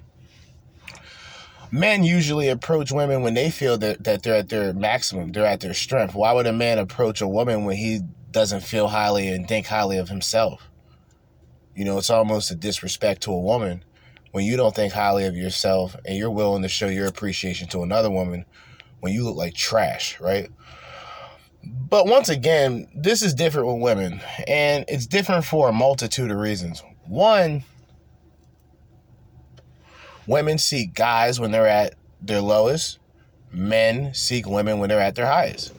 [1.72, 5.62] Men usually approach women when they feel that, that they're at their maximum, they're at
[5.62, 6.14] their strength.
[6.14, 9.98] Why would a man approach a woman when he doesn't feel highly and think highly
[9.98, 10.70] of himself?
[11.76, 13.84] You know, it's almost a disrespect to a woman
[14.32, 17.82] when you don't think highly of yourself and you're willing to show your appreciation to
[17.82, 18.46] another woman
[19.04, 20.50] when you look like trash, right?
[21.62, 26.38] But once again, this is different with women, and it's different for a multitude of
[26.38, 26.82] reasons.
[27.06, 27.66] One,
[30.26, 33.00] women seek guys when they're at their lowest,
[33.52, 35.74] men seek women when they're at their highest.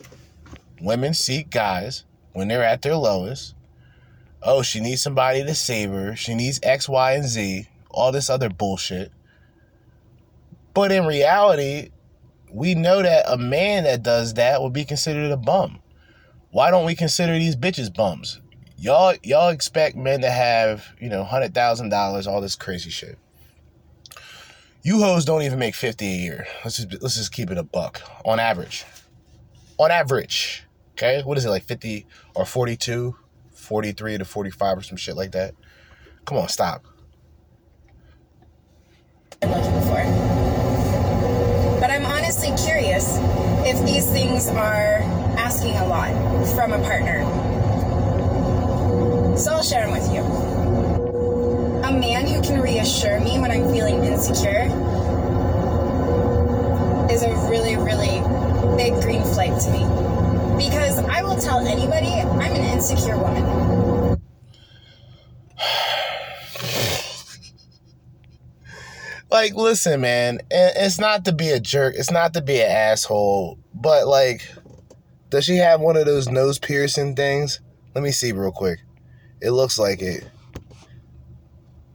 [0.82, 3.54] Women seek guys when they're at their lowest.
[4.42, 6.14] Oh, she needs somebody to save her.
[6.14, 9.10] She needs X, Y, and Z all this other bullshit.
[10.74, 11.88] But in reality,
[12.54, 15.80] we know that a man that does that would be considered a bum.
[16.50, 18.40] Why don't we consider these bitches bums?
[18.78, 23.18] Y'all, y'all expect men to have, you know, hundred thousand dollars, all this crazy shit.
[24.82, 26.46] You hoes don't even make fifty a year.
[26.64, 28.84] Let's just let's just keep it a buck on average.
[29.78, 31.22] On average, okay.
[31.24, 32.06] What is it like fifty
[32.36, 33.16] or 42,
[33.52, 35.54] 43 to forty five or some shit like that?
[36.24, 36.84] Come on, stop
[39.94, 40.02] for.
[41.80, 43.18] But I'm honestly curious
[43.66, 45.00] if these things are
[45.38, 46.10] asking a lot
[46.54, 47.22] from a partner.
[49.38, 50.20] So I'll share them with you.
[51.82, 54.66] A man who can reassure me when I'm feeling insecure
[57.10, 58.20] is a really, really
[58.76, 59.84] big green flag to me.
[60.56, 63.93] Because I will tell anybody I'm an insecure woman.
[69.44, 73.58] Like listen man it's not to be a jerk it's not to be an asshole
[73.74, 74.48] but like
[75.28, 77.60] does she have one of those nose piercing things
[77.94, 78.80] let me see real quick
[79.42, 80.26] it looks like it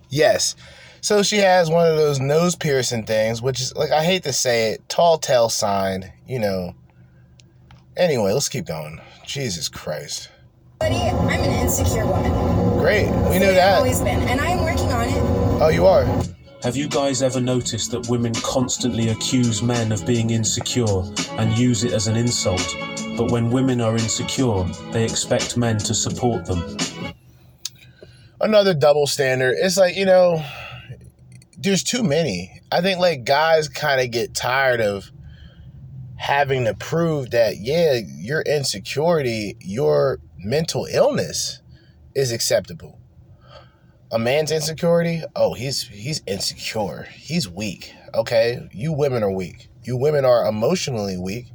[0.09, 0.55] yes
[1.01, 4.33] so she has one of those nose piercing things which is like i hate to
[4.33, 6.75] say it tall tale sign you know
[7.97, 10.29] anyway let's keep going jesus christ
[10.81, 12.31] I'm an insecure woman.
[12.79, 13.09] Great.
[13.09, 13.77] We I've that.
[13.79, 15.61] always been, and I'm working on it.
[15.61, 16.05] Oh, you are.
[16.63, 21.03] Have you guys ever noticed that women constantly accuse men of being insecure
[21.37, 22.75] and use it as an insult?
[23.15, 26.75] But when women are insecure, they expect men to support them.
[28.41, 29.55] Another double standard.
[29.57, 30.43] It's like, you know,
[31.57, 32.61] there's too many.
[32.73, 35.11] I think like guys kind of get tired of
[36.17, 41.61] having to prove that, yeah, your insecurity, your mental illness
[42.13, 42.98] is acceptable.
[44.11, 47.07] A man's insecurity, oh, he's he's insecure.
[47.13, 47.93] He's weak.
[48.15, 48.67] Okay?
[48.71, 49.69] You women are weak.
[49.83, 51.51] You women are emotionally weak.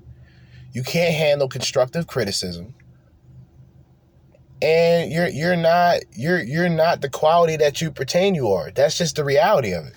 [0.72, 2.74] You can't handle constructive criticism.
[4.62, 8.70] And you're you're not you're you're not the quality that you pretend you are.
[8.70, 9.94] That's just the reality of it.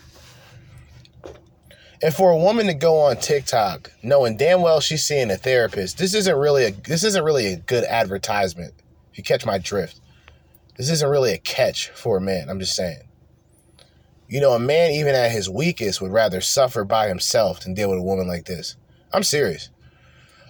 [2.01, 5.97] And for a woman to go on TikTok knowing damn well she's seeing a therapist,
[5.97, 8.73] this isn't really a this isn't really a good advertisement.
[9.11, 9.99] If you catch my drift.
[10.77, 12.49] This isn't really a catch for a man.
[12.49, 13.01] I'm just saying.
[14.27, 17.89] You know, a man even at his weakest would rather suffer by himself than deal
[17.89, 18.75] with a woman like this.
[19.11, 19.69] I'm serious.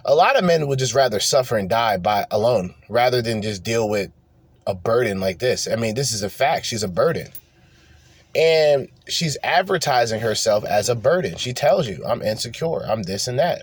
[0.04, 3.62] A lot of men would just rather suffer and die by alone rather than just
[3.62, 4.10] deal with
[4.66, 5.66] a burden like this.
[5.66, 6.66] I mean, this is a fact.
[6.66, 7.28] She's a burden.
[8.34, 11.36] And she's advertising herself as a burden.
[11.36, 12.84] She tells you, I'm insecure.
[12.84, 13.62] I'm this and that.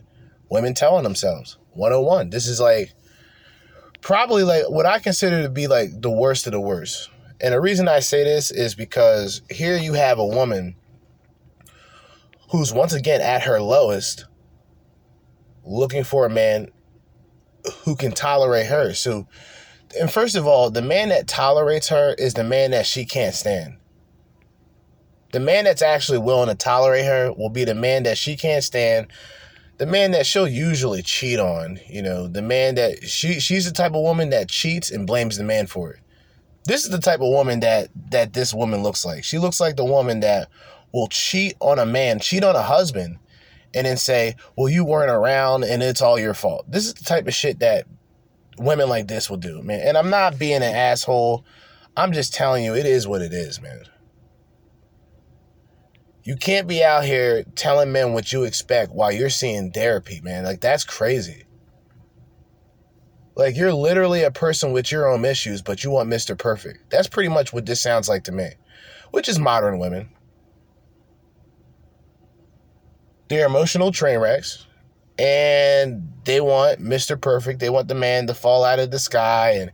[0.49, 2.31] Women telling themselves, 101.
[2.31, 2.93] This is like
[4.05, 7.09] probably like what I consider to be like the worst of the worst.
[7.41, 10.75] And the reason I say this is because here you have a woman
[12.51, 14.25] who's once again at her lowest
[15.65, 16.67] looking for a man
[17.83, 18.93] who can tolerate her.
[18.93, 19.27] So,
[19.99, 23.33] and first of all, the man that tolerates her is the man that she can't
[23.33, 23.77] stand.
[25.31, 28.63] The man that's actually willing to tolerate her will be the man that she can't
[28.63, 29.07] stand.
[29.77, 33.71] The man that she'll usually cheat on, you know, the man that she she's the
[33.71, 35.99] type of woman that cheats and blames the man for it.
[36.65, 39.23] This is the type of woman that that this woman looks like.
[39.23, 40.49] She looks like the woman that
[40.93, 43.17] will cheat on a man, cheat on a husband,
[43.73, 47.03] and then say, "Well, you weren't around and it's all your fault." This is the
[47.03, 47.85] type of shit that
[48.57, 49.81] women like this will do, man.
[49.81, 51.43] And I'm not being an asshole.
[51.97, 53.83] I'm just telling you it is what it is, man.
[56.25, 60.43] You can't be out here telling men what you expect while you're seeing therapy, man.
[60.43, 61.43] Like that's crazy.
[63.35, 66.35] Like you're literally a person with your own issues, but you want Mr.
[66.35, 66.89] Perfect.
[66.89, 68.53] That's pretty much what this sounds like to me.
[69.11, 70.09] Which is modern women.
[73.27, 74.65] They're emotional train wrecks.
[75.19, 77.21] And they want Mr.
[77.21, 77.59] Perfect.
[77.59, 79.71] They want the man to fall out of the sky and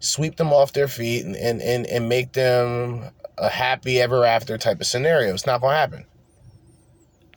[0.00, 3.10] sweep them off their feet and, and, and, and make them
[3.42, 5.34] a happy ever after type of scenario.
[5.34, 6.06] It's not gonna happen.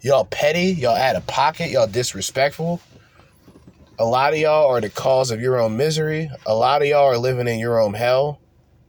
[0.02, 2.80] Y'all petty, y'all out of pocket, y'all disrespectful.
[3.98, 6.30] A lot of y'all are the cause of your own misery.
[6.46, 8.40] A lot of y'all are living in your own hell.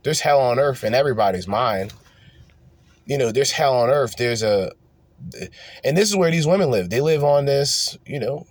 [0.02, 1.94] There's hell on earth in everybody's mind.
[3.06, 4.16] You know, there's hell on earth.
[4.18, 4.72] There's a
[5.82, 6.90] and this is where these women live.
[6.90, 8.46] They live on this, you know,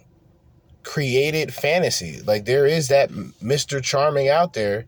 [0.81, 2.19] created fantasy.
[2.25, 3.83] Like there is that Mr.
[3.83, 4.85] Charming out there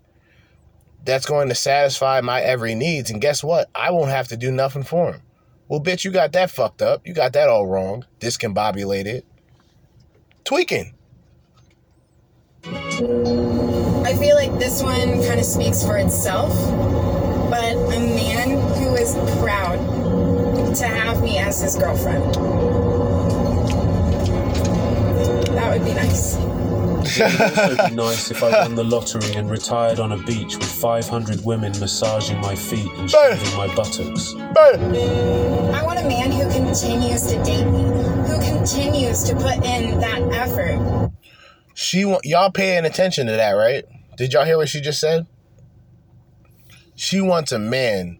[1.07, 3.09] that's going to satisfy my every needs.
[3.09, 3.69] And guess what?
[3.73, 5.21] I won't have to do nothing for him.
[5.69, 7.07] Well, bitch, you got that fucked up.
[7.07, 8.05] You got that all wrong.
[8.19, 9.23] Discombobulated.
[10.43, 10.93] Tweaking.
[12.65, 16.51] I feel like this one kind of speaks for itself,
[17.49, 19.77] but a man who is proud
[20.75, 22.35] to have me as his girlfriend.
[25.55, 26.56] That would be nice.
[27.09, 30.57] It would also be nice if I won the lottery and retired on a beach
[30.57, 34.33] with 500 women massaging my feet and shaving my buttocks.
[34.35, 37.83] I want a man who continues to date me,
[38.27, 41.11] who continues to put in that effort.
[41.73, 43.85] She want y'all paying attention to that, right?
[44.17, 45.27] Did y'all hear what she just said?
[46.95, 48.19] She wants a man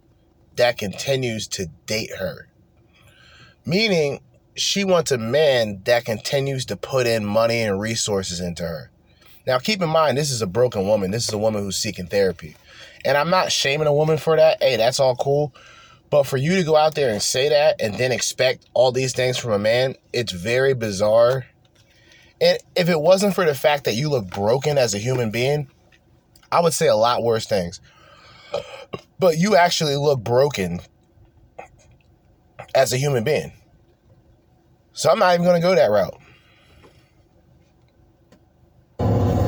[0.56, 2.48] that continues to date her.
[3.66, 4.22] Meaning
[4.58, 8.92] she wants a man that continues to put in money and resources into her.
[9.46, 11.12] Now, keep in mind, this is a broken woman.
[11.12, 12.56] This is a woman who's seeking therapy.
[13.06, 14.62] And I'm not shaming a woman for that.
[14.62, 15.54] Hey, that's all cool.
[16.10, 19.14] But for you to go out there and say that and then expect all these
[19.14, 21.46] things from a man, it's very bizarre.
[22.42, 25.70] And if it wasn't for the fact that you look broken as a human being,
[26.52, 27.80] I would say a lot worse things.
[29.20, 30.82] But you actually look broken
[32.76, 33.52] as a human being.
[34.98, 36.18] So I'm not even going to go that route.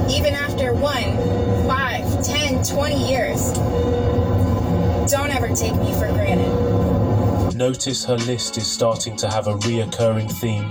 [0.07, 1.17] Even after one,
[1.67, 3.53] five, ten, twenty years,
[5.11, 7.55] don't ever take me for granted.
[7.55, 10.69] Notice her list is starting to have a reoccurring theme.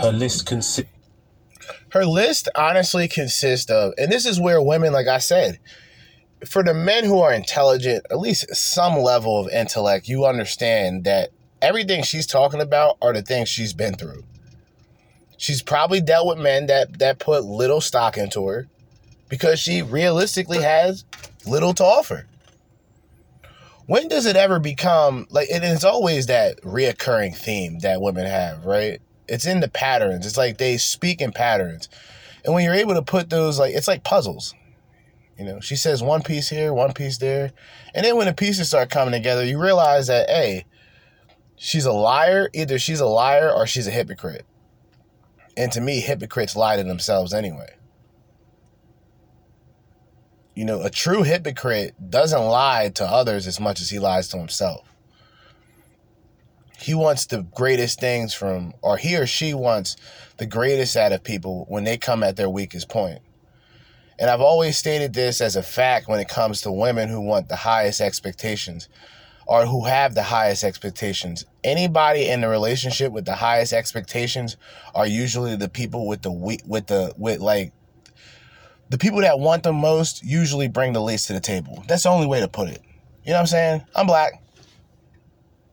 [0.00, 0.90] Her list consists
[1.90, 5.60] Her list honestly consists of, and this is where women, like I said,
[6.44, 11.30] for the men who are intelligent, at least some level of intellect, you understand that
[11.62, 14.24] everything she's talking about are the things she's been through.
[15.36, 18.68] She's probably dealt with men that that put little stock into her
[19.28, 21.04] because she realistically has
[21.46, 22.26] little to offer.
[23.86, 28.64] When does it ever become like it is always that reoccurring theme that women have,
[28.64, 29.00] right?
[29.28, 30.26] It's in the patterns.
[30.26, 31.88] It's like they speak in patterns.
[32.44, 34.54] And when you're able to put those like it's like puzzles.
[35.38, 37.50] You know, she says one piece here, one piece there.
[37.94, 40.66] And then when the pieces start coming together, you realize that, hey,
[41.60, 42.48] she's a liar.
[42.54, 44.46] Either she's a liar or she's a hypocrite.
[45.56, 47.74] And to me, hypocrites lie to themselves anyway.
[50.54, 54.38] You know, a true hypocrite doesn't lie to others as much as he lies to
[54.38, 54.86] himself.
[56.78, 59.96] He wants the greatest things from, or he or she wants
[60.38, 63.20] the greatest out of people when they come at their weakest point.
[64.18, 67.48] And I've always stated this as a fact when it comes to women who want
[67.48, 68.88] the highest expectations
[69.50, 71.44] or who have the highest expectations.
[71.64, 74.56] Anybody in the relationship with the highest expectations
[74.94, 77.72] are usually the people with the weak with the with like
[78.90, 81.82] the people that want the most usually bring the least to the table.
[81.88, 82.80] That's the only way to put it.
[83.24, 83.82] You know what I'm saying?
[83.96, 84.40] I'm black.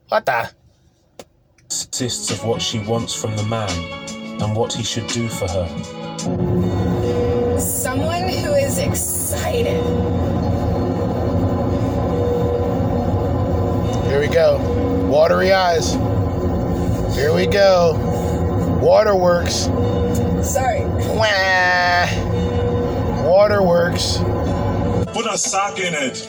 [0.08, 0.50] What the?
[1.68, 3.70] Consists of what she wants from the man
[4.42, 5.68] and what he should do for her.
[7.60, 10.37] Someone who is excited.
[14.18, 14.58] Here we go.
[15.06, 15.92] Watery eyes.
[17.14, 17.94] Here we go.
[18.82, 19.70] Waterworks.
[20.42, 20.80] Sorry.
[21.14, 22.08] Wah.
[23.22, 24.18] Waterworks.
[25.12, 26.16] Put a sock in it.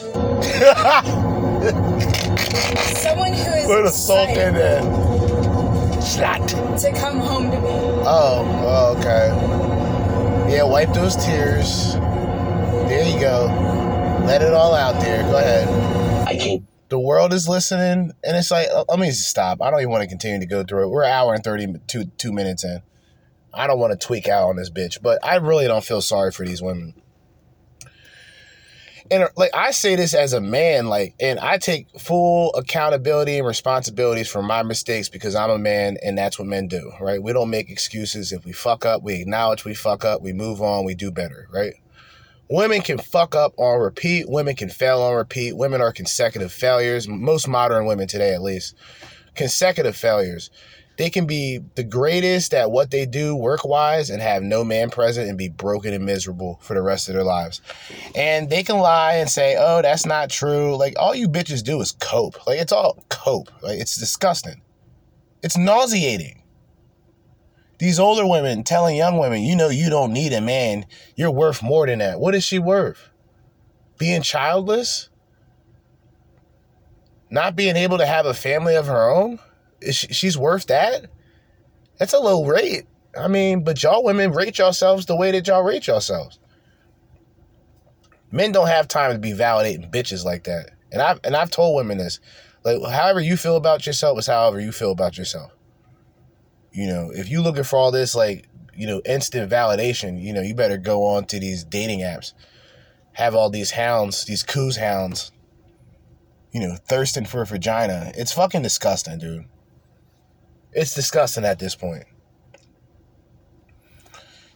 [2.96, 6.00] Someone who is Put a sock in it.
[6.00, 6.48] Slat.
[6.48, 7.70] to come home to me.
[8.06, 10.54] Oh, oh, okay.
[10.54, 11.94] Yeah, wipe those tears.
[12.86, 13.46] There you go.
[14.26, 15.24] Let it all out there.
[15.24, 15.66] Go ahead.
[16.28, 16.69] I can't.
[16.90, 19.62] The world is listening, and it's like, uh, let me just stop.
[19.62, 20.88] I don't even want to continue to go through it.
[20.88, 22.82] We're an hour and 32 two minutes in.
[23.54, 26.32] I don't want to tweak out on this bitch, but I really don't feel sorry
[26.32, 26.94] for these women.
[29.10, 33.38] And uh, like I say this as a man, like, and I take full accountability
[33.38, 37.20] and responsibilities for my mistakes because I'm a man and that's what men do, right?
[37.20, 38.32] We don't make excuses.
[38.32, 41.48] If we fuck up, we acknowledge we fuck up, we move on, we do better,
[41.52, 41.74] right?
[42.50, 44.28] Women can fuck up on repeat.
[44.28, 45.56] Women can fail on repeat.
[45.56, 47.06] Women are consecutive failures.
[47.06, 48.74] Most modern women today, at least,
[49.36, 50.50] consecutive failures.
[50.98, 54.90] They can be the greatest at what they do work wise and have no man
[54.90, 57.62] present and be broken and miserable for the rest of their lives.
[58.16, 60.76] And they can lie and say, oh, that's not true.
[60.76, 62.46] Like, all you bitches do is cope.
[62.48, 63.48] Like, it's all cope.
[63.62, 64.60] Like, it's disgusting.
[65.42, 66.39] It's nauseating.
[67.80, 70.84] These older women telling young women, you know, you don't need a man.
[71.16, 72.20] You're worth more than that.
[72.20, 73.08] What is she worth?
[73.96, 75.08] Being childless?
[77.30, 79.38] Not being able to have a family of her own?
[79.80, 81.06] Is she, she's worth that?
[81.98, 82.84] That's a low rate.
[83.18, 86.38] I mean, but y'all women rate yourselves the way that y'all rate yourselves.
[88.30, 90.72] Men don't have time to be validating bitches like that.
[90.92, 92.20] And I've and I've told women this.
[92.62, 95.50] Like however you feel about yourself is however you feel about yourself.
[96.72, 100.40] You know, if you're looking for all this like, you know, instant validation, you know,
[100.40, 102.32] you better go on to these dating apps.
[103.12, 105.32] Have all these hounds, these coos hounds,
[106.52, 108.12] you know, thirsting for a vagina.
[108.14, 109.44] It's fucking disgusting, dude.
[110.72, 112.04] It's disgusting at this point.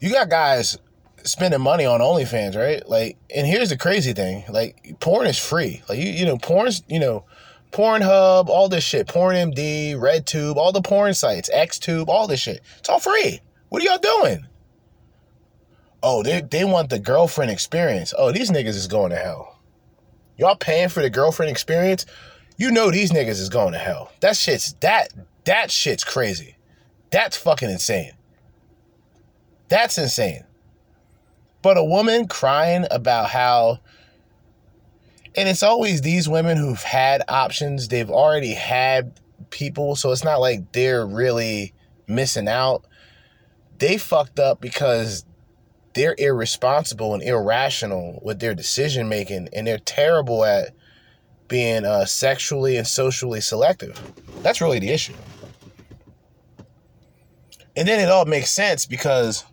[0.00, 0.78] You got guys
[1.24, 2.86] spending money on OnlyFans, right?
[2.88, 5.82] Like, and here's the crazy thing: like, porn is free.
[5.88, 7.24] Like, you, you know, porn's, you know,
[7.74, 12.60] Pornhub, all this shit, PornMD, RedTube, all the porn sites, XTube, all this shit.
[12.78, 13.40] It's all free.
[13.68, 14.46] What are y'all doing?
[16.00, 18.14] Oh, they they want the girlfriend experience.
[18.16, 19.58] Oh, these niggas is going to hell.
[20.36, 22.06] Y'all paying for the girlfriend experience?
[22.56, 24.12] You know these niggas is going to hell.
[24.20, 25.12] That shit's that
[25.44, 26.56] that shit's crazy.
[27.10, 28.12] That's fucking insane.
[29.68, 30.44] That's insane.
[31.60, 33.80] But a woman crying about how
[35.36, 39.20] and it's always these women who've had options, they've already had
[39.50, 41.74] people, so it's not like they're really
[42.06, 42.84] missing out.
[43.78, 45.24] They fucked up because
[45.94, 50.70] they're irresponsible and irrational with their decision making and they're terrible at
[51.48, 54.00] being uh, sexually and socially selective.
[54.42, 55.14] That's really the issue.
[57.76, 59.44] And then it all makes sense because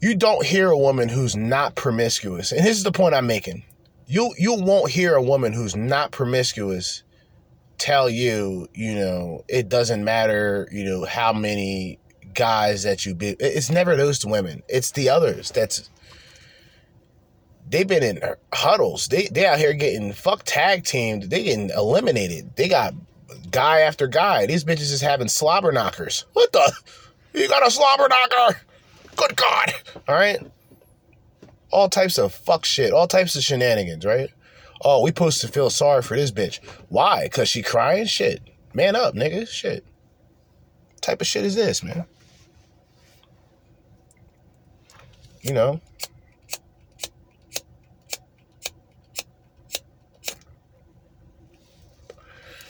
[0.00, 2.52] you don't hear a woman who's not promiscuous.
[2.52, 3.64] And this is the point I'm making.
[4.06, 7.02] You you won't hear a woman who's not promiscuous
[7.78, 11.98] tell you, you know, it doesn't matter, you know, how many
[12.34, 13.36] guys that you be.
[13.40, 14.62] It's never those women.
[14.68, 15.90] It's the others that's
[17.68, 18.20] they've been in
[18.52, 19.08] huddles.
[19.08, 21.24] They they out here getting fuck tag teamed.
[21.24, 22.56] They getting eliminated.
[22.56, 22.94] They got
[23.50, 24.46] guy after guy.
[24.46, 26.24] These bitches is having slobber knockers.
[26.32, 26.72] What the?
[27.32, 28.60] You got a slobber knocker?
[29.16, 29.74] Good God!
[30.08, 30.40] All right.
[31.74, 32.92] All types of fuck shit.
[32.92, 34.04] All types of shenanigans.
[34.04, 34.30] Right.
[34.82, 36.64] Oh, we supposed to feel sorry for this bitch.
[36.88, 37.28] Why?
[37.28, 38.06] Cause she crying?
[38.06, 38.42] Shit.
[38.74, 39.48] Man up, nigga.
[39.48, 39.84] Shit.
[40.92, 42.04] What type of shit is this, man?
[45.42, 45.80] You know.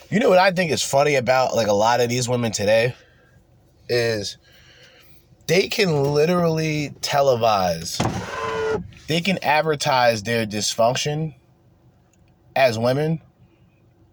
[0.09, 2.95] You know what I think is funny about like a lot of these women today
[3.89, 4.39] is
[5.47, 8.01] they can literally televise,
[9.07, 11.35] they can advertise their dysfunction
[12.57, 13.21] as women,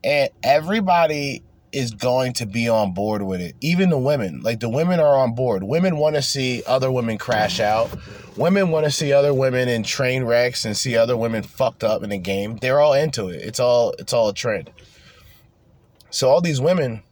[0.03, 3.55] and everybody is going to be on board with it.
[3.61, 5.63] Even the women, like the women are on board.
[5.63, 7.89] Women want to see other women crash out.
[8.35, 12.03] Women want to see other women in train wrecks and see other women fucked up
[12.03, 12.57] in the game.
[12.57, 13.41] They're all into it.
[13.41, 14.69] It's all it's all a trend.
[16.09, 17.03] So all these women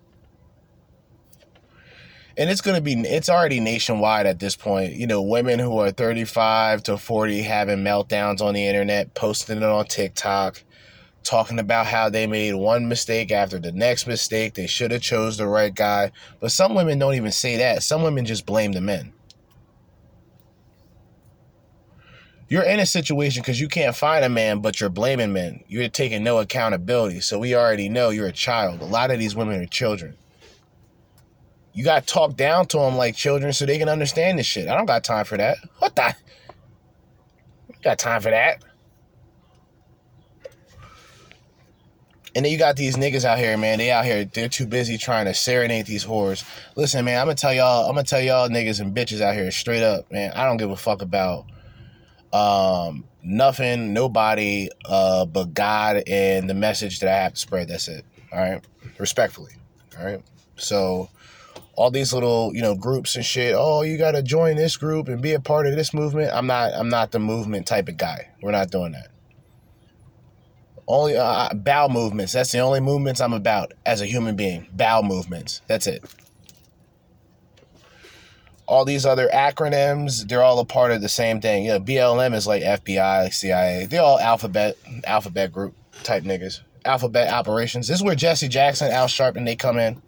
[2.40, 4.94] and it's going to be it's already nationwide at this point.
[4.94, 9.64] You know women who are 35 to 40 having meltdowns on the internet posting it
[9.64, 10.64] on tiktok
[11.22, 15.38] talking about how they made one mistake after the next mistake they should have chose
[15.38, 16.11] the right guy.
[16.40, 17.84] But some women don't even say that.
[17.84, 19.11] Some women just blame the men.
[22.48, 25.66] You're in a situation because you can't find a man but you're blaming men.
[25.68, 27.20] You're taking no accountability.
[27.20, 28.82] So we already know you're a child.
[28.82, 30.16] A lot of these women are children
[31.80, 34.68] you got to talk down to them like children so they can understand this shit.
[34.68, 35.60] I don't got time for that.
[35.78, 36.14] What the?
[37.82, 38.62] Got time for that.
[42.36, 43.78] And then you got these niggas out here, man.
[43.78, 46.44] They out here, they're too busy trying to serenade these whores.
[46.76, 49.50] Listen, man, I'm gonna tell y'all, I'm gonna tell y'all niggas and bitches out here
[49.50, 50.34] straight up, man.
[50.34, 51.46] I don't give a fuck about
[52.34, 57.70] um nothing, nobody, uh, but God and the message that I have to spread.
[57.70, 58.04] That's it.
[58.34, 58.62] All right.
[58.98, 59.54] Respectfully.
[59.98, 60.22] All right.
[60.58, 61.10] So
[61.80, 65.08] all these little you know groups and shit oh you got to join this group
[65.08, 66.30] and be a part of this movement.
[66.34, 68.30] I'm not i'm not the movement type of guy.
[68.42, 69.08] We're not doing that.
[70.90, 72.34] Only uh, bow movements.
[72.34, 74.68] That's the only movements i'm about as a human being.
[74.74, 75.62] Bow movements.
[75.68, 76.04] That's it.
[78.68, 81.64] All these other acronyms they're all a part of the same thing.
[81.64, 84.76] Yeah blm is like fbi cia they're all alphabet
[85.06, 86.60] alphabet group type niggas.
[86.84, 87.88] Alphabet operations.
[87.88, 90.02] This is where jesse jackson al sharpton they come in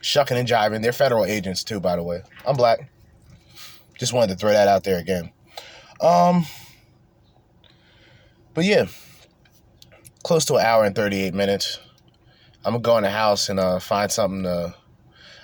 [0.00, 0.82] shucking and jiving.
[0.82, 2.22] They're federal agents too, by the way.
[2.46, 2.90] I'm black.
[3.98, 5.30] Just wanted to throw that out there again.
[6.00, 6.46] Um,
[8.54, 8.86] but yeah,
[10.22, 11.78] close to an hour and 38 minutes.
[12.64, 14.74] I'm gonna go in the house and uh, find something to.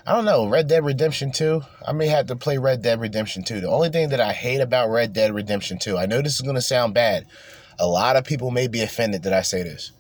[0.07, 1.63] I don't know, Red Dead Redemption 2.
[1.87, 3.61] I may have to play Red Dead Redemption 2.
[3.61, 6.43] The only thing that I hate about Red Dead Redemption 2, I know this is
[6.43, 7.27] gonna sound bad.
[7.79, 9.91] A lot of people may be offended that I say this.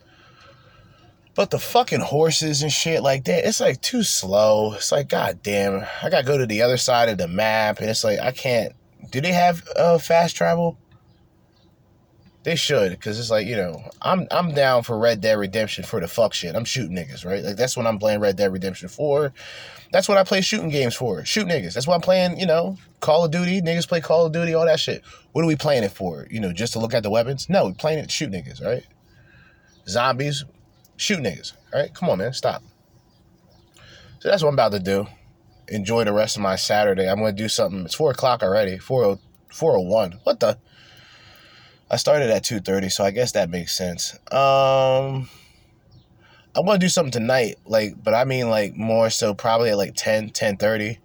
[1.37, 4.73] But the fucking horses and shit like that, it's like too slow.
[4.73, 7.91] It's like, god damn, I gotta go to the other side of the map, and
[7.91, 8.73] it's like I can't.
[9.11, 10.79] Do they have uh, fast travel?
[12.43, 16.01] They should, because it's like you know, I'm I'm down for Red Dead Redemption for
[16.01, 16.57] the fuck shit.
[16.57, 17.45] I'm shooting niggas, right?
[17.45, 19.35] Like that's what I'm playing Red Dead Redemption for.
[19.93, 21.23] That's what I play shooting games for.
[21.27, 21.75] Shoot niggas.
[21.75, 22.41] That's what I'm playing.
[22.41, 23.61] You know, Call of Duty.
[23.61, 24.55] Niggas play Call of Duty.
[24.55, 25.03] All that shit.
[25.33, 26.27] What are we playing it for?
[26.31, 27.51] You know, just to look at the weapons?
[27.51, 28.85] No, we playing it to shoot niggas, right?
[29.87, 30.45] Zombies
[30.97, 31.53] shoot niggas.
[31.73, 32.63] All right, come on, man, stop.
[34.21, 35.07] So that's what I'm about to do.
[35.69, 37.09] Enjoy the rest of my Saturday.
[37.09, 37.85] I'm gonna do something.
[37.85, 38.79] It's four o'clock already.
[38.79, 39.19] 4
[39.51, 40.21] 401.
[40.23, 40.59] What the?
[41.91, 44.15] I started at 2:30, so I guess that makes sense.
[44.33, 45.29] Um
[46.57, 49.95] I'm gonna do something tonight, like, but I mean like more so probably at like
[49.95, 50.99] 10, 10:30.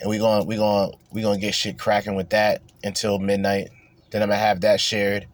[0.00, 3.70] And we gonna we gonna we gonna get shit cracking with that until midnight.
[4.10, 5.26] Then I'm gonna have that shared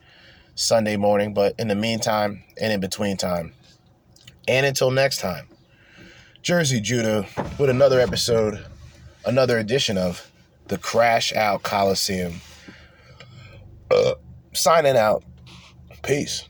[0.54, 1.34] Sunday morning.
[1.34, 3.52] But in the meantime and in between time,
[4.48, 5.48] and until next time,
[6.42, 7.26] Jerzee Judah
[7.58, 8.64] with another episode,
[9.24, 10.30] another edition of
[10.68, 12.40] the Crash Out Coliseum.
[13.90, 14.14] Uh,
[14.52, 15.24] signing out.
[16.02, 16.48] Peace.